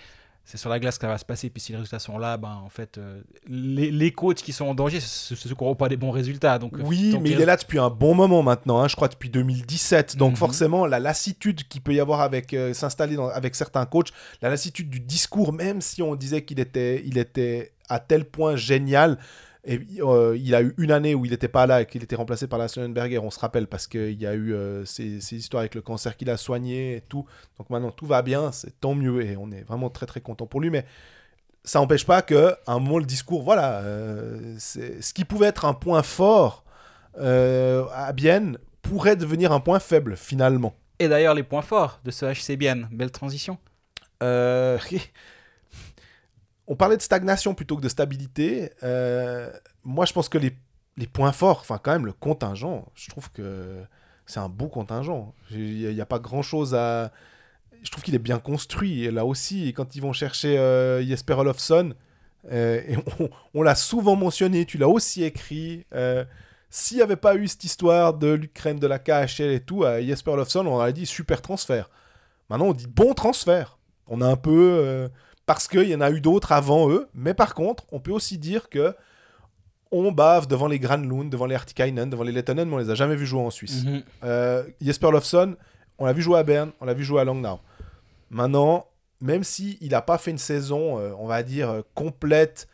[0.51, 1.49] c'est sur la glace que ça va se passer.
[1.49, 4.65] Puis si les résultats sont là, ben, en fait, euh, les, les, coachs qui sont
[4.65, 6.59] en danger, c'est ceux qui n'auront pas des bons résultats.
[6.59, 9.07] Donc, euh, oui, mais il est là depuis un bon moment maintenant, hein, je crois
[9.07, 10.17] depuis 2017.
[10.17, 10.37] Donc mhm.
[10.37, 14.09] forcément, la lassitude qu'il peut y avoir avec euh, s'installer avec certains coachs,
[14.43, 18.57] la lassitude du discours, même si on disait qu'il était, il était à tel point
[18.57, 19.19] génial,
[19.65, 22.17] et euh, il a eu une année où il n'était pas là et qu'il était
[22.17, 25.61] remplacé par la Sonnenberger, on se rappelle, parce qu'il y a eu euh, ces, histoires
[25.61, 27.27] avec le cancer qu'il a soigné et tout.
[27.59, 30.47] Donc maintenant, tout va bien, c'est tant mieux et on est vraiment très très content
[30.47, 30.71] pour lui.
[30.71, 30.87] Mais
[31.63, 35.75] ça n'empêche pas qu'à un moment, le discours, voilà, euh, ce qui pouvait être un
[35.75, 36.65] point fort
[37.17, 40.75] à Bienne pourrait devenir un point faible finalement.
[40.99, 43.59] Et d'ailleurs, les points forts de ce HC Bienne, belle transition.
[46.71, 48.71] on parlait de stagnation plutôt que de stabilité.
[48.85, 49.51] Euh,
[49.83, 50.55] moi, je pense que les,
[51.13, 53.83] points forts, enfin quand même le contingent, je trouve que
[54.25, 55.35] c'est un beau contingent.
[55.51, 57.11] Il n'y a, pas grand-chose à...
[57.83, 59.03] Je trouve qu'il est bien construit.
[59.03, 61.93] Et là aussi, quand ils vont chercher euh, Jesper Olofsson,
[62.53, 62.81] euh,
[63.55, 65.87] on, l'a souvent mentionné, tu l'as aussi écrit,
[66.69, 70.01] s'il n'y avait pas eu cette histoire de l'Ukraine, de la KHL et tout, à
[70.01, 71.91] Jesper Olofsson, on aurait dit super transfert.
[72.49, 73.77] Maintenant, on dit bon transfert.
[74.07, 75.11] On a un peu
[75.51, 77.09] parce qu'il y en a eu d'autres avant eux.
[77.13, 78.95] Mais par contre, on peut aussi dire que
[79.91, 82.95] on bave devant les Granlund, devant les Artikainen, devant les Lettonen, mais on les a
[82.95, 83.83] jamais vus jouer en Suisse.
[83.85, 84.03] Mhm.
[84.23, 85.57] Euh, Jesper Lofsson,
[85.99, 87.59] on l'a vu jouer à Berne, on l'a vu jouer à Langnau.
[88.31, 88.87] Maintenant,
[89.21, 92.69] même s'il il n'a pas fait une saison, euh, on va dire, euh, complète,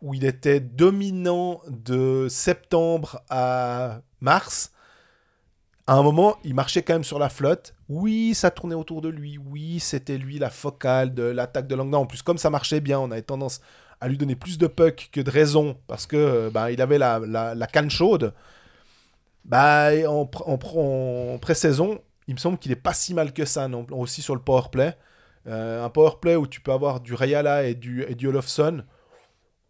[0.00, 4.70] où il était dominant de septembre à mars,
[5.88, 7.74] à un moment, il marchait quand même sur la flotte.
[7.88, 9.38] Oui, ça tournait autour de lui.
[9.38, 12.00] Oui, c'était lui la focale de l'attaque de Langdon.
[12.00, 13.62] En plus, comme ça marchait bien, on avait tendance
[13.98, 16.98] à lui donner plus de puck que de raison parce que euh, bah, il avait
[16.98, 18.34] la, la, canne chaude.
[19.46, 23.86] Bah, en, en, pré-saison, il me semble qu'il est pas si mal que ça, non,
[23.90, 24.94] aussi sur le powerplay.
[25.46, 28.84] Euh, un powerplay où tu peux avoir du Rayala et du, et du Olofsson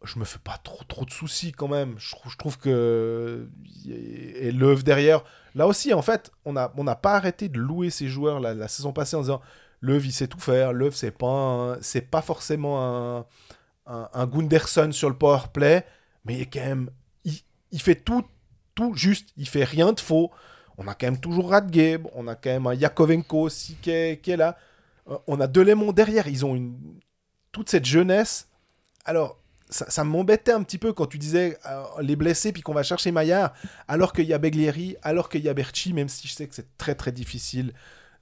[0.04, 1.96] je me fais pas trop trop de soucis quand même.
[1.98, 3.48] Je, trouve que
[3.88, 5.24] et l'œuvre derrière.
[5.54, 8.92] Là aussi, en fait, on n'a on pas arrêté de louer ces joueurs la, saison
[8.92, 9.40] passée en disant
[9.80, 10.72] Löw il sait tout faire.
[10.72, 11.78] Löw c'est pas
[12.10, 13.26] pas forcément un,
[13.86, 15.84] un, Gunderson sur le power play,
[16.24, 16.90] mais il est quand même
[17.24, 18.24] il, fait tout
[18.74, 19.30] tout juste.
[19.36, 20.30] Il fait rien de faux.
[20.76, 24.22] On a quand même toujours Radgeb, on a quand même un Yakovenko aussi qui est,
[24.22, 24.56] qui est là.
[25.10, 26.28] Euh, on a Delémont derrière.
[26.28, 26.78] Ils ont une
[27.50, 28.48] toute cette jeunesse.
[29.04, 29.37] Alors
[29.70, 33.12] ça, m'embêtait un petit peu quand tu disais euh, les blessés puis qu'on va chercher
[33.12, 33.52] Maillard
[33.86, 36.54] alors qu'il y a Beglieri, alors qu'il y a Berchi, même si je sais que
[36.54, 37.72] c'est très très difficile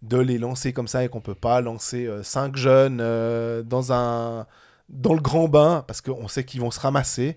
[0.02, 3.62] de les lancer comme ça et qu'on peut pas lancer 5 euh, cinq jeunes euh,
[3.62, 4.46] dans un
[4.88, 7.36] dans le grand bain parce qu'on sait qu'ils vont se ramasser.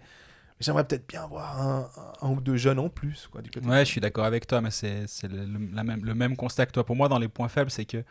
[0.59, 1.89] J'aimerais peut-être bien avoir
[2.21, 3.29] un, ou deux jeunes en plus.
[3.31, 6.85] Quoi, ouais, je suis d'accord avec toi, mais c'est le, le même constat que toi.
[6.85, 8.03] Pour moi, dans les points faibles, c'est que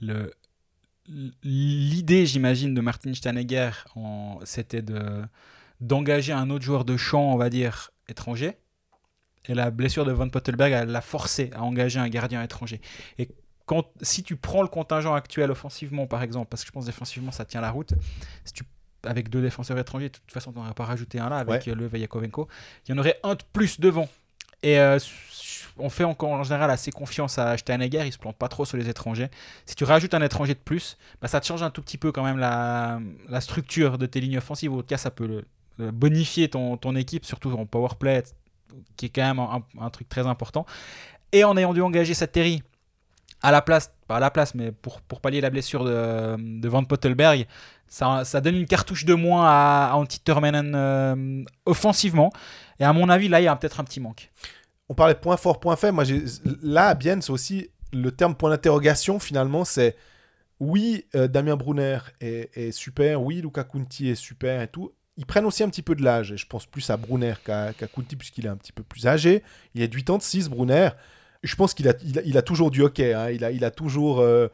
[0.00, 0.32] le,
[1.42, 3.70] l'idée, j'imagine, de Martin Steinegger,
[4.44, 5.22] c'était de,
[5.80, 8.56] d'engager un autre joueur de champ, on va dire, étranger.
[9.46, 12.80] Et la blessure de Von Pottelberg, elle l'a forcé à engager un gardien étranger.
[13.18, 13.28] Et
[13.66, 17.30] quand, si tu prends le contingent actuel offensivement, par exemple, parce que je pense défensivement,
[17.30, 17.94] ça tient la route,
[18.44, 18.64] si tu
[19.06, 20.08] avec deux défenseurs étrangers.
[20.08, 22.48] De toute façon, on n'aurait pas rajouté un là avec le Vajakovenko.
[22.86, 24.08] Il y en aurait un de plus devant.
[24.62, 24.78] Et
[25.78, 28.88] on fait en général assez confiance à Steinegger, il se plante pas trop sur les
[28.88, 29.28] étrangers.
[29.66, 32.12] Si tu rajoutes un étranger de plus, bah, ça te change un tout petit peu
[32.12, 33.00] quand même la,
[33.40, 34.72] structure de tes lignes offensives.
[34.72, 35.44] Au cas, ça peut
[35.78, 38.22] bonifier ton, équipe, surtout en power play,
[38.96, 39.40] qui est quand même
[39.80, 40.64] un, truc très important.
[41.32, 42.38] Et en ayant dû engager cette
[43.42, 46.84] à la place, pas à la place, mais pour, pallier la blessure de, de Van
[46.84, 47.46] Pottelberg,
[47.88, 52.32] ça, ça, donne une cartouche de moins à, à Antti euh, offensivement.
[52.80, 54.30] Et à mon avis, là, il y a peut-être un petit manque
[54.88, 55.94] on parlait point fort, point faible.
[55.94, 56.04] Moi,
[56.62, 59.96] là, à c'est aussi le terme point d'interrogation, finalement, c'est
[60.60, 64.92] oui, euh, Damien Brunner est, super, oui, Luca Kunti est super et tout.
[65.16, 67.72] Ils prennent aussi un petit peu de l'âge, et je pense plus à Brunner qu'à
[67.72, 69.42] Kunti, puisqu'il est un petit peu plus âgé.
[69.74, 70.90] Il est de 8 ans de 6, Brunner.
[71.42, 73.30] Je pense qu'il a, toujours du hockey, hein.
[73.30, 74.48] il, a, il a toujours euh,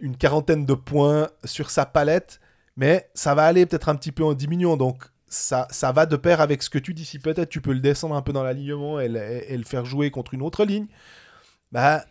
[0.00, 2.40] une quarantaine de points sur sa palette,
[2.76, 4.76] mais ça va aller peut-être un petit peu en diminuant.
[4.76, 7.04] Donc, ça, ça va de pair avec ce que tu dis.
[7.04, 10.34] Si peut-être tu peux le descendre un peu dans l'alignement et, le faire jouer contre
[10.34, 10.88] une autre ligne,
[11.70, 12.04] bah,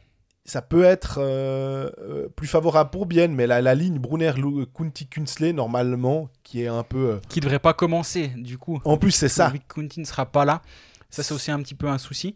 [0.45, 3.27] ça peut être euh, euh, plus favorable pour Bien.
[3.27, 4.31] Mais la, la ligne Brunner,
[4.73, 7.11] Kunti, Kunsley, normalement, qui est un peu.
[7.11, 8.79] Euh, qui devrait pas commencer, du coup.
[8.85, 9.51] En plus, c'est ça.
[9.67, 10.61] Kunti ne sera pas là.
[11.09, 12.35] Ça, c'est aussi un petit peu un souci.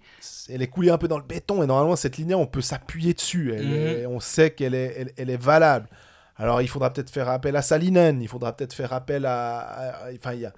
[0.50, 3.14] Elle est coulée un peu dans le béton et normalement, cette ligne on peut s'appuyer
[3.14, 3.54] dessus.
[3.56, 4.12] Elle mhm.
[4.12, 5.88] on sait qu'elle est, elle, est valable.
[6.36, 10.10] Alors, il faudra peut-être faire appel à Salinen, il faudra peut-être faire appel à.
[10.16, 10.54] Enfin, il y a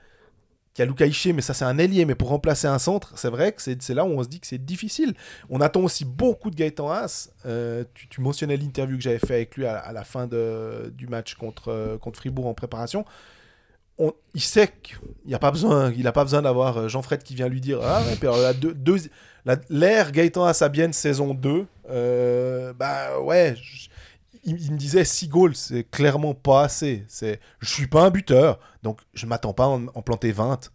[0.76, 3.54] qui a Luca mais ça c'est un ailier, mais pour remplacer un centre, c'est vrai
[3.54, 5.14] que c'est là où on se dit que c'est difficile.
[5.50, 7.30] On attend aussi beaucoup de Gaëtan Haas.
[7.46, 11.36] Euh, tu, mentionnais l'interview que j'avais fait avec lui à, la fin de, du match
[11.36, 13.06] contre, euh, contre Fribourg en préparation.
[13.98, 14.98] On, il sait qu'il
[15.28, 18.02] n'a pas besoin, a pas besoin d'avoir euh, Jean-Fred qui vient lui dire ah
[19.70, 21.66] l'ère Gaëtan Haas à Bienne saison 2,
[22.78, 23.56] bah ouais,
[24.46, 27.04] il, me disait 6 goals, c'est clairement pas assez.
[27.08, 30.72] C'est, je suis pas un buteur, donc je m'attends pas à en, planter 20.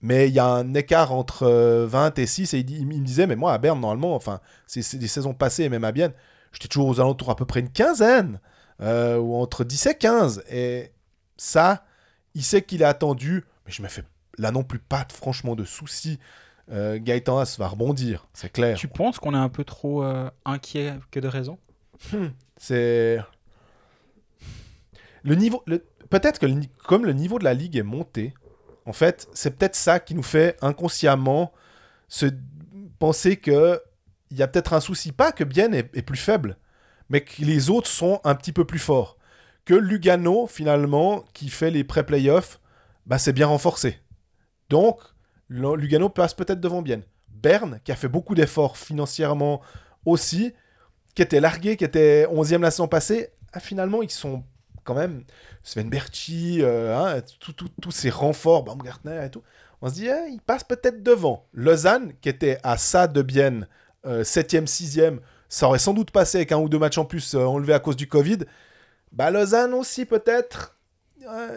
[0.00, 3.26] Mais il y a un écart entre 20 euh, et 6, et il, me disait,
[3.26, 6.12] mais moi à Berne, normalement, enfin, c'est, des saisons passées, même à Bienne,
[6.52, 8.40] j'étais toujours aux alentours à peu près une quinzaine,
[8.80, 10.44] euh, ou entre 10 et 15.
[10.50, 10.92] Et
[11.36, 11.84] ça,
[12.34, 14.04] il sait qu'il est attendu, mais je me fais
[14.38, 16.18] là non plus pas franchement de soucis.
[16.70, 18.76] Euh, Gaëtan As va rebondir, c'est clair.
[18.76, 21.58] Tu penses qu'on est un peu trop euh, inquiet que de raison?
[22.12, 22.28] Hmm.
[22.56, 23.18] C'est.
[25.22, 25.64] Le niveau.
[26.10, 26.46] Peut-être que
[26.86, 28.34] comme le niveau de la ligue est monté,
[28.86, 31.52] en fait, c'est peut-être ça qui nous fait inconsciemment
[32.08, 32.26] se
[32.98, 33.80] penser que
[34.30, 35.12] il y a peut-être un souci.
[35.12, 36.56] Pas que Bien est, plus faible,
[37.08, 39.16] mais que les autres sont un petit peu plus forts.
[39.64, 42.60] Que Lugano, finalement, qui fait les pré-playoffs,
[43.06, 43.98] bah, c'est bien renforcé.
[44.68, 45.00] Donc,
[45.48, 47.00] Lugano passe peut-être devant Bien.
[47.28, 49.60] Berne, qui a fait beaucoup d'efforts financièrement
[50.04, 50.52] aussi,
[51.14, 54.42] qui était largué, qui était 11e la saison passée, ah, finalement, ils sont
[54.84, 55.24] quand même.
[55.62, 57.22] Sven Berchi, euh, hein,
[57.80, 59.42] tous ces renforts, Baumgartner et tout.
[59.80, 61.46] On se dit, eh, ils passent peut-être devant.
[61.52, 63.66] Lausanne, qui était à ça de Bienne,
[64.04, 65.18] 7e, 6e,
[65.48, 67.78] ça aurait sans doute passé avec un ou deux matchs en plus euh, enlevés à
[67.78, 68.38] cause du Covid.
[69.12, 70.76] Bah, Lausanne aussi, peut-être.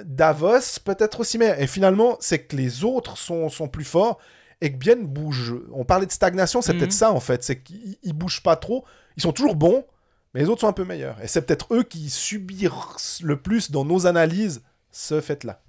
[0.06, 1.38] Davos, peut-être aussi.
[1.38, 4.20] Mais et finalement, c'est que les autres sont, sont plus forts
[4.62, 5.56] et que Bienne bouge.
[5.74, 6.80] On parlait de stagnation, c'est mhm.
[6.80, 7.44] peut-être ça en fait.
[7.44, 8.86] C'est qu'ils bougent pas trop.
[9.18, 9.86] Ils sont toujours bons,
[10.34, 11.22] mais les autres sont un peu meilleurs.
[11.22, 14.62] Et c'est peut-être eux qui subissent le plus dans nos analyses
[14.92, 15.62] ce fait-là.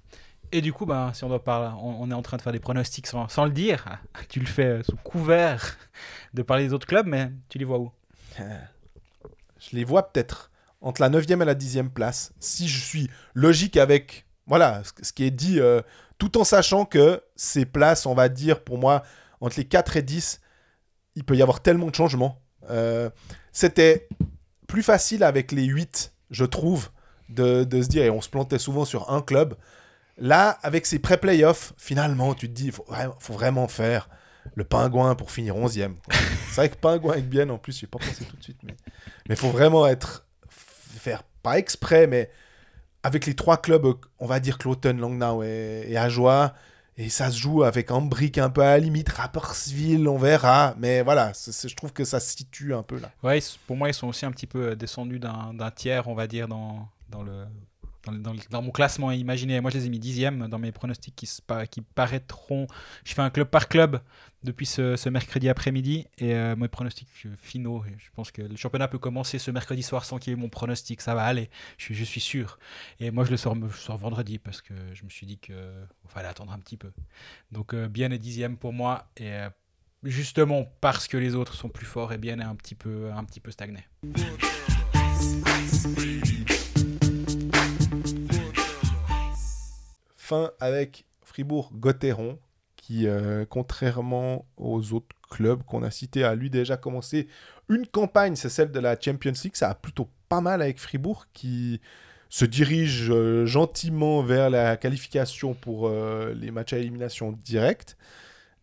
[0.51, 2.59] Et du coup, bah, si on doit parler, on, est en train de faire des
[2.59, 3.99] pronostics sans, le dire.
[4.29, 5.77] Tu le fais sous couvert
[6.33, 7.91] de parler des autres clubs, mais tu les vois où?
[8.39, 10.51] Je les vois peut-être
[10.81, 12.31] entre la 9e et la 10e place.
[12.39, 15.81] Si je suis logique avec voilà, ce qui est dit, euh,
[16.17, 19.03] tout en sachant que ces places, on va dire, pour moi,
[19.41, 20.41] entre les 4 et 10,
[21.15, 22.41] il peut y avoir tellement de changements.
[22.71, 23.11] Euh,
[23.51, 24.07] c'était
[24.67, 26.89] plus facile avec les 8, je trouve,
[27.29, 29.55] de, se dire, et on se plantait souvent sur un club.
[30.17, 32.85] Là, avec ces pré-playoffs, finalement, tu te dis, il faut,
[33.33, 34.09] vraiment faire
[34.55, 35.95] le pingouin pour finir 11e.
[36.49, 38.75] C'est vrai que pingouin avec bien, en plus, je pas pensé tout de suite, mais
[39.29, 42.29] il faut vraiment être, faire pas exprès, mais
[43.03, 46.53] avec les trois clubs, on va dire Cloton, Langnau et, et Ajoie,
[46.99, 48.09] et ça se joue avec un
[48.39, 50.75] un peu à la limite, Rappersville, on verra.
[50.77, 53.09] Mais voilà, je trouve que ça se situe un peu là.
[53.23, 56.27] Ouais, pour moi, ils sont aussi un petit peu euh, descendus d'un tiers, on va
[56.27, 56.89] dire, dans
[57.23, 57.45] le,
[58.11, 59.59] dans, mon classement imaginé.
[59.61, 61.29] Moi, je les ai mis dixième dans mes pronostics qui,
[61.69, 62.67] qui paraîtront.
[63.03, 64.01] Je fais un club par club
[64.43, 67.83] depuis ce, mercredi après-midi et euh, mes pronostics finaux.
[67.97, 70.49] Je pense que le championnat peut commencer ce mercredi soir sans qu'il y ait mon
[70.49, 71.01] pronostic.
[71.01, 72.59] Ça va aller, je, suis sûr.
[72.99, 75.55] Et moi, je le sors, je vendredi parce que je me suis dit qu'il
[76.07, 76.91] fallait attendre un petit peu.
[77.51, 79.49] Donc, euh, bien est dixième pour moi et euh,
[80.03, 83.23] justement parce que les autres sont plus forts et bien est un petit peu, un
[83.25, 83.83] petit peu stagné.
[90.29, 92.37] Fin avec Fribourg-Gotteron,
[92.75, 97.27] qui, euh, contrairement aux autres clubs qu'on a cités, a lui déjà commencé
[97.67, 99.55] une campagne, c'est celle de la Champions League.
[99.55, 101.81] Ça a plutôt pas mal avec Fribourg, qui
[102.29, 107.97] se dirige euh, gentiment vers la qualification pour euh, les matchs à élimination directe.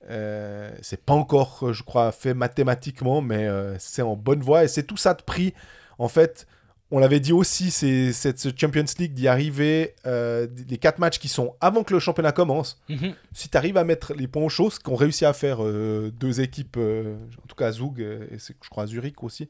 [0.08, 3.48] c'est pas encore, je crois, fait mathématiquement, mais
[3.80, 5.52] c'est en bonne voie et c'est tout ça de prix.
[5.98, 6.46] En fait,
[6.90, 11.28] on l'avait dit aussi, c'est cette Champions League d'y arriver, euh, les quatre matchs qui
[11.28, 12.80] sont avant que le championnat commence.
[12.88, 13.14] Mhm.
[13.32, 16.40] Si tu arrives à mettre les points aux choses, qu'ont réussi à faire euh, deux
[16.40, 19.48] équipes, euh, en tout cas Zug et je crois Zurich aussi,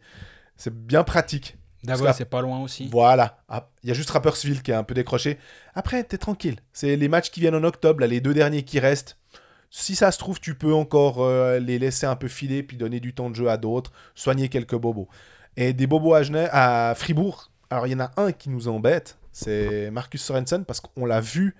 [0.56, 1.58] c'est bien pratique.
[1.84, 2.88] D'abord, c'est pas loin aussi.
[2.90, 3.38] Voilà.
[3.48, 5.38] Ah, il y a juste Rapperswil qui est un peu décroché.
[5.74, 6.56] Après, t'es tranquille.
[6.72, 9.18] C'est les matchs qui viennent en octobre, les deux derniers qui restent.
[9.70, 11.28] Si ça se trouve, tu peux encore
[11.60, 14.74] les laisser un peu filer, puis donner du temps de jeu à d'autres, soigner quelques
[14.74, 15.08] bobos.
[15.56, 16.20] Et des bobos à,
[16.52, 20.80] à Fribourg, alors il y en a un qui nous embête, c'est Marcus Sorensen, parce
[20.80, 21.54] qu'on l'a vu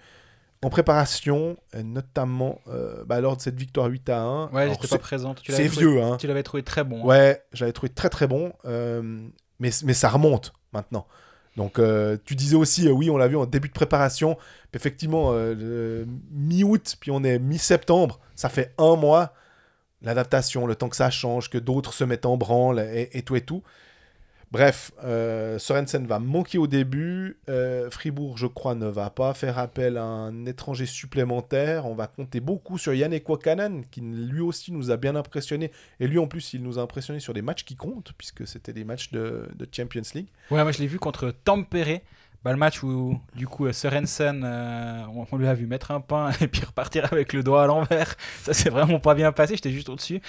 [0.64, 4.48] en préparation, notamment euh, bah, lors de cette victoire 8 à 1.
[4.48, 5.35] Ouais, j'étais pas présent.
[5.48, 6.16] C'est vieux, hein.
[6.18, 7.02] Tu l'avais trouvé très bon.
[7.02, 7.06] Hein.
[7.06, 9.28] Ouais, j'avais trouvé très très bon, euh,
[9.60, 11.06] mais, mais ça remonte maintenant.
[11.56, 14.36] Donc euh, tu disais aussi, oui, on l'a vu en début de préparation,
[14.74, 15.32] effectivement,
[16.31, 19.32] mi-août, puis on est mi-septembre, ça fait un mois
[20.02, 23.40] l'adaptation, le temps que ça change, que d'autres se mettent en branle et, tout et
[23.40, 23.62] tout.
[24.56, 27.36] Bref, euh, Sorensen va manquer au début.
[27.50, 31.84] Euh, Fribourg, je crois, ne va pas faire appel à un étranger supplémentaire.
[31.84, 35.72] On va compter beaucoup sur Yannick Wakanen, qui lui aussi nous a bien impressionné.
[36.00, 38.72] Et lui, en plus, il nous a impressionné sur des matchs qui comptent, puisque c'était
[38.72, 40.28] des matchs de, Champions League.
[40.50, 42.00] Ouais, moi je l'ai vu contre Tampere.
[42.42, 46.30] Bah, le match où du coup Sorensen, euh, on, lui a vu mettre un pain
[46.40, 48.16] et puis repartir avec le doigt à l'envers.
[48.42, 50.22] Ça s'est vraiment pas bien passé, j'étais juste au-dessus.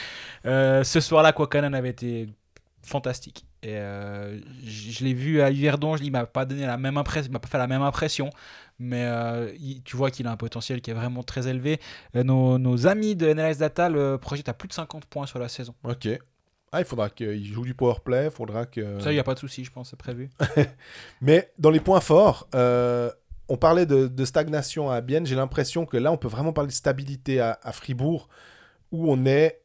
[0.43, 2.27] Ce soir-là, Kwakanen avait été
[2.88, 3.45] fantastique.
[3.64, 7.39] Et euh, je, l'ai vu à Yverdon, il m'a pas donné la même impression, m'a
[7.39, 8.30] pas fait la même impression,
[8.80, 9.07] mais
[9.84, 11.80] tu vois qu'il a un potentiel qui est vraiment très élevé.
[12.14, 15.49] Nos, nos, amis de NLS Data le projettent à plus de 50 points sur la
[15.49, 15.73] saison.
[15.84, 16.07] Ok,
[16.72, 18.99] ah, il faudra qu'il joue du power play, faudra que...
[18.99, 20.30] Ça, il n'y a pas de souci, je pense, c'est prévu.
[21.22, 23.09] Mais dans les points forts, euh,
[23.47, 26.73] on parlait de, stagnation à Bienne, j'ai l'impression que là, on peut vraiment parler de
[26.73, 28.27] stabilité à, Fribourg,
[28.91, 29.61] où on est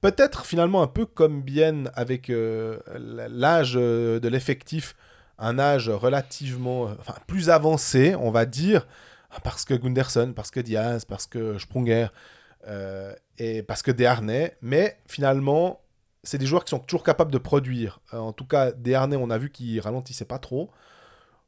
[0.00, 4.94] peut-être finalement un peu comme Bienne avec euh, l'âge euh, de l'effectif,
[5.38, 8.86] un âge relativement enfin, plus avancé, on va dire,
[9.44, 12.08] parce que Gunderson, parce que Diaz, parce que Sprunger,
[13.38, 15.80] et parce que Desharnais, mais finalement
[16.22, 18.00] c'est des joueurs qui sont toujours capables de produire.
[18.12, 20.70] Euh, en tout cas, Desharnais, on a vu qu'il ralentissait pas trop.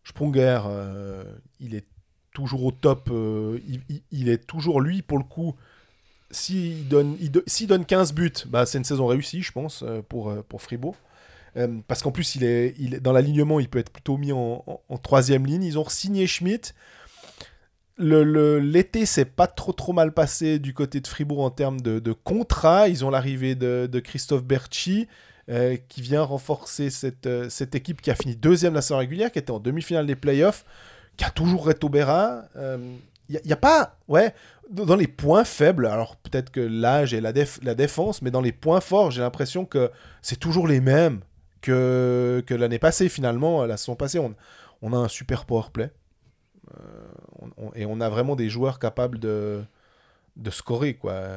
[0.04, 1.24] Sprunger, euh,
[1.60, 1.86] il est
[2.32, 3.08] toujours au top.
[3.10, 3.60] Euh,
[4.10, 5.54] il, est toujours lui, pour le coup.
[6.32, 7.16] S'il donne,
[7.68, 10.96] donne 15 buts, bah, c'est une saison réussie, je pense, pour, pour Fribourg.
[11.86, 14.80] parce qu'en plus, il est, il est, dans l'alignement, il peut être plutôt mis en,
[15.02, 15.62] troisième ligne.
[15.62, 16.72] Ils ont signé Schmidt
[17.98, 22.12] l'été le, s'est pas trop trop mal passé du côté de Fribourg en termes de,
[22.12, 22.88] contrat.
[22.88, 25.08] Ils ont l'arrivée de, Christophe Berchi
[25.48, 29.32] euh, qui vient renforcer cette, euh, cette, équipe qui a fini deuxième la saison régulière,
[29.32, 30.64] qui était en demi-finale des playoffs,
[31.16, 32.44] qui a toujours Reto Berra.
[32.54, 32.78] Il euh,
[33.28, 34.34] n'y a, pas, ouais,
[34.70, 37.32] dans les points faibles, alors peut-être que l'âge et la,
[37.62, 39.90] la défense, mais dans les points forts, j'ai l'impression que
[40.22, 41.20] c'est toujours les mêmes
[41.60, 44.18] que, que l'année passée finalement, la saison passée.
[44.18, 44.34] On,
[44.80, 45.90] on a un super power play
[47.74, 49.62] et on a vraiment des joueurs capables de,
[50.36, 51.36] de scorer, quoi.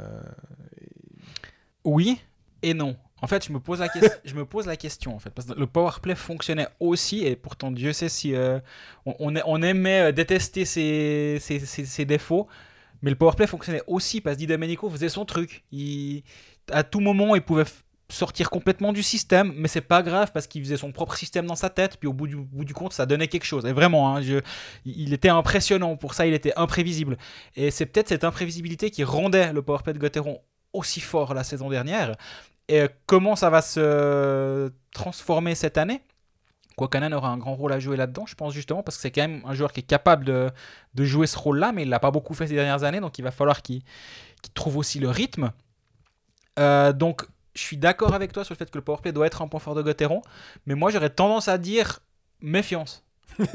[1.84, 2.20] Oui
[2.62, 2.96] et non.
[3.22, 3.88] En fait, je me pose la,
[4.26, 7.36] je me pose la question, en fait, parce que le power play fonctionnait aussi, et
[7.36, 8.60] pourtant Dieu sait si euh,
[9.06, 12.48] on, on, aimait euh, détester ses, ses, ses, défauts,
[13.06, 15.64] mais le power play fonctionnait aussi parce que Domenico faisait son truc.
[16.72, 17.66] À tout moment, il pouvait
[18.10, 21.56] sortir complètement du système, mais c'est pas grave parce qu'il faisait son propre système dans
[21.56, 23.64] sa tête, puis au bout du, bout du compte, ça donnait quelque chose.
[23.68, 24.22] Et vraiment, hein,
[24.86, 25.96] il était impressionnant.
[25.98, 27.20] Pour ça, il était imprévisible.
[27.56, 30.42] Et c'est peut-être cette imprévisibilité qui rendait le PowerPlay de Gauthieron
[30.74, 32.16] aussi fort la saison dernière.
[32.68, 36.02] Et comment ça va se transformer cette année?
[36.78, 39.22] Kwakanan aura un grand rôle à jouer là-dedans, je pense justement, parce que c'est quand
[39.22, 40.52] même un joueur qui est capable de,
[40.94, 43.22] de jouer ce rôle-là, mais il l'a pas beaucoup fait ces dernières années, donc il
[43.22, 43.82] va falloir qu'il
[44.54, 45.52] trouve aussi le rythme.
[46.60, 49.42] Euh, donc je suis d'accord avec toi sur le fait que le powerplay doit être
[49.42, 50.22] un point fort de Gauthieron,
[50.66, 52.00] mais moi j'aurais tendance à dire
[52.42, 53.04] méfiance.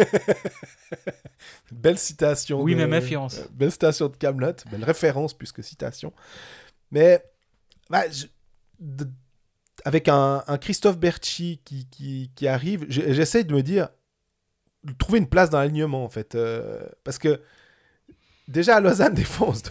[1.72, 2.60] belle citation.
[2.60, 3.38] Oui, mais méfiance.
[3.38, 6.12] Euh, belle citation de Camelot, belle référence plus citation.
[6.90, 7.22] Mais
[7.88, 8.04] bah,
[9.84, 11.86] avec un, Christophe Berchi qui,
[12.34, 13.88] qui, arrive, j'essaie de me dire,
[14.84, 16.34] de trouver une place dans l'alignement en fait.
[16.34, 17.40] Euh, parce que
[18.48, 19.62] déjà à Lausanne défense,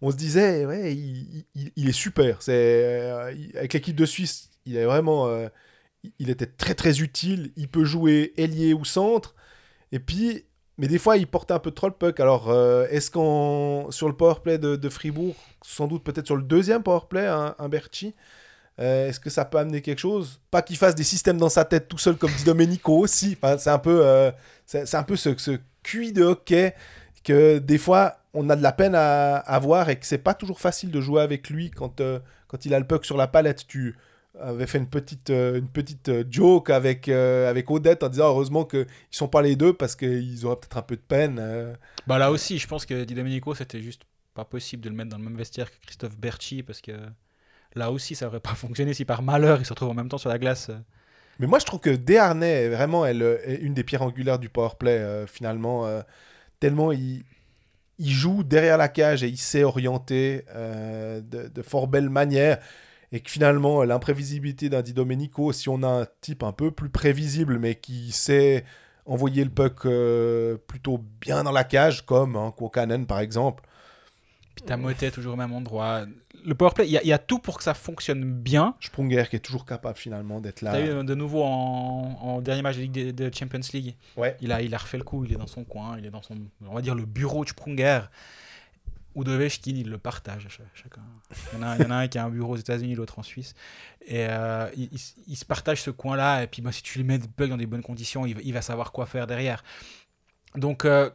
[0.00, 2.42] on se disait, ouais, il, est super.
[2.42, 5.48] C'est euh, avec l'équipe de Suisse, il est vraiment, euh,
[6.18, 7.52] il était très très utile.
[7.56, 9.34] Il peut jouer ailier ou centre.
[9.92, 10.44] Et puis
[10.80, 12.20] mais des fois, il portait un peu trop le puck.
[12.20, 12.54] Alors,
[12.88, 13.88] est-ce qu'on.
[13.90, 18.14] Sur le powerplay de, de Fribourg, sans doute peut-être sur le deuxième powerplay, un, Berchi,
[18.80, 20.40] euh, est-ce que ça peut amener quelque chose?
[20.50, 23.36] Pas qu'il fasse des systèmes dans sa tête tout seul comme dit Domenico aussi.
[23.40, 24.30] Enfin, c'est un peu, euh,
[24.74, 26.74] un peu ce, ce QI de hockey
[27.24, 30.34] que des fois on a de la peine à, à voir et que c'est pas
[30.34, 32.00] toujours facile de jouer avec lui quand,
[32.46, 33.66] quand il a le puck sur la palette.
[33.66, 33.96] Tu,
[34.40, 38.28] avait fait une petite, euh, une petite euh, joke avec, euh, avec Odette en disant
[38.28, 41.76] heureusement qu'ils sont pas les deux parce qu'ils auraient peut-être un peu de peine.
[42.06, 44.02] Bah là aussi, je pense que Di Domenico, c'était juste
[44.34, 46.92] pas possible de le mettre dans le même vestiaire que Christophe Berchi parce que
[47.78, 50.18] là aussi, ça aurait pas fonctionné si par malheur il se retrouve en même temps
[50.18, 50.70] sur la glace.
[51.38, 55.24] Mais moi, je trouve que Desharnais est vraiment elle, une des pierres angulaires du powerplay,
[55.28, 55.86] finalement.
[56.58, 57.22] tellement il,
[58.00, 62.58] il joue derrière la cage et il sait orienter de, de, fort belle manière
[63.12, 66.90] et que finalement l'imprévisibilité d'un Di Domenico, si on a un type un peu plus
[66.90, 68.64] prévisible mais qui sait
[69.08, 72.52] envoyer le puck euh, plutôt bien dans la cage, comme hein,
[73.08, 73.64] par exemple.
[74.54, 76.04] Puis t'as Motet toujours au même endroit.
[76.48, 78.74] Le powerplay, il y, a tout pour que ça fonctionne bien.
[78.80, 80.72] Sprunger qui est toujours capable finalement d'être là.
[80.72, 83.96] T'as eu de nouveau en, dernier match de Ligue de, Champions League.
[84.16, 84.34] Ouais.
[84.40, 86.22] Il a, il a refait le coup, il est dans son coin, il est dans
[86.22, 88.00] son, on va dire, le bureau de Sprunger.
[89.14, 91.02] Udovechkin, il le partage chacun.
[91.52, 93.54] Il y, en a, un qui a un bureau aux États-Unis, l'autre en Suisse.
[94.06, 96.44] Et euh, il, se partage ce coin-là.
[96.44, 98.92] Et puis, moi, si tu lui mets bug dans des bonnes conditions, il, va savoir
[98.92, 99.62] quoi faire derrière.
[100.54, 101.10] Donc, euh,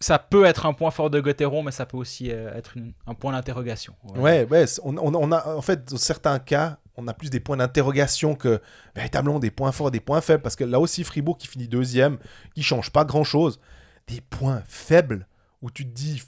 [0.00, 2.74] ça peut être un point fort de Gauthieron, mais ça peut aussi euh, être
[3.06, 3.94] un point d'interrogation.
[4.16, 4.64] Ouais, ouais.
[4.82, 8.62] On, on, a, en fait, dans certains cas, on a plus des points d'interrogation que
[8.94, 10.42] véritablement des points forts, des points faibles.
[10.42, 12.18] Parce que là aussi, Fribourg qui finit deuxième,
[12.54, 13.60] qui change pas grand-chose.
[14.06, 15.26] Des points faibles
[15.60, 16.22] où tu te dis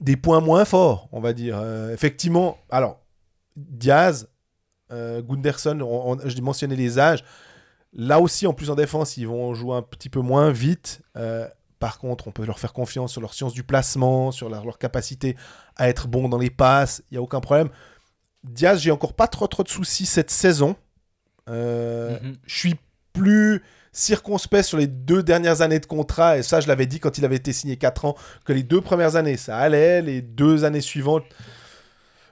[0.00, 1.58] des points moins forts, on va dire.
[1.58, 3.00] Euh, effectivement, alors,
[3.56, 4.28] Diaz,
[4.92, 7.24] euh, Gunderson, je mentionnais les âges.
[7.92, 11.02] Là aussi, en plus en défense, ils vont jouer un petit peu moins vite.
[11.78, 15.36] Par contre, on peut leur faire confiance sur leur science du placement, sur leur, capacité
[15.76, 17.02] à être bon dans les passes.
[17.10, 17.68] Il n'y a aucun problème.
[18.44, 20.76] Diaz, j'ai encore pas trop, trop de soucis cette saison.
[21.48, 22.36] Mm-hmm.
[22.46, 22.74] Je suis
[23.12, 23.62] plus
[23.96, 27.24] circonspect sur les deux dernières années de contrat, et ça je l'avais dit quand il
[27.24, 30.82] avait été signé 4 ans, que les deux premières années ça allait, les deux années
[30.82, 31.24] suivantes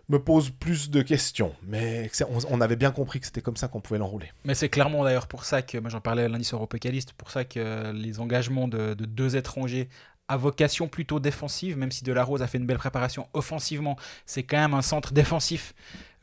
[0.09, 1.55] me posent plus de questions.
[1.66, 2.10] Mais
[2.51, 4.31] on, avait bien compris que c'était comme ça qu'on pouvait l'enrouler.
[4.44, 7.44] Mais c'est clairement d'ailleurs pour ça que, moi j'en parlais lundi sur Europécaliste, pour ça
[7.44, 9.89] que les engagements de, de deux étrangers
[10.28, 14.56] à vocation plutôt défensive, même si Delarose a fait une belle préparation offensivement, c'est quand
[14.56, 15.74] même un centre défensif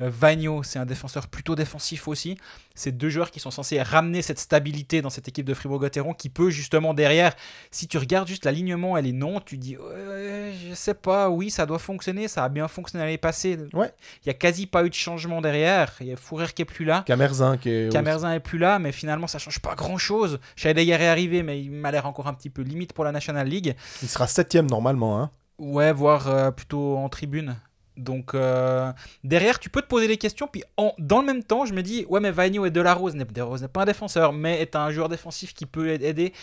[0.10, 2.38] Vagno, c'est un défenseur plutôt défensif aussi.
[2.76, 6.30] C'est deux joueurs qui sont censés ramener cette stabilité dans cette équipe de Fribourg-Gotteron qui
[6.30, 7.36] peut justement derrière,
[7.70, 11.66] si tu regardes juste l'alignement, elle est non, tu dis je sais pas, oui, ça
[11.66, 13.58] doit fonctionner, ça a bien fonctionné l'année passée.
[13.74, 13.94] Ouais.
[14.24, 15.94] Il y a quasi pas eu de changement derrière.
[16.02, 17.04] Il y a Fourer qui est plus là.
[17.06, 17.92] Camerzin qui est.
[17.92, 20.40] Camerzin est plus là, mais finalement ça change pas grand chose.
[20.56, 23.48] Scheidegger est arrivé, mais il m'a l'air encore un petit peu limite pour la National
[23.48, 23.76] League.
[24.02, 25.30] Il sera septième normalement, hein.
[25.58, 27.56] Ouais, voire euh, plutôt en tribune.
[27.98, 28.92] Donc euh,
[29.24, 30.48] derrière, tu peux te poser des questions.
[30.48, 33.26] Puis en, dans le même temps, je me dis, ouais, mais Vagno et Delarose n'est
[33.26, 36.34] pas un défenseur, mais est un joueur défensif qui peut aider.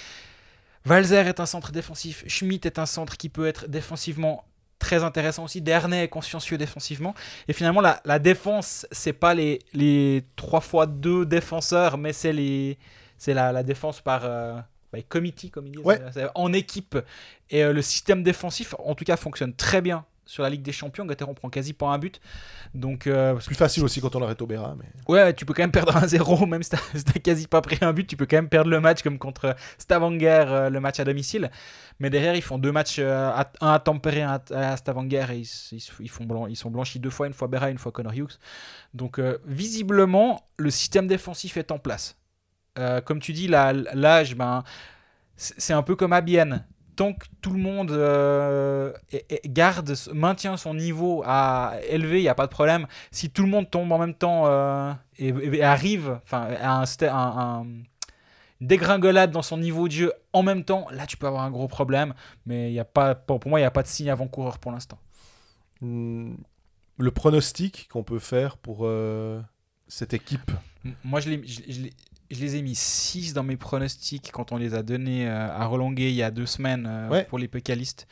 [0.85, 2.25] Valzer est un centre défensif.
[2.27, 4.45] Schmidt est un centre qui peut être défensivement
[4.79, 5.61] très intéressant aussi.
[5.61, 7.15] Dernay est consciencieux défensivement.
[7.49, 12.33] Et finalement, la, la défense, c'est pas les, les 3 fois 2 défenseurs, mais c'est
[12.33, 12.79] les
[13.19, 14.61] c'est la, la, défense par, euh,
[15.09, 16.97] committee, comme ils disent, en équipe.
[17.51, 20.73] Et euh, le système défensif, en tout cas, fonctionne très bien sur la Ligue des
[20.73, 21.07] Champions.
[21.07, 22.21] Gauthieron prend quasi pas un but.
[22.75, 24.77] Donc, euh, plus facile aussi quand on arrête au Béra.
[24.79, 24.85] Mais...
[25.09, 27.93] Ouais, tu peux quand même perdre un 0, même si t'as quasi pas pris un
[27.95, 31.05] but, tu peux quand même perdre le match comme contre Stavanger, euh, le match à
[31.05, 31.51] domicile.
[31.99, 35.43] Mais derrière, ils font deux matchs, euh, un à Tampere, un à, Stavanger, et
[35.73, 38.39] ils, font blanc, ils sont blanchis deux fois, une fois Béra, une fois Connor Hughes.
[38.93, 42.17] Donc visiblement, le système défensif est en place.
[43.05, 44.63] comme tu dis, l'âge, ben,
[45.37, 46.65] c'est un peu comme à Bienne
[46.99, 48.93] tant que tout le monde euh,
[49.47, 52.89] garde, maintient son niveau à élevé, il n'y a pas de problème.
[53.13, 57.67] Si tout le monde tombe en même temps euh, et, arrive enfin, à un,
[58.61, 61.69] dégringolade dans son niveau de jeu en même temps, là tu peux avoir un gros
[61.69, 62.15] problème.
[62.47, 64.99] Mais y a pas, pour, moi, il n'y a pas de signe avant-coureur pour l'instant.
[65.81, 66.35] Hmm,
[66.99, 69.41] le pronostic qu'on peut faire pour euh,
[69.87, 70.51] cette équipe?
[71.05, 71.93] Moi, je l'ai
[72.31, 75.67] je les ai mis 6 dans mes pronostics quand on les a donnés euh, à
[75.67, 78.07] Rolonguet il y a deux semaines euh, pour les pécalistes,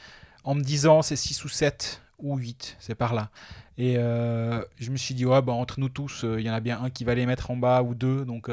[0.45, 3.31] en me disant c'est 6 ou 7 ou 8, c'est par là.
[3.79, 6.61] Et euh, je me suis dit, ouais, bah, entre nous tous, il y en a
[6.61, 8.25] bien un qui va les mettre en bas ou deux.
[8.25, 8.49] Donc,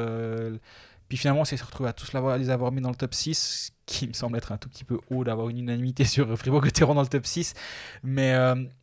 [1.14, 4.08] puis finalement, on s'est retrouvé à tous les avoir mis dans le top 6, qui
[4.08, 7.06] me semble être un tout petit peu haut d'avoir une unanimité sur Fribourg-Gotteron dans le
[7.06, 7.54] top 6.
[8.02, 8.34] Mais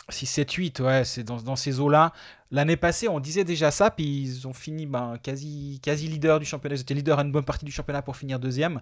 [0.08, 2.14] 6, 7, 8, ouais, c'est dans, ces eaux-là.
[2.50, 6.46] L'année passée, on disait déjà ça, puis ils ont fini ben, quasi, quasi leader du
[6.46, 6.76] championnat.
[6.76, 8.80] Ils étaient leader à une bonne partie du championnat pour finir deuxième.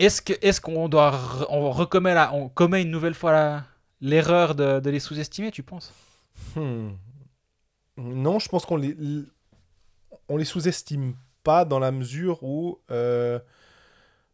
[0.00, 1.20] Est-ce que est-ce qu'on doit
[1.50, 3.62] on recommet là, on commet une nouvelle fois
[4.00, 5.92] l'erreur de, les sous-estimer, tu penses?
[6.56, 6.94] Hmm.
[7.96, 8.96] Non, je pense qu'on les
[10.28, 13.38] on les sous-estime pas dans la mesure où euh,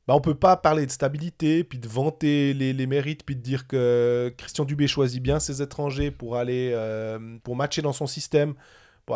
[0.07, 3.66] bah on peut pas parler de stabilité, puis de vanter les, mérites, puis de dire
[3.66, 8.55] que Christian Dubé choisit bien ses étrangers pour aller euh, pour matcher dans son système.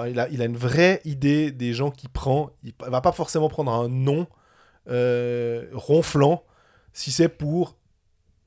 [0.06, 2.50] il, a, il, a, une vraie idée des gens qu'il prend.
[2.64, 4.26] Il va pas forcément prendre un nom
[4.88, 6.42] euh, ronflant
[6.92, 7.76] si c'est pour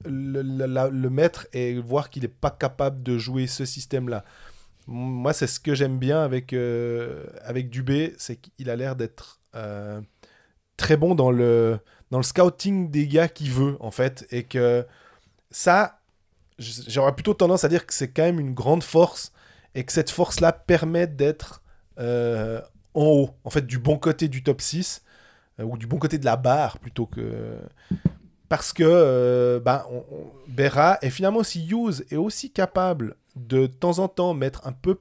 [0.06, 4.26] le, le, mettre et voir qu'il n'est pas capable de jouer ce système-là.
[4.88, 9.40] Moi, c'est ce que j'aime bien avec, euh, avec Dubé, c'est qu'il a l'air d'être
[9.56, 10.02] euh,
[10.78, 11.80] très bon dans le,
[12.12, 14.26] dans le scouting des gars qu'il veut, en fait.
[14.32, 14.86] Et que
[15.52, 16.02] ça,
[16.60, 19.32] j'aurais plutôt tendance à dire que c'est quand même une grande force
[19.74, 21.64] et que cette force-là permet d'être
[22.00, 22.60] euh,
[22.94, 25.02] en haut, en fait, du bon côté du top 6
[25.60, 27.60] ou du bon côté de la barre plutôt que
[28.50, 30.04] parce que bah, on,
[30.48, 35.00] Berra et finalement si Hughes est aussi capable de temps en temps mettre un peu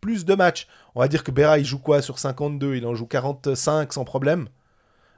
[0.00, 0.66] plus de matchs.
[0.94, 4.04] On va dire que Berra, il joue quoi sur 52 Il en joue 45 sans
[4.04, 4.48] problème.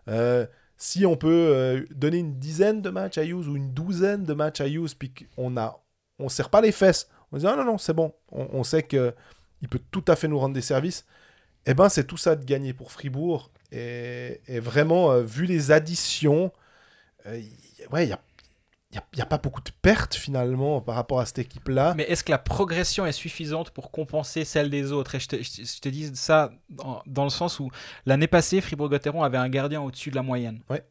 [0.08, 0.46] Euh,
[0.76, 4.34] si on peut euh, donner une dizaine de matchs à Hughes ou une douzaine de
[4.34, 5.82] matchs à Hughes, puis qu'on a,
[6.18, 9.14] on serre pas les fesses, on dit ah non, non, c'est bon, on, sait que
[9.62, 11.06] il peut tout à fait nous rendre des services,
[11.66, 13.50] eh ben c'est tout ça de gagner pour Fribourg.
[13.72, 16.52] Et, vraiment, euh, vu les additions,
[17.26, 18.20] ouais, il y a
[18.94, 21.94] il n'y a, pas beaucoup de pertes finalement par rapport à cette équipe-là.
[21.96, 25.16] Mais est-ce que la progression est suffisante pour compenser celle des autres?
[25.16, 27.70] Et je te, je, te dis ça dans, le sens où
[28.06, 30.60] l'année passée, Fribourg-Gotteron avait un gardien au-dessus de la moyenne.
[30.70, 30.86] Ouais.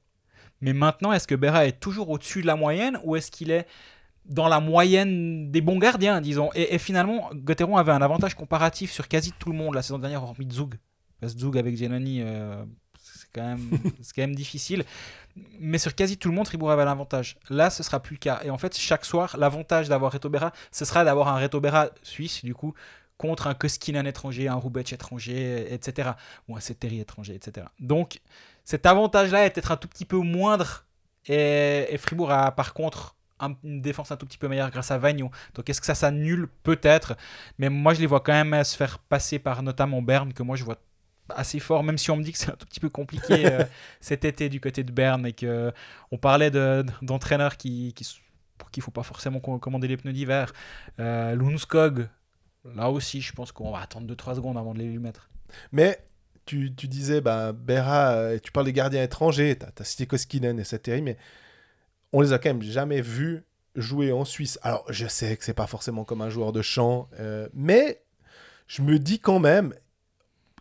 [0.59, 3.67] Mais maintenant, est-ce que Berra est toujours au-dessus de la moyenne ou est-ce qu'il est
[4.25, 6.49] dans la moyenne des bons gardiens, disons?
[6.55, 10.23] Et, finalement, Gotteron avait un avantage comparatif sur quasi tout le monde la saison dernière,
[10.23, 10.75] hormis Zug.
[11.21, 12.65] Parce que Zug avec Giannoni, euh,
[13.33, 13.69] quand, même,
[14.15, 14.85] quand même difficile
[15.59, 17.37] mais sur quasi tout le monde, Fribourg avait l'avantage.
[17.49, 18.41] Là, ce sera plus le cas.
[18.43, 22.53] Et en fait, chaque soir, l'avantage d'avoir Retobera, ce sera d'avoir un Retobera suisse, du
[22.53, 22.73] coup,
[23.17, 26.11] contre un Koskinen étranger, un Roubec étranger, etc.
[26.47, 27.65] Ou un Seteri étranger, etc.
[27.79, 28.19] Donc,
[28.63, 30.85] cet avantage-là est peut-être un tout petit peu moindre.
[31.27, 33.15] Et, Fribourg a par contre
[33.63, 35.29] une défense un tout petit peu meilleure grâce à Vagnon.
[35.53, 37.17] Donc est-ce que ça s'annule Peut-être.
[37.57, 40.55] Mais moi je les vois quand même se faire passer par notamment Berne, que moi
[40.55, 40.77] je vois
[41.29, 43.63] assez fort, même si on me dit que c'est un tout petit peu compliqué euh,
[43.99, 45.71] cet été du côté de Berne et que
[46.11, 46.51] on parlait
[47.01, 48.05] d'entraîneurs qui, qui
[48.57, 50.53] pour qui il faut pas forcément commander les pneus d'hiver.
[50.99, 52.07] Euh, Lundskog,
[52.75, 55.29] là aussi, je pense qu'on va attendre 2-3 secondes avant de les lui mettre.
[55.71, 56.05] Mais
[56.45, 60.59] tu, tu disais, bah, Berra, euh, tu parles des gardiens étrangers, tu as, cité Koskinen
[60.59, 61.17] et Sateri, mais
[62.11, 63.43] on les a quand même jamais vus
[63.75, 64.59] jouer en Suisse.
[64.61, 68.03] Alors, je sais que c'est pas forcément comme un joueur de chant, euh, mais
[68.67, 69.73] je me dis quand même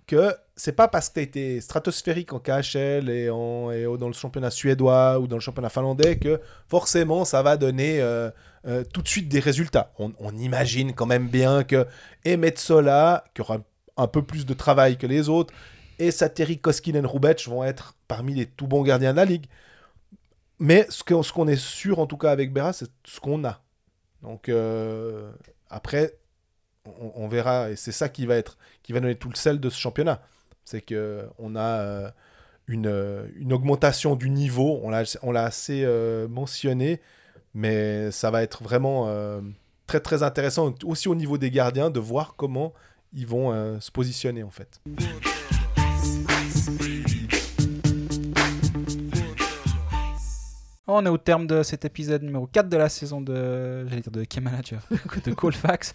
[0.06, 4.06] que c'est pas parce que tu as été stratosphérique en KHL et, en, et dans
[4.06, 8.30] le championnat suédois ou dans le championnat finlandais que forcément ça va donner euh,
[8.66, 9.92] euh, tout de suite des résultats.
[9.98, 11.86] On, imagine quand même bien que
[12.24, 13.58] et Metsola, qui aura
[13.96, 15.54] un peu plus de travail que les autres,
[15.98, 19.46] et Sateri Koskinen Rubec vont être parmi les tout bons gardiens de la ligue.
[20.58, 23.44] Mais ce qu'on ce qu'on est sûr en tout cas avec Berra, c'est ce qu'on
[23.44, 23.62] a.
[24.22, 25.32] Donc euh,
[25.70, 26.18] après,
[26.84, 29.58] on, on, verra, et c'est ça qui va être, qui va donner tout le sel
[29.60, 30.20] de ce championnat.
[30.64, 32.10] C'est qu'on a euh,
[32.66, 37.01] une, une, augmentation du niveau, on l'a assez euh, mentionné,
[37.55, 39.40] mais ça va être vraiment euh,
[39.86, 42.72] très très intéressant aussi au niveau des gardiens de voir comment
[43.12, 44.80] ils vont se positionner en fait.
[50.94, 54.12] On est au terme de cet épisode numéro 4 de la saison de, j'allais dire
[54.12, 54.82] de K-Manager,
[55.24, 55.94] de Colfax.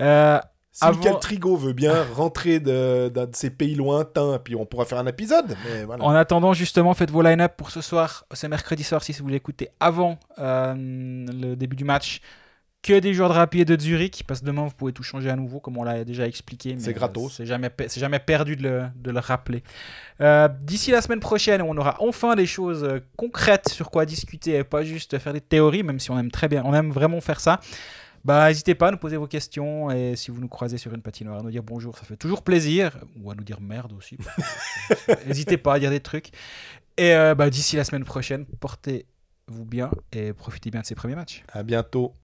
[0.00, 0.40] Euh,
[0.72, 4.98] si Michael Trigo veut bien rentrer de, de, ces pays lointains, puis on pourra faire
[4.98, 5.54] un épisode.
[6.00, 8.24] En attendant, justement, faites vos line-up pour ce soir.
[8.32, 12.20] C'est mercredi soir si vous l'écoutez avant euh, le début du match.
[12.82, 15.36] Que des joueurs de et de Zurich, parce que demain vous pouvez tout changer à
[15.36, 16.74] nouveau, comme on l'a déjà expliqué.
[16.80, 17.34] C'est gratos.
[17.36, 19.62] c'est jamais, jamais perdu de le, de le rappeler.
[20.20, 24.56] Euh, d'ici la semaine prochaine, on aura enfin des choses euh, concrètes sur quoi discuter
[24.56, 27.20] et pas juste faire des théories, même si on aime très bien, on aime vraiment
[27.20, 27.60] faire ça.
[28.24, 31.02] Bah, n'hésitez pas à nous poser vos questions et si vous nous croisez sur une
[31.02, 32.98] patinoire, à nous dire bonjour, ça fait toujours plaisir.
[33.20, 34.16] Ou à nous dire merde aussi.
[35.26, 36.30] N'hésitez pas à dire des trucs.
[36.96, 41.16] Et euh, bah, d'ici la semaine prochaine, portez-vous bien et profitez bien de ces premiers
[41.16, 41.42] matchs.
[41.52, 42.14] À bientôt.